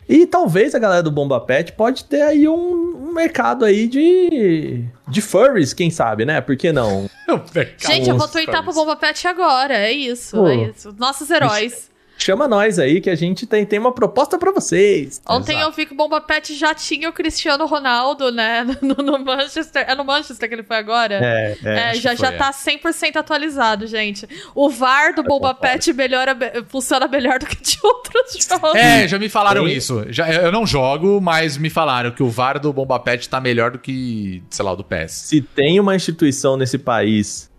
[0.10, 4.84] E talvez a galera do Bomba Pet pode ter aí um, um mercado aí de,
[5.08, 6.42] de furries, quem sabe, né?
[6.42, 7.10] Por que não?
[7.78, 9.76] Gente, eu vou tweetar pro Bomba Pet agora.
[9.76, 10.48] É isso, Pô.
[10.48, 10.94] é isso.
[10.98, 11.91] Nossos heróis.
[12.24, 15.19] Chama nós aí que a gente tem, tem uma proposta pra vocês.
[15.28, 15.67] Ontem Exato.
[15.69, 18.63] eu vi que o Bomba Pet já tinha o Cristiano Ronaldo, né?
[18.82, 19.86] No, no Manchester.
[19.88, 21.15] É no Manchester que ele foi agora?
[21.15, 21.80] É, é.
[21.91, 22.38] É, já, foi, já é.
[22.38, 24.28] tá 100% atualizado, gente.
[24.53, 25.61] O VAR do Bomba concordo.
[25.61, 28.76] Pet melhora, funciona melhor do que de outros jogos.
[28.76, 30.05] É, já me falaram Tem- isso.
[30.09, 33.72] Já, eu não jogo, mas me falaram que o VAR do Bomba Pet tá melhor
[33.72, 35.11] do que, sei lá, o do PES.
[35.11, 37.49] Se tem uma instituição nesse país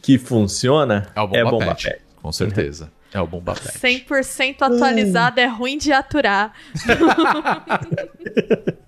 [0.00, 1.84] que funciona, É o Bomba, Bomba Pet.
[1.88, 2.02] Pet.
[2.22, 2.90] Com certeza.
[3.14, 3.78] É o Bomba Pet.
[3.78, 6.52] 100% atualizado é ruim de aturar.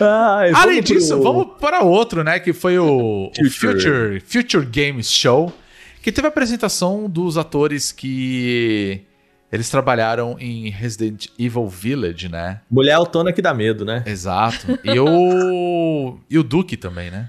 [0.00, 2.40] Ai, Além vamos pro- disso, vamos para outro, né?
[2.40, 4.20] Que foi o o Future.
[4.20, 5.52] Future, Future Games Show,
[6.02, 9.02] que teve a apresentação dos atores que
[9.52, 12.60] eles trabalharam em Resident Evil Village, né?
[12.70, 14.02] Mulher autônoma que dá medo, né?
[14.06, 14.78] Exato.
[14.84, 17.28] E o e o Duke também, né?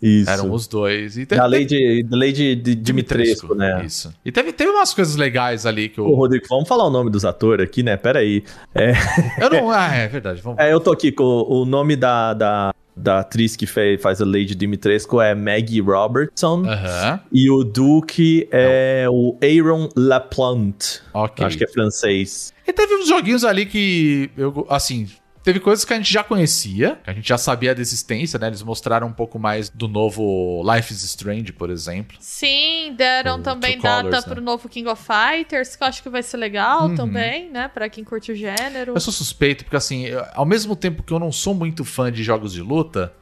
[0.00, 0.28] Isso.
[0.30, 1.16] Eram os dois.
[1.16, 3.82] E teve, Da lei de, da lei de, de Dimitrescu, né?
[3.84, 4.12] Isso.
[4.24, 6.14] E teve, teve umas coisas legais ali que Ô, eu.
[6.14, 7.96] Rodrigo, vamos falar o nome dos atores aqui, né?
[7.96, 8.44] Pera aí.
[8.74, 8.92] É,
[9.40, 9.70] Eu não.
[9.70, 10.40] Ah, é verdade.
[10.42, 10.58] Vamos.
[10.58, 14.20] é, eu tô aqui com o, o nome da, da, da atriz que fez, faz
[14.20, 16.64] a Lady Dimitrescu é Maggie Robertson.
[16.66, 17.20] Aham.
[17.32, 21.00] E o Duke é o Aaron Laplante.
[21.14, 21.44] Ok.
[21.44, 22.52] Acho que é francês.
[22.66, 25.06] E teve uns joguinhos ali que eu, assim,
[25.46, 28.48] teve coisas que a gente já conhecia, que a gente já sabia da existência, né?
[28.48, 32.16] Eles mostraram um pouco mais do novo Life is Strange, por exemplo.
[32.18, 34.32] Sim, deram O também data Colors, né?
[34.34, 36.96] pro novo King of Fighters, que eu acho que vai ser legal Uhum.
[36.96, 37.68] também, né?
[37.68, 38.94] Pra quem curte o gênero.
[38.96, 42.24] Eu sou suspeito porque, assim, ao mesmo tempo que eu não sou muito fã de
[42.24, 43.12] jogos de luta,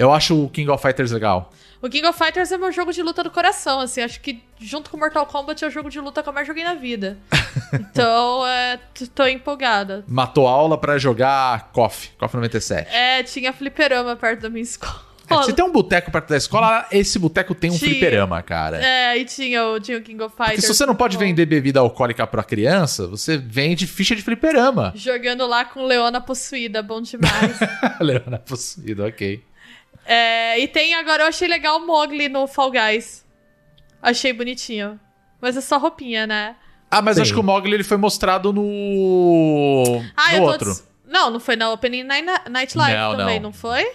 [0.00, 1.52] eu acho o King of Fighters legal.
[1.82, 4.00] O King of Fighters é meu jogo de luta do coração, assim.
[4.00, 6.64] Acho que junto com Mortal Kombat é o jogo de luta que eu mais joguei
[6.64, 7.18] na vida.
[7.72, 8.78] então, é,
[9.14, 10.04] tô empolgada.
[10.08, 12.88] Matou aula pra jogar KOF, KOF 97.
[12.94, 15.10] É, tinha fliperama perto da minha escola.
[15.28, 17.90] É, se tem um boteco perto da escola, esse boteco tem um Tinha.
[17.90, 18.84] fliperama, cara.
[18.84, 20.66] É, e tinha o, tinha o King of Porque Fighters.
[20.66, 24.92] se você não pode Bom, vender bebida alcoólica pra criança, você vende ficha de fliperama.
[24.96, 27.58] Jogando lá com Leona possuída, bom demais.
[28.00, 29.40] Leona possuída, ok.
[30.04, 33.24] É, e tem agora, eu achei legal o Mogli no Fall Guys.
[34.02, 34.98] Achei bonitinho.
[35.40, 36.56] Mas é só roupinha, né?
[36.90, 37.22] Ah, mas Sim.
[37.22, 40.02] acho que o Mogli ele foi mostrado no.
[40.16, 40.46] Ah, no eu tô.
[40.50, 40.68] outro.
[40.68, 43.50] des- Não, não foi na Opening Night, Live Não, também, não.
[43.50, 43.86] não, foi?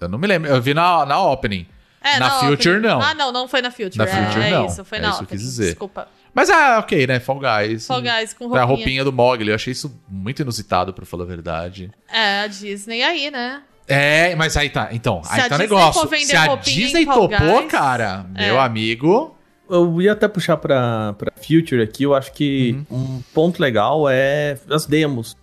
[0.00, 0.48] Eu não me lembro.
[0.50, 1.66] Eu vi na, na opening.
[2.02, 2.80] É, Na Future, Opening.
[2.88, 3.00] não.
[3.02, 3.98] Ah, não, não foi na Future.
[3.98, 4.66] Na é, Future, é não.
[4.66, 5.38] isso, foi É na isso que eu Opening.
[5.40, 5.66] quis dizer.
[5.66, 6.08] Desculpa.
[6.32, 7.20] Mas é ok, né?
[7.20, 7.86] Fall Guys.
[7.86, 8.84] Fall Guys com Foi a roupinha.
[8.86, 9.48] roupinha do Mogli.
[9.50, 11.90] Eu achei isso muito inusitado, pra falar a verdade.
[12.10, 13.62] É, a Disney aí, né?
[13.90, 14.88] É, mas aí tá.
[14.92, 16.08] Então, Se aí tá o negócio.
[16.18, 18.46] Se a Disney topou, Guys, cara, é.
[18.46, 19.36] meu amigo.
[19.68, 22.98] Eu ia até puxar pra, pra Future aqui, eu acho que Uhum.
[23.18, 25.36] um ponto legal é as demos.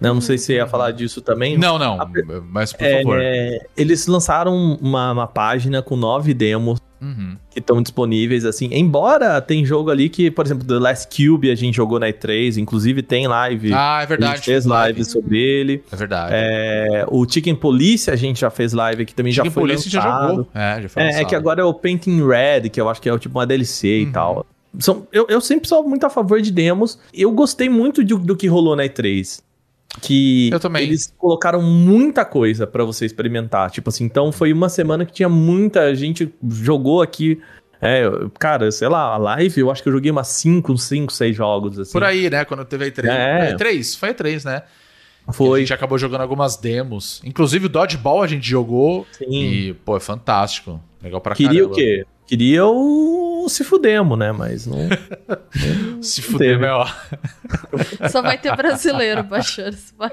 [0.00, 0.08] Né?
[0.08, 1.58] Eu não sei se você ia falar disso também.
[1.58, 2.00] Não, não.
[2.00, 2.08] A-
[2.48, 3.18] Mas por É, favor.
[3.76, 7.36] eles lançaram uma, uma página com nove demos Uhum.
[7.50, 8.68] que estão disponíveis, assim.
[8.72, 12.56] Embora tem jogo ali que, por exemplo, The Last Cube a gente jogou na E3,
[12.56, 13.72] inclusive tem live.
[13.74, 14.36] Ah, é a verdade.
[14.36, 15.82] gente fez live sobre ele.
[15.92, 16.32] É verdade.
[16.34, 19.88] É, o Chicken Police a gente já fez live aqui também, já Chicken foi Police
[19.88, 20.28] já lançado.
[20.28, 20.48] jogou.
[20.54, 21.26] É, já foi É, é lançado.
[21.28, 24.02] que agora é o Painting Red, que eu acho que é tipo uma DLC Uhum.
[24.08, 24.46] e tal.
[24.78, 26.98] São, eu, eu sempre sou muito a favor de demos.
[27.14, 29.40] Eu gostei muito de- do que rolou na E3.
[30.02, 30.84] Que Eu também.
[30.84, 33.70] eles colocaram muita coisa pra você experimentar.
[33.70, 37.40] Tipo assim, então foi uma semana que tinha muita gente jogou aqui.
[37.80, 38.04] É,
[38.38, 41.78] cara, sei lá, a live, eu acho que eu joguei umas 5, 5, 6 jogos,
[41.78, 41.92] assim.
[41.92, 42.44] Por aí, né?
[42.44, 43.04] Quando teve a E3.
[43.08, 43.50] É.
[43.50, 43.54] É.
[43.54, 44.62] E3, foi a E3, né?
[45.26, 45.60] E a Foi.
[45.60, 47.20] gente acabou jogando algumas demos.
[47.24, 49.06] Inclusive o Dodgeball a gente jogou.
[49.12, 49.26] Sim.
[49.30, 50.80] E, pô, é fantástico.
[51.02, 51.72] Legal pra Queria caramba.
[51.72, 52.06] o quê?
[52.26, 54.32] Queria o Se Fudemo, né?
[54.32, 54.78] Mas não.
[56.02, 56.60] Se fuder, Teve.
[56.66, 56.84] meu.
[58.10, 60.12] Só vai ter brasileiro baixando esse bar.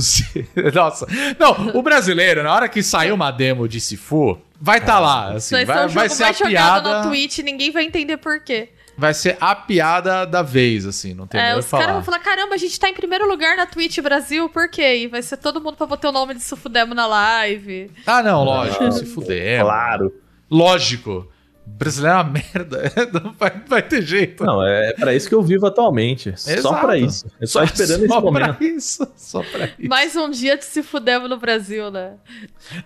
[0.00, 1.06] Se- Nossa.
[1.38, 5.32] Não, o brasileiro, na hora que sair uma demo de Sifu, vai estar tá lá.
[5.34, 6.90] Assim, Vai, vai, ser vai ser a piada.
[6.90, 8.70] na Twitch, ninguém vai entender por quê.
[8.98, 11.14] Vai ser a piada da vez, assim.
[11.14, 11.92] Não tem É, os caras falar.
[11.94, 14.96] vão falar: caramba, a gente tá em primeiro lugar na Twitch Brasil, por quê?
[15.04, 17.90] E vai ser todo mundo pra botar o nome de Sufudemo na live.
[18.06, 18.92] Ah, não, lógico.
[18.92, 19.62] Se fuder.
[19.62, 20.12] Claro.
[20.50, 21.28] Lógico.
[21.66, 22.92] Brasileiro é uma merda.
[23.22, 24.44] Não vai, não vai ter jeito.
[24.44, 26.32] Não, é pra isso que eu vivo atualmente.
[26.36, 26.80] Só Exato.
[26.80, 27.30] pra isso.
[27.40, 28.54] Eu só esperando esse só momento.
[28.56, 29.88] Pra isso, só pra isso.
[29.88, 32.14] Mais um dia de se fudemo no Brasil, né?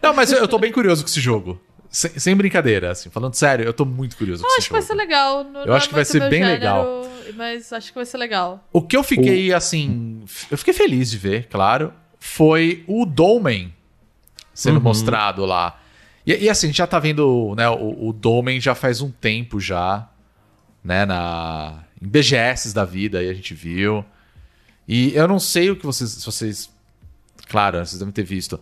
[0.03, 1.59] Não, mas eu, eu tô bem curioso com esse jogo.
[1.89, 3.09] Sem, sem brincadeira, assim.
[3.09, 4.93] Falando sério, eu tô muito curioso com Eu esse acho que vai jogo.
[4.93, 5.45] ser legal.
[5.45, 7.11] Não- Eu não acho é que vai ser bem gênero, legal.
[7.37, 8.69] Mas acho que vai ser legal.
[8.73, 10.25] O que eu fiquei, assim...
[10.51, 11.93] Eu fiquei feliz de ver, claro.
[12.19, 13.73] Foi o Dolmen
[14.53, 14.83] sendo Uhum.
[14.83, 15.81] mostrado lá.
[16.27, 17.69] E, e, assim, a gente já tá vendo, né?
[17.69, 20.09] O, o Dolmen já faz um tempo já,
[20.83, 21.05] né?
[21.05, 24.05] Na, em BGS da vida, aí a gente viu.
[24.87, 26.11] E eu não sei o que vocês.
[26.11, 26.71] Se vocês.
[27.49, 28.61] Claro, vocês devem ter visto.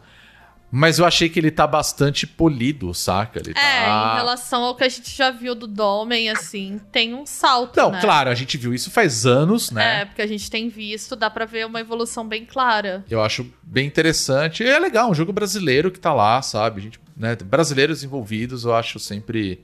[0.74, 3.38] Mas eu achei que ele tá bastante polido, saca?
[3.38, 3.54] Ele É,
[3.84, 4.12] tá...
[4.14, 7.90] em relação ao que a gente já viu do Domen, assim, tem um salto, Não,
[7.90, 8.00] né?
[8.00, 10.00] claro, a gente viu isso faz anos, né?
[10.00, 13.04] É, porque a gente tem visto, dá pra ver uma evolução bem clara.
[13.10, 14.62] Eu acho bem interessante.
[14.62, 16.80] E é legal, um jogo brasileiro que tá lá, sabe?
[16.80, 17.36] A gente, né?
[17.44, 19.60] Brasileiros envolvidos, eu acho sempre.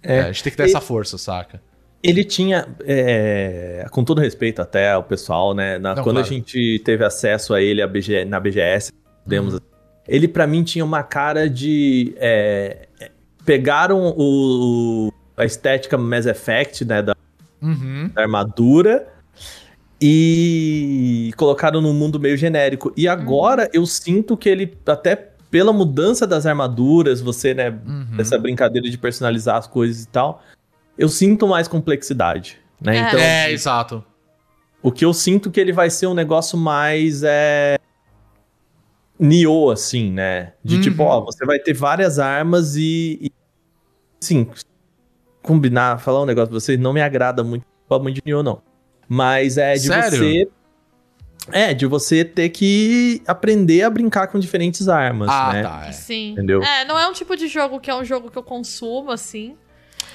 [0.00, 0.18] É.
[0.18, 1.60] É, a gente tem que ter E- essa força, saca?
[2.00, 5.78] Ele tinha, é, com todo respeito até ao pessoal, né?
[5.80, 6.28] na- Não, quando claro.
[6.28, 8.92] a gente teve acesso a ele a BG na BGS,
[9.24, 9.60] podemos, Uhum.
[10.08, 12.14] Ele pra mim tinha uma cara de.
[12.16, 12.88] é,
[13.44, 17.02] pegaram o, o- a estética Mass Effect, né?
[17.02, 17.14] Da,
[17.60, 18.08] Uhum.
[18.14, 19.08] da armadura
[20.00, 22.92] e colocaram num mundo meio genérico.
[22.96, 25.16] E agora eu sinto que ele, até
[25.50, 27.70] pela mudança das armaduras, você, né?
[27.70, 28.06] Uhum.
[28.18, 30.42] Essa brincadeira de personalizar as coisas e tal,
[30.96, 32.58] eu sinto mais complexidade.
[32.80, 32.96] Né?
[32.98, 33.00] É.
[33.08, 34.04] Então, é, exato.
[34.82, 37.76] o que eu sinto que ele vai ser um negócio mais é
[39.18, 40.52] Nioh, assim, né?
[40.62, 40.80] De Uhum.
[40.80, 43.30] tipo, ó, você vai ter várias armas e, e
[44.20, 44.48] sim,
[45.42, 48.60] combinar, falar um negócio pra vocês, não me agrada muito o muito de Nioh, não.
[49.08, 50.18] Mas é de Sério?
[50.18, 50.48] você
[51.50, 55.62] é, de você ter que aprender a brincar com diferentes armas, ah, né?
[55.62, 55.86] tá.
[55.86, 55.92] É.
[55.92, 56.32] Sim.
[56.32, 56.62] Entendeu?
[56.62, 59.56] É, não é um tipo de jogo que é um jogo que eu consumo, assim.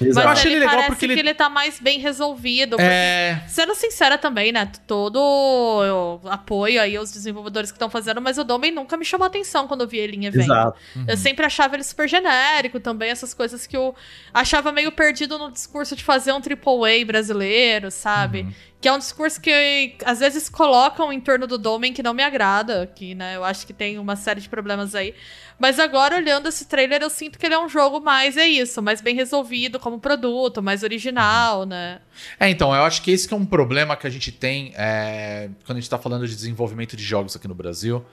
[0.00, 0.26] Exato.
[0.26, 2.70] Eu Mas achei ele ele legal parece porque que ele- ele tá mais bem resolvido.
[2.76, 3.40] porque É.
[3.48, 4.68] Sendo sincera também, né?
[4.86, 9.66] Todo apoio aí aos desenvolvedores que estão fazendo, mas o Domen nunca me chamou atenção
[9.68, 10.44] quando eu vi ele em evento.
[10.44, 10.78] Exato.
[11.06, 13.94] Eu sempre achava ele super genérico também, essas coisas que eu
[14.32, 18.46] achava meio perdido no discurso de fazer um AAA brasileiro, sabe?
[18.84, 22.22] Que é um discurso que às vezes colocam em torno do Domen que não me
[22.22, 25.14] agrada, que, né, eu acho que tem uma série de problemas aí.
[25.58, 28.82] Mas agora, olhando esse trailer, eu sinto que ele é um jogo mais, é isso,
[28.82, 32.02] mais bem resolvido como produto, mais original, né?
[32.38, 35.48] É, então, eu acho que esse que é um problema que a gente tem é,
[35.64, 38.04] quando a gente tá falando de desenvolvimento de jogos aqui no Brasil.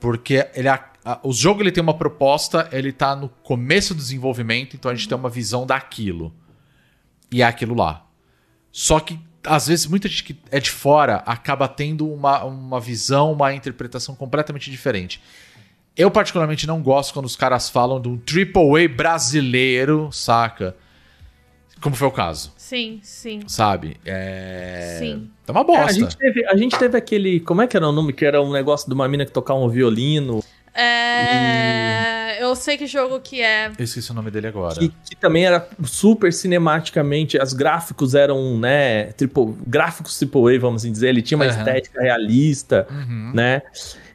[0.00, 3.98] Porque ele, a- a- o jogo ele tem uma proposta, ele tá no começo do
[3.98, 6.34] desenvolvimento, então a gente tem uma visão daquilo.
[7.30, 8.06] E é aquilo lá.
[8.70, 13.32] Só que, às vezes, muita gente que é de fora acaba tendo uma, uma visão,
[13.32, 15.20] uma interpretação completamente diferente.
[15.96, 20.74] Eu, particularmente, não gosto quando os caras falam de um AAA brasileiro, saca?
[21.82, 23.40] Como foi o caso Sim, sim.
[23.48, 23.96] sabe?
[24.04, 24.96] É.
[25.00, 25.28] Sim.
[25.44, 25.84] Tá uma É, bosta.
[25.84, 27.40] a, gente teve, a gente teve aquele.
[27.40, 28.12] Como é que era o nome?
[28.12, 30.42] Que era um negócio de uma mina que tocava um violino.
[30.72, 32.21] É.
[32.42, 33.70] Eu sei que jogo que é.
[33.78, 34.74] Eu esqueci o nome dele agora.
[34.74, 37.38] Que, que também era super cinematicamente.
[37.38, 39.04] Os gráficos eram, né?
[39.12, 41.08] Triple, gráficos AAA, vamos assim dizer.
[41.08, 41.58] Ele tinha uma Aham.
[41.58, 43.32] estética realista, Uhum.
[43.34, 43.62] né?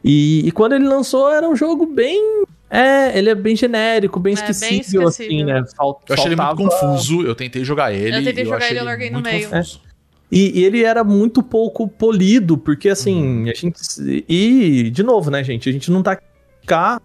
[0.04, 2.44] E, e quando ele lançou, era um jogo bem.
[2.70, 5.45] É, ele é bem genérico, bem É, bem esquecível, assim, esquecível.
[5.45, 5.64] né?
[5.76, 8.18] Fal- Eu achei ele muito faltava- confuso, eu tentei jogar ele.
[8.18, 9.49] Eu tentei jogar achei ele, eu larguei no muito meio.
[9.49, 9.82] confuso.
[10.30, 13.49] E, e ele era muito pouco polido, porque assim, Uhum.
[13.49, 13.80] a gente.
[14.28, 15.70] E, de novo, né, gente?
[15.70, 16.20] A gente não tá
[16.66, 17.02] cá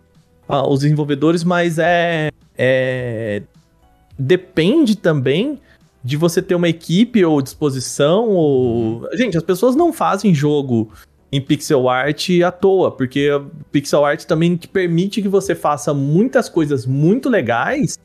[0.48, 3.42] ah, os desenvolvedores, mas é, é.
[4.18, 5.58] Depende também
[6.04, 8.28] de você ter uma equipe ou disposição.
[8.28, 9.08] Ou...
[9.14, 10.90] Gente, as pessoas não fazem jogo
[11.30, 13.28] em pixel art à toa, porque
[13.70, 17.98] pixel art também que permite que você faça muitas coisas muito legais.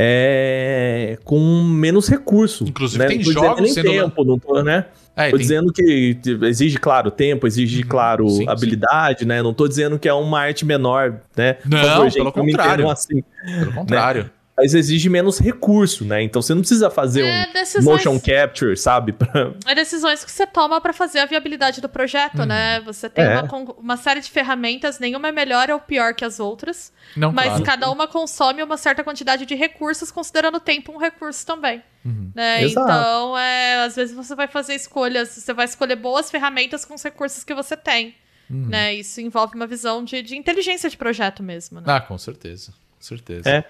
[0.00, 2.64] É, com menos recurso.
[2.64, 3.08] Inclusive, né?
[3.08, 4.86] tem jogos sendo- tempo, não tô, né?
[5.18, 7.88] É, Tô tem- dizendo que exige, claro, tempo, exige, Uhum.
[7.88, 8.48] claro, Sim, sim.
[8.48, 9.42] habilidade, né?
[9.42, 11.56] Não tô dizendo que é uma arte menor, né?
[11.66, 12.88] Não, gente, pelo contrário.
[12.88, 13.22] assim.
[13.58, 14.30] Pelo contrário.
[14.58, 16.22] Mas exige menos recurso, né?
[16.22, 19.12] Então você não precisa fazer É um decisões, motion capture, sabe?
[19.16, 22.80] Pra- é decisões que você toma pra fazer a viabilidade do projeto, né?
[22.80, 23.40] Você tem É.
[23.40, 27.46] uma, uma série de ferramentas, nenhuma é melhor ou pior que as outras, Não, mas
[27.48, 27.62] claro.
[27.64, 31.82] cada uma consome uma certa quantidade de recursos, considerando o tempo um recurso também.
[32.04, 32.32] Uhum.
[32.34, 32.64] Né?
[32.66, 37.02] Então, é, às vezes você vai fazer escolhas, você vai escolher boas ferramentas com os
[37.02, 38.14] recursos que você tem.
[38.50, 38.66] Uhum.
[38.68, 38.94] Né?
[38.94, 41.80] Isso envolve uma visão de, de inteligência de projeto mesmo.
[41.80, 41.86] Né?
[41.86, 42.72] Ah, com certeza.
[42.96, 43.48] Com certeza.
[43.48, 43.64] É.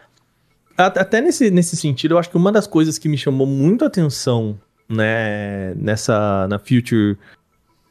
[0.78, 3.88] Até nesse, nesse sentido, eu acho que uma das coisas que me chamou muito a
[3.88, 4.56] atenção,
[4.88, 7.18] né, nessa, na Future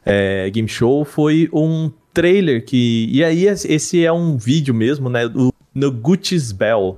[0.05, 3.09] é, Game Show foi um trailer que.
[3.11, 5.27] E aí, esse é um vídeo mesmo, né?
[5.27, 6.97] Do No Gucci's Bell.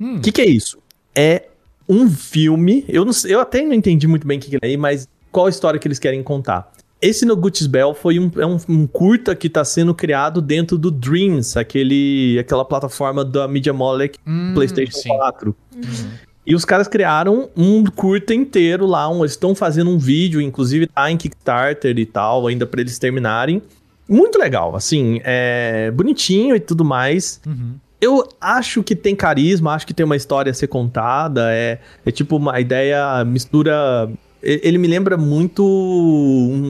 [0.00, 0.20] O Hum.
[0.20, 0.78] que, que é isso?
[1.14, 1.44] É
[1.88, 2.84] um filme.
[2.88, 5.46] Eu, não, eu até não entendi muito bem o que, que é aí, mas qual
[5.46, 6.72] a história que eles querem contar?
[7.00, 10.78] Esse No Gucci's Bell foi um, é um, um curta que está sendo criado dentro
[10.78, 15.08] do Dreams, aquele, aquela plataforma da Media Molecule Hum, PlayStation sim.
[15.08, 15.54] 4.
[16.46, 20.86] E os caras criaram um curta inteiro lá, um, eles estão fazendo um vídeo, inclusive
[20.86, 23.60] tá em Kickstarter e tal, ainda pra eles terminarem.
[24.08, 27.40] Muito legal, assim, é bonitinho e tudo mais.
[27.44, 27.74] Uhum.
[28.00, 32.10] Eu acho que tem carisma, acho que tem uma história a ser contada, é, é
[32.10, 34.08] tipo uma ideia, mistura
[34.62, 35.64] ele me lembra muito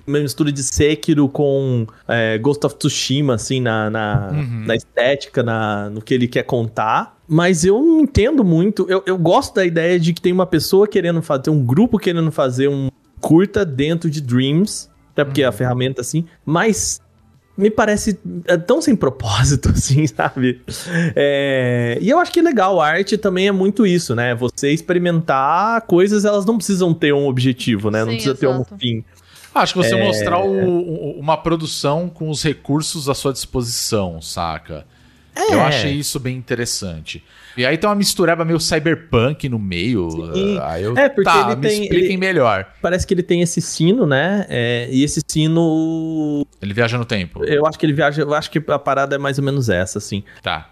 [0.06, 4.64] uma mistura de Sekiro com é, Ghost of Tsushima, assim, na, na, Uhum.
[4.66, 7.16] na estética, na, no que ele quer contar.
[7.28, 8.86] Mas eu não entendo muito.
[8.88, 11.98] Eu, eu gosto da ideia de que tem uma pessoa querendo fazer, tem um grupo
[11.98, 12.88] querendo fazer um
[13.20, 14.88] curta dentro de Dreams.
[15.12, 15.48] Até porque Uhum.
[15.48, 16.24] a ferramenta, assim.
[16.44, 17.00] Mas
[17.56, 20.60] me parece é, tão sem propósito, assim, sabe?
[21.14, 24.34] É, e eu acho que é legal, a arte também é muito isso, né?
[24.34, 28.00] Você experimentar coisas, elas não precisam ter um objetivo, né?
[28.00, 28.76] não Sim, precisa ter um exato.
[28.78, 29.04] fim.
[29.54, 30.04] Acho que você É.
[30.06, 30.68] mostrar o-
[31.16, 34.84] o- uma produção com os recursos à sua disposição, saca?
[35.50, 37.22] Eu achei isso bem interessante.
[37.56, 40.10] E aí tem uma mistureba meio cyberpunk no meio.
[40.34, 40.58] Sim.
[40.62, 42.66] Aí eu, É, porque tá, ele me tem- expliquem ele- melhor.
[42.82, 44.46] Parece que ele tem esse sino, né?
[44.48, 46.46] É, e esse sino.
[46.60, 47.44] Ele viaja no tempo.
[47.44, 48.22] Eu acho que ele viaja.
[48.22, 50.22] Eu acho que a parada é mais ou menos essa, assim.
[50.42, 50.70] Tá.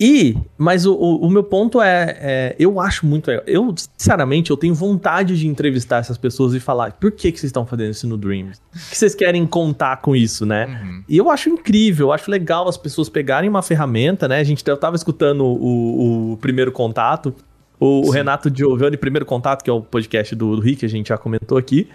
[0.00, 3.44] E, mas o, o, o meu ponto é, é, eu acho muito legal.
[3.46, 7.48] Eu, sinceramente, eu tenho vontade de entrevistar essas pessoas e falar, por que, que vocês
[7.48, 8.60] estão fazendo isso no Dreams?
[8.74, 10.66] O que vocês querem contar com isso, né?
[10.82, 11.04] Uhum.
[11.08, 14.38] E eu acho incrível, eu acho legal as pessoas pegarem uma ferramenta, né?
[14.40, 17.32] A gente eu tava escutando o, o primeiro contato,
[17.78, 21.08] o, o Renato Giovanni, primeiro contato, que é o podcast do, do Rick, a gente
[21.08, 21.86] já comentou aqui.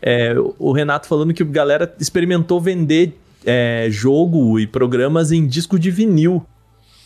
[0.00, 5.44] É, o- o Renato falando que a galera experimentou vender é, jogo e programas em
[5.46, 6.44] disco de vinil,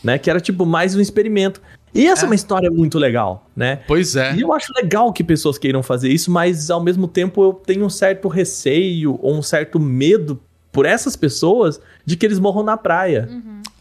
[0.06, 0.18] né?
[0.18, 1.60] Que era tipo mais um experimento.
[1.92, 3.80] E essa é, uma história muito legal, né?
[3.88, 4.34] Pois é.
[4.36, 7.84] E eu acho legal que pessoas queiram fazer isso, mas ao mesmo tempo eu tenho
[7.84, 12.76] um certo receio ou um certo medo por essas pessoas de que eles morram na
[12.76, 13.28] praia,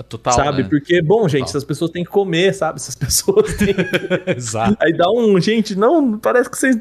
[0.09, 0.33] Total.
[0.33, 0.63] sabe?
[0.63, 0.69] né?
[0.69, 1.51] Porque, bom, gente, Total.
[1.51, 2.79] essas pessoas têm que comer, sabe?
[2.79, 3.75] Essas pessoas têm.
[4.35, 4.77] Exato.
[4.81, 6.75] Aí dá um, gente, não, parece que vocês.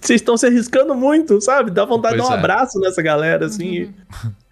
[0.00, 1.72] Vocês estão se arriscando muito, sabe?
[1.72, 2.40] Dá vontade de Pois dar um é.
[2.40, 3.74] abraço nessa galera, assim.
[3.74, 3.90] E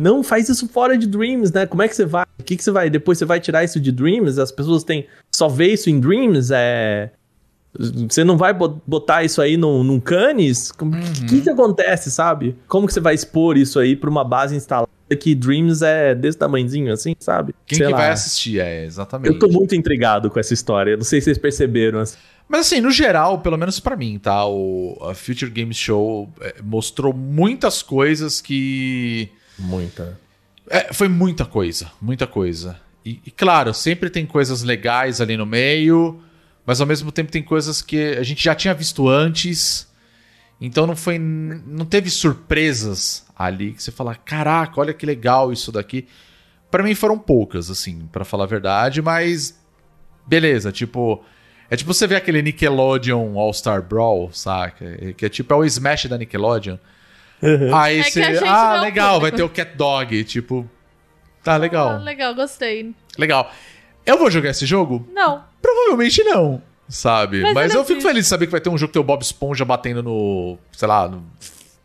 [0.00, 1.66] não faz isso fora de Dreams, né?
[1.66, 2.24] Como é que você vai?
[2.38, 2.88] O que, que você vai?
[2.88, 4.38] Depois você vai tirar isso de Dreams?
[4.38, 5.06] As pessoas têm.
[5.34, 6.50] Só vê isso em Dreams?
[6.52, 7.10] É.
[8.08, 10.70] Você não vai bo- botar isso aí num, num Canis?
[10.70, 12.56] O que, que acontece, sabe?
[12.66, 14.88] Como que você vai expor isso aí pra uma base instalada
[15.20, 17.54] que Dreams é desse tamanhozinho assim, sabe?
[17.66, 17.98] Quem Sei que lá.
[17.98, 18.60] vai assistir?
[18.60, 19.32] É, exatamente.
[19.32, 20.96] Eu tô muito intrigado com essa história.
[20.96, 22.00] Não sei se vocês perceberam.
[22.00, 22.16] assim.
[22.48, 24.44] Mas assim, no geral, pelo menos pra mim, tá?
[24.46, 29.28] O a Future Games Show é, mostrou muitas coisas que.
[29.60, 30.18] Muita.
[30.68, 32.78] É, foi muita coisa, muita coisa.
[33.04, 36.22] E, e, claro, sempre tem coisas legais ali no meio,
[36.66, 39.88] mas ao mesmo tempo tem coisas que a gente já tinha visto antes.
[40.60, 41.18] Então não foi.
[41.18, 46.06] Não teve surpresas ali que você fala, caraca, olha que legal isso daqui.
[46.70, 49.58] Pra mim foram poucas, assim, pra falar a verdade, mas.
[50.26, 51.24] Beleza, tipo.
[51.70, 54.84] É tipo você ver aquele Nickelodeon All-Star Brawl, saca?
[54.84, 56.76] É- Que é tipo é o Smash da Nickelodeon.
[57.74, 58.22] Aí É você.
[58.46, 60.24] Ah, não legal, vai ter o Cat Dog.
[60.24, 60.68] Tipo.
[61.42, 61.90] Tá legal.
[61.90, 62.94] Ah, legal, gostei.
[63.18, 63.50] Legal.
[64.04, 65.08] Eu vou jogar esse jogo?
[65.12, 65.44] Não.
[65.60, 66.62] Provavelmente não.
[66.88, 67.40] Sabe?
[67.40, 69.04] Mas Mas, eu fico feliz de saber que vai ter um jogo que tem o
[69.04, 70.58] Bob Esponja batendo no.
[70.72, 71.24] sei lá, no.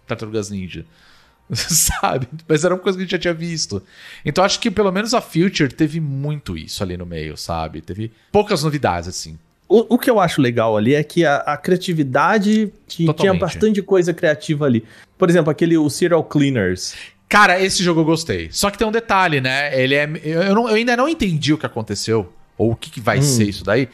[0.07, 0.86] Tartarugas Ninja.
[1.53, 2.27] Sabe?
[2.48, 3.82] Mas era uma coisa que a gente já tinha visto.
[4.26, 7.82] Então acho que pelo menos a Future teve muito isso ali no meio, sabe?
[7.82, 9.38] Teve poucas novidades, assim.
[9.67, 13.81] O, o que eu acho legal ali é que a, a criatividade tinha, tinha bastante
[13.81, 14.83] coisa criativa ali.
[15.17, 16.93] Por exemplo, aquele o Serial Cleaners.
[17.27, 18.49] Cara, esse jogo eu gostei.
[18.51, 19.77] Só que tem um detalhe, né?
[19.81, 20.07] Ele é.
[20.23, 22.31] Eu, não- eu ainda não entendi o que aconteceu.
[22.57, 23.89] Ou o que, que vai ser isso daí.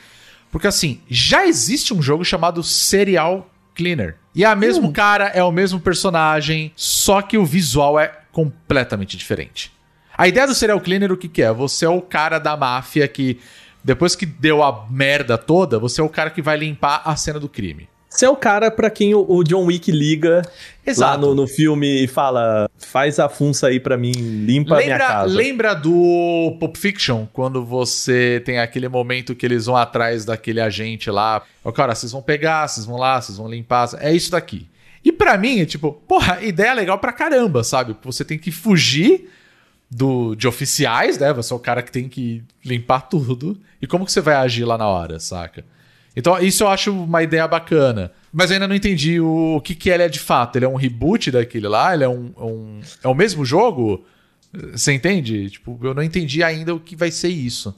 [0.51, 4.17] Porque assim, já existe um jogo chamado Serial Cleaner.
[4.35, 9.15] E é o mesmo cara, é o mesmo personagem, só que o visual é completamente
[9.17, 9.71] diferente.
[10.17, 11.51] A ideia do Serial Cleaner, o que, que é?
[11.51, 13.39] Você é o cara da máfia que,
[13.83, 17.39] depois que deu a merda toda, você é o cara que vai limpar a cena
[17.39, 17.87] do crime.
[18.11, 20.41] Você é o cara pra quem o, John Wick liga
[20.97, 24.89] lá no, no filme e fala: faz a funça aí pra mim, limpa a minha
[24.89, 25.33] Lembra, casa.
[25.33, 31.09] lembra do Pulp Fiction, quando você tem aquele momento que eles vão atrás daquele agente
[31.09, 31.41] lá.
[31.63, 33.89] O cara, vocês vão pegar, vocês vão lá, vocês vão limpar.
[33.99, 34.67] É isso daqui.
[35.05, 37.95] E pra mim, é tipo, porra, ideia legal pra caramba, sabe?
[38.03, 39.29] Você tem que fugir
[39.91, 41.33] do, de oficiais, né?
[41.33, 43.59] Você é o cara que tem que limpar tudo.
[43.81, 45.65] E como que você vai agir lá na hora, saca?
[46.15, 48.11] Então, isso eu acho uma ideia bacana.
[48.31, 50.55] Mas eu ainda não entendi o, o que, que ele é de fato.
[50.55, 51.93] Ele é um reboot daquele lá?
[51.93, 52.31] Ele é um.
[52.37, 54.05] um- é o mesmo jogo?
[54.73, 55.49] Você entende?
[55.49, 57.73] Tipo, eu não entendi ainda o que vai ser isso.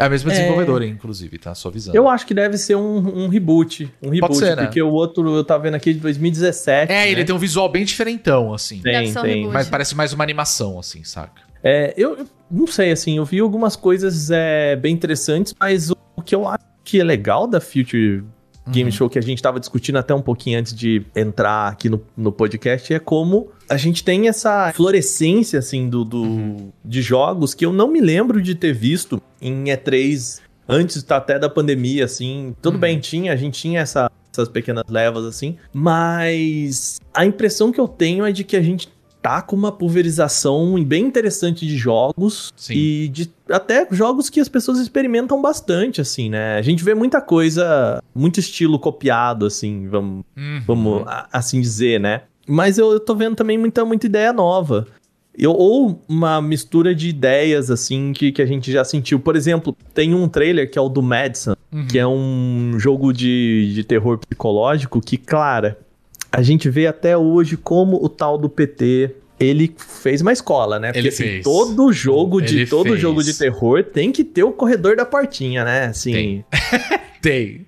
[0.00, 0.34] É a mesma É.
[0.34, 1.54] desenvolvedora, inclusive, tá?
[1.54, 1.96] Só avisando.
[1.96, 3.92] Eu acho que deve ser um, um reboot.
[4.02, 4.64] Um reboot, ser, né?
[4.64, 6.90] porque o outro eu tava vendo aqui de 2017.
[6.90, 7.24] É, ele né?
[7.26, 8.80] tem um visual bem diferentão, assim.
[8.80, 9.34] Deve Tem, ser um tem.
[9.36, 9.52] reboot.
[9.52, 11.42] Mas parece mais uma animação, assim, saca?
[11.62, 15.96] É, eu, eu não sei, assim, eu vi algumas coisas é, bem interessantes, mas o,
[16.16, 18.24] o que eu acho que é legal da Future
[18.68, 22.00] Game Show, que a gente tava discutindo até um pouquinho antes de entrar aqui no,
[22.16, 27.64] no podcast, é como a gente tem essa florescência, assim, do, do- de jogos que
[27.64, 32.54] eu não me lembro de ter visto em E3 antes até da pandemia, assim.
[32.62, 35.56] Tudo bem, tinha, a gente tinha essa essas pequenas levas assim.
[35.72, 38.88] Mas a impressão que eu tenho é de que a gente
[39.22, 42.74] tá com uma pulverização bem interessante de jogos Sim.
[42.74, 46.56] e de até jogos que as pessoas experimentam bastante, assim, né?
[46.56, 50.60] A gente vê muita coisa, muito estilo copiado, assim, vamos, Uhum.
[50.66, 51.02] vamos
[51.32, 52.22] assim dizer, né?
[52.46, 54.86] Mas eu, eu tô vendo também muita, muita ideia nova.
[55.36, 59.20] Eu, ou uma mistura de ideias, assim, que, que a gente já sentiu.
[59.20, 61.86] Por exemplo, tem um trailer que é o do Madison, Uhum.
[61.86, 65.78] que é um jogo de, de terror psicológico que, Clara,
[66.32, 70.88] a gente vê até hoje como o tal do PT ele fez uma escola, né?
[70.88, 71.44] Porque Ele assim, fez.
[71.44, 73.00] todo jogo de Ele todo fez.
[73.00, 75.86] jogo de terror tem que ter o corredor da portinha, né?
[75.86, 76.44] Assim, Tem.
[77.22, 77.66] Tem.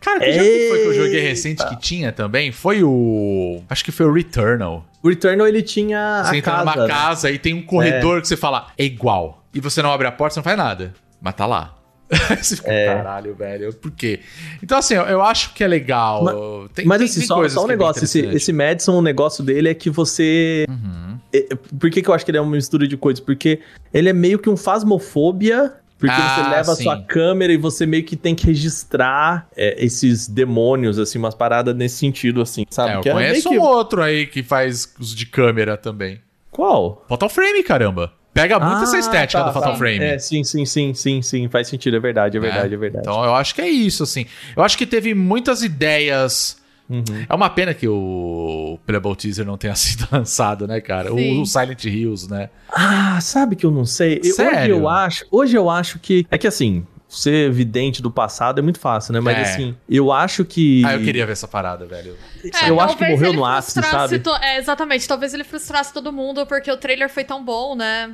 [0.00, 2.52] Cara, que jogo que foi que eu joguei recente que tinha também?
[2.52, 3.60] Foi o.
[3.68, 4.86] Acho que foi o Returnal.
[5.02, 6.64] o Returnal ele tinha Você a entra casa.
[6.76, 9.44] numa casa e tem um corredor que você fala, é igual.
[9.52, 10.94] E você não abre a porta, você não faz nada.
[11.20, 11.74] Mas tá lá.
[12.40, 12.86] você fica, É.
[12.86, 13.72] caralho, velho.
[13.74, 14.20] Por quê?
[14.62, 16.68] Então, assim, eu, eu acho que é legal.
[16.74, 18.36] Tem, Mas tem- assim, tem só, só um é negócio, esse, interessante.
[18.42, 20.64] esse Madison, o negócio dele é que você...
[20.68, 21.18] Uhum.
[21.32, 21.48] é-
[21.78, 23.20] Por que, que eu acho que ele é uma mistura de coisas?
[23.20, 23.60] Porque
[23.92, 26.82] ele é meio que um fasmofobia, porque Ah, você leva sim.
[26.82, 31.34] a sua câmera e você meio que tem que registrar é, esses demônios, assim, umas
[31.34, 32.90] paradas nesse sentido, assim, sabe?
[32.92, 36.20] É, eu Que meio conheço que- um outro aí que faz uso de câmera também.
[36.50, 37.04] Qual?
[37.08, 38.12] Fatal Frame, caramba.
[38.42, 39.78] Pega muito essa Ah, estética tá, do Fatal tá.
[39.78, 39.98] Frame.
[40.04, 43.06] É, sim, sim, sim, sim, sim, faz sentido, é verdade, é verdade, é, verdade.
[43.08, 44.26] Então eu acho que é isso, assim.
[44.56, 46.56] Eu acho que teve muitas ideias.
[46.88, 47.02] Uhum.
[47.28, 51.12] É uma pena que o Playable Teaser não tenha sido lançado, né, cara?
[51.12, 52.48] O, o Silent Hills, né?
[52.72, 54.14] Ah, sabe que eu não sei?
[54.16, 54.76] Eu- Hoje Sério?
[54.76, 58.78] eu acho, hoje eu acho que é que assim, ser vidente do passado é muito
[58.80, 59.20] fácil, né?
[59.20, 59.42] Mas É.
[59.42, 62.16] assim, eu acho que Ah, eu queria ver essa parada, velho.
[62.62, 64.18] É, eu acho que morreu ele no ápice, frustrasse sabe?
[64.20, 65.06] to- É, exatamente.
[65.08, 68.12] Talvez ele frustrasse todo mundo porque o trailer foi tão bom, né?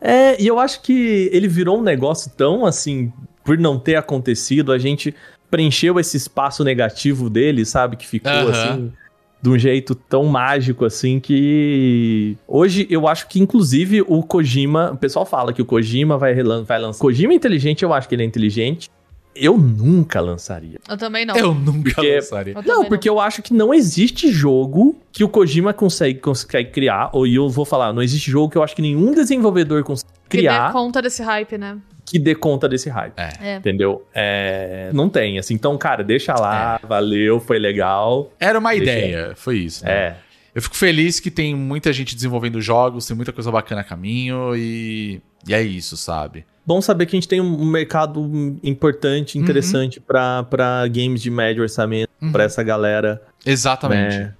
[0.00, 3.12] É, e eu acho que ele virou um negócio tão assim,
[3.44, 5.14] por não ter acontecido, a gente
[5.50, 7.96] preencheu esse espaço negativo dele, sabe?
[7.96, 8.50] Que ficou Aham.
[8.50, 8.92] assim,
[9.40, 12.36] de um jeito tão mágico assim que.
[12.46, 14.92] Hoje eu acho que, inclusive, o Kojima.
[14.92, 17.00] O pessoal fala que o Kojima vai, vai lançar.
[17.00, 18.90] Kojima é inteligente, eu acho que ele é inteligente.
[19.40, 20.78] Eu nunca lançaria.
[20.88, 21.36] Eu também não.
[21.36, 22.54] Eu nunca Porque- lançaria.
[22.54, 27.10] Eu Não, porque eu acho que não existe jogo que o Kojima consegue, consegue criar,
[27.12, 30.36] ou eu vou falar, não existe jogo que eu acho que nenhum desenvolvedor consegue Que
[30.38, 31.78] dê criar conta desse hype, né?
[32.10, 33.12] que dê conta desse hype.
[33.18, 33.56] É.
[33.56, 34.02] Entendeu?
[34.14, 35.52] É, não tem, assim.
[35.52, 38.32] Então, cara, deixa lá, valeu, foi legal.
[38.40, 39.84] Era uma Deixa ideia, foi isso.
[39.84, 39.92] né?
[39.92, 40.16] É.
[40.54, 44.56] Eu fico feliz que tem muita gente desenvolvendo jogos, tem muita coisa bacana a caminho
[44.56, 46.46] e, e é isso, sabe?
[46.68, 48.20] Bom saber que a gente tem um mercado
[48.62, 52.30] importante, interessante pra para games de médio orçamento, Uhum.
[52.30, 53.22] pra essa galera.
[53.46, 54.18] Exatamente.
[54.18, 54.34] né?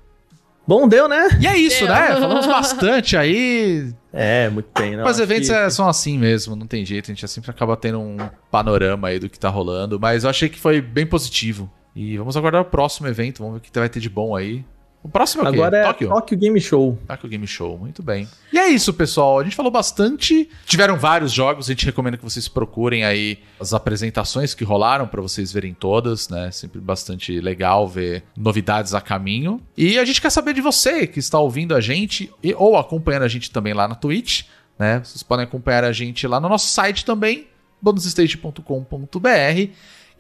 [0.66, 1.26] Bom, deu, né?
[1.40, 1.94] E é isso, Deu.
[1.94, 2.08] né?
[2.20, 3.90] Falamos bastante aí.
[4.12, 4.94] É, muito bem.
[4.94, 7.10] Não, Mas eventos que- é- são assim mesmo, não tem jeito.
[7.10, 8.18] A gente sempre acaba tendo um
[8.50, 9.98] panorama aí do que tá rolando.
[9.98, 11.72] Mas eu achei que foi bem positivo.
[11.96, 14.62] E vamos aguardar o próximo evento, vamos ver o que vai ter de bom aí.
[15.02, 15.58] O próximo é o quê?
[15.58, 16.08] Agora é Tóquio?
[16.08, 16.98] Tokyo Game Show.
[17.06, 18.28] Tokyo Game Show, muito bem.
[18.52, 19.38] E é isso, pessoal.
[19.38, 20.48] A gente falou bastante.
[20.66, 25.22] Tiveram vários jogos, a gente recomenda que vocês procurem aí as apresentações que rolaram pra
[25.22, 26.50] vocês verem todas, né?
[26.50, 29.60] Sempre bastante legal ver novidades a caminho.
[29.76, 33.22] E a gente quer saber de você que está ouvindo a gente e, ou acompanhando
[33.22, 34.44] a gente também lá na Twitch,
[34.78, 35.00] né?
[35.04, 37.46] Vocês podem acompanhar a gente lá no nosso site também,
[37.80, 39.70] bonusstage.com.br.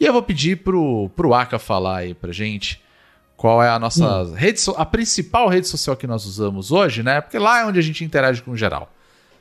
[0.00, 2.80] E eu vou pedir pro, pro Aka falar aí pra gente
[3.38, 4.32] qual é a nossa Hum.
[4.34, 7.20] rede so- a principal rede social que nós usamos hoje, né?
[7.22, 8.92] Porque lá é onde a gente interage com o geral.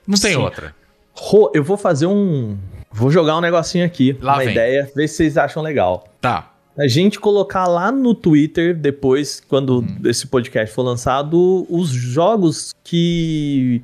[0.07, 0.37] Não tem Sim.
[0.37, 0.73] outra.
[1.13, 2.55] Ro, eu vou fazer um.
[2.91, 4.15] Vou jogar um negocinho aqui.
[4.21, 4.51] Lá uma vem.
[4.51, 6.07] ideia, ver se vocês acham legal.
[6.21, 6.53] Tá.
[6.77, 9.97] A gente colocar lá no Twitter, depois, quando Uhum.
[10.05, 13.81] esse podcast for lançado, os jogos que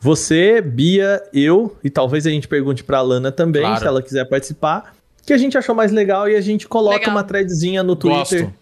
[0.00, 3.78] você, Bia, eu, e talvez a gente pergunte pra Lana também, Claro.
[3.80, 4.94] se ela quiser participar,
[5.24, 7.10] que a gente achou mais legal e a gente coloca Legal.
[7.14, 8.54] uma threadzinha no Twitter Gosto.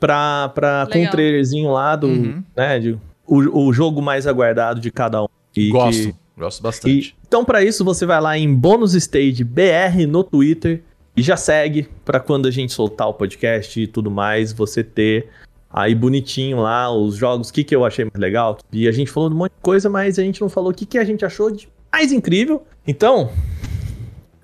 [0.00, 2.42] Pra, pra, com um trailerzinho lá do, Uhum.
[2.56, 5.28] né, de, o, o jogo mais aguardado de cada um.
[5.56, 6.08] E Gosto.
[6.08, 7.16] que- Gosto e- bastante.
[7.26, 10.82] então, pra isso, você vai lá em Bônus Stage BR no Twitter
[11.16, 15.28] e já segue pra quando a gente soltar o podcast e tudo mais, você ter
[15.70, 18.56] aí bonitinho lá os jogos, o que, que eu achei mais legal.
[18.72, 20.74] E a gente falou de um monte de coisa, mas a gente não falou o
[20.74, 22.64] que, que a gente achou de mais incrível.
[22.86, 23.30] Então,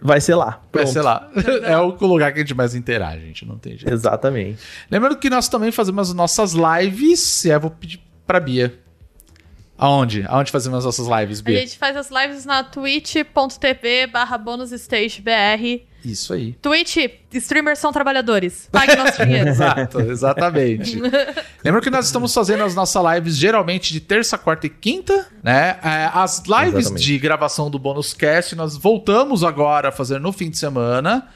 [0.01, 0.61] vai ser lá.
[0.73, 0.93] Vai Pronto.
[0.93, 1.31] ser lá.
[1.65, 3.45] é o lugar que a gente mais interage, gente.
[3.47, 3.93] Não tem jeito.
[3.93, 4.59] Exatamente.
[4.91, 7.45] Lembrando que nós também fazemos as nossas lives.
[7.45, 8.79] E aí eu vou pedir pra Bia.
[9.79, 10.25] Aonde?
[10.29, 11.61] Aonde fazemos as nossas lives, A Bia?
[11.61, 15.86] gente faz as lives na twitch.tv barra bonusstagebr.
[16.05, 16.53] Isso aí.
[16.63, 16.97] Twitch,
[17.33, 18.69] streamers são trabalhadores.
[18.71, 19.49] Pague nosso dinheiro.
[19.49, 21.01] Exato, exatamente.
[21.65, 25.79] Lembra que nós estamos fazendo as nossas lives geralmente de terça, quarta e quinta, né?
[25.83, 27.05] É, As lives Exatamente.
[27.05, 31.27] de gravação do Bônus Cast nós voltamos agora a fazer no fim de semana,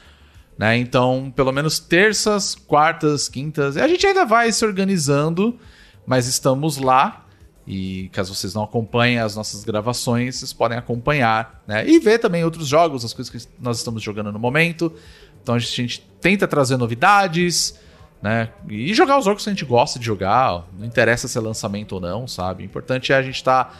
[0.57, 0.77] Né?
[0.77, 3.75] Então, pelo menos terças, quartas, quintas.
[3.77, 5.57] A gente ainda vai se organizando,
[6.05, 7.25] mas estamos lá.
[7.73, 11.87] E caso vocês não acompanhem as nossas gravações, vocês podem acompanhar, né?
[11.87, 14.93] E ver também outros jogos, as coisas que nós estamos jogando no momento.
[15.41, 17.79] Então a gente, tenta trazer novidades,
[18.21, 18.49] né?
[18.67, 20.67] E jogar os jogos que a gente gosta de jogar.
[20.77, 22.63] Não interessa se é lançamento ou não, sabe?
[22.63, 23.77] O importante é a gente estar tá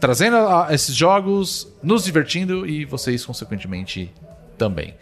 [0.00, 4.10] trazendo a, a esses jogos, nos divertindo e vocês, consequentemente,
[4.56, 4.94] também.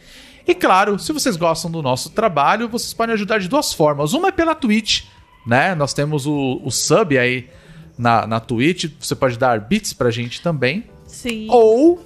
[0.44, 4.12] E claro, se vocês gostam do nosso trabalho, vocês podem ajudar de duas formas.
[4.14, 5.04] Uma é pela Twitch,
[5.46, 5.76] né?
[5.76, 7.48] Nós temos o, o sub aí
[8.02, 8.90] na, na Twitch.
[9.00, 10.84] Você pode dar bits pra gente também.
[11.06, 11.46] Sim.
[11.48, 12.04] Ou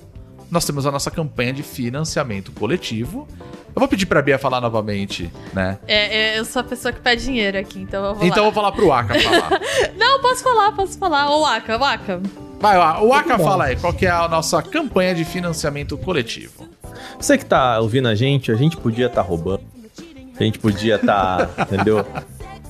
[0.50, 3.26] nós temos a nossa campanha de financiamento coletivo.
[3.74, 5.78] Eu vou pedir pra Bia falar novamente, né?
[5.86, 8.44] É, é, eu sou a pessoa que pede dinheiro aqui, então eu vou Então eu
[8.44, 8.50] lá.
[8.50, 9.60] vou falar pro Aka falar.
[9.98, 11.30] Não, posso falar, posso falar.
[11.30, 12.22] Ô, Waka, Waka.
[12.58, 16.66] Vai lá, o Aka fala aí, qual que é a nossa campanha de financiamento coletivo?
[17.20, 19.62] Você que tá ouvindo a gente, a gente podia estar roubando.
[20.38, 22.04] A gente podia estar, entendeu?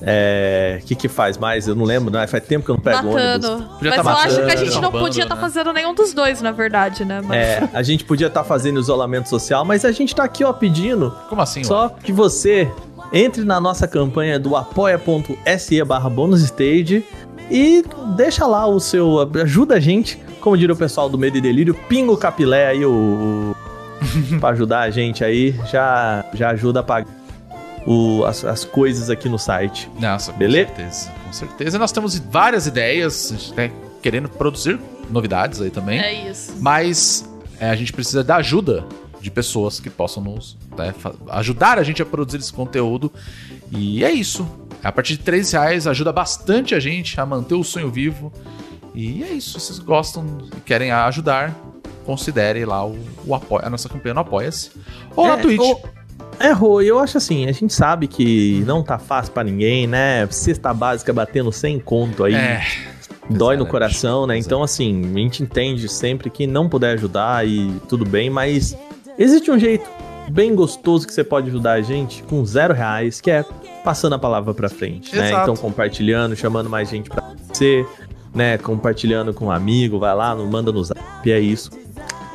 [0.01, 0.79] É.
[0.81, 1.67] O que que faz mais?
[1.67, 2.27] Eu não lembro, né?
[2.27, 3.49] Faz tempo que eu não pego ônibus.
[3.49, 3.69] Matando.
[3.75, 5.41] Podia Mas tá eu acho que a matando, gente não roubando, podia estar né?
[5.41, 7.21] fazendo nenhum dos dois, na verdade, né?
[7.23, 7.37] Mas...
[7.37, 11.15] É, a gente podia estar fazendo isolamento social, mas a gente tá aqui, ó, pedindo
[11.29, 12.71] Como assim, só que você
[13.11, 17.03] entre na nossa campanha do apoia.se barra bonusstage
[17.49, 17.83] e
[18.15, 19.29] deixa lá o seu.
[19.41, 22.85] ajuda a gente, como diria o pessoal do Medo e Delírio, pinga o capilé aí,
[22.85, 22.91] o.
[22.91, 23.55] o
[24.39, 27.16] pra ajudar a gente aí, já, já ajuda a pagar
[27.85, 29.89] o- as, as coisas aqui no site.
[29.99, 30.67] Nossa, com Beleza?
[30.75, 31.11] certeza.
[31.25, 31.79] Com certeza.
[31.79, 33.69] Nós temos várias ideias, a gente tá
[34.01, 34.79] querendo produzir
[35.09, 35.99] novidades aí também.
[35.99, 36.53] É isso.
[36.59, 37.27] Mas
[37.59, 38.85] é, a gente precisa da ajuda
[39.21, 40.93] de pessoas que possam nos né,
[41.29, 43.11] ajudar a gente a produzir esse conteúdo.
[43.71, 44.47] E é isso.
[44.83, 48.31] A partir de 3 reais ajuda bastante a gente a manter o sonho vivo.
[48.93, 49.59] E é isso.
[49.59, 50.25] Se vocês gostam
[50.55, 51.53] e querem ajudar,
[52.05, 54.71] considerem lá o, o apoio, a nossa campanha no Apoia-se.
[55.15, 55.59] Ou na É, Twitch.
[55.59, 55.83] ou-
[56.39, 60.27] É, Rô, eu acho assim, a gente sabe que não tá fácil pra ninguém, né?
[60.29, 62.35] Cesta básica batendo sem conto aí.
[62.35, 62.63] É,
[63.29, 64.37] dói no coração, né?
[64.37, 68.77] Então, assim, a gente entende sempre que não puder ajudar e tudo bem, mas
[69.17, 69.89] existe um jeito
[70.29, 73.43] bem gostoso que você pode ajudar a gente com zero reais, que é
[73.83, 75.29] passando a palavra pra frente, né?
[75.29, 75.51] Exato.
[75.51, 77.85] Então, compartilhando, chamando mais gente pra você,
[78.33, 78.57] né?
[78.57, 81.71] Compartilhando com um amigo, vai lá, manda no zap, é isso.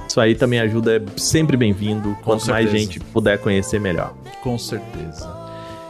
[0.09, 2.17] Isso aí também ajuda, é sempre bem-vindo.
[2.23, 4.13] Quanto mais gente puder conhecer, melhor.
[4.43, 5.31] Com certeza.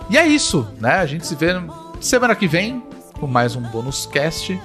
[0.09, 0.93] E é isso, né?
[0.94, 1.48] A gente se vê
[2.01, 2.82] semana que vem
[3.18, 4.60] com mais um bônus cast.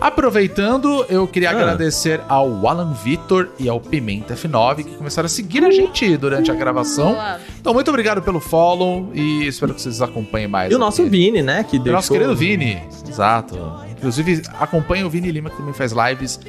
[0.00, 1.52] Aproveitando, eu queria Ah.
[1.52, 6.50] agradecer ao Alan Vitor e ao Pimenta F9 que começaram a seguir a gente durante
[6.50, 7.16] a gravação.
[7.60, 10.72] Então, muito obrigado pelo follow e espero que vocês acompanhem mais.
[10.72, 11.10] E o nosso aqui.
[11.10, 11.62] Vini, né?
[11.62, 11.94] Que o deixou...
[11.94, 12.82] nosso querido Vini.
[13.08, 13.56] Exato.
[13.96, 16.40] Inclusive, acompanha o Vini Lima que também faz lives,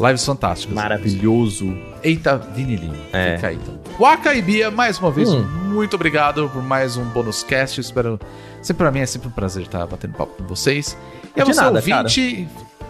[0.00, 0.74] lives fantásticas.
[0.74, 1.76] Maravilhoso.
[2.02, 2.94] Eita, Vini Lima.
[3.12, 3.36] É.
[3.36, 3.78] Fica aí, então.
[3.98, 5.42] Waka e Bia, mais uma vez, Hum.
[5.66, 7.80] muito obrigado por mais um bônus cast.
[7.80, 8.18] Espero.
[8.62, 10.96] Sempre pra mim é sempre um prazer estar batendo papo com vocês.
[11.36, 12.48] E a De você, nada, ouvinte,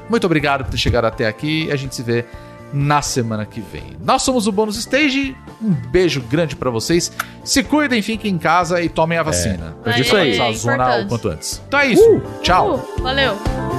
[0.08, 1.70] muito obrigado por ter chegado até aqui.
[1.70, 2.24] A gente se vê
[2.72, 3.96] na semana que vem.
[4.04, 5.34] Nós somos o Bônus Stage.
[5.62, 7.10] Um beijo grande pra vocês.
[7.44, 9.74] Se cuidem, fiquem em casa e tomem a vacina.
[9.82, 10.38] Pra gente Isso aí.
[10.38, 11.04] É zona importante.
[11.04, 11.62] o quanto antes.
[11.66, 12.22] Então é isso.
[12.42, 12.76] Tchau.
[12.98, 13.77] Uh, valeu.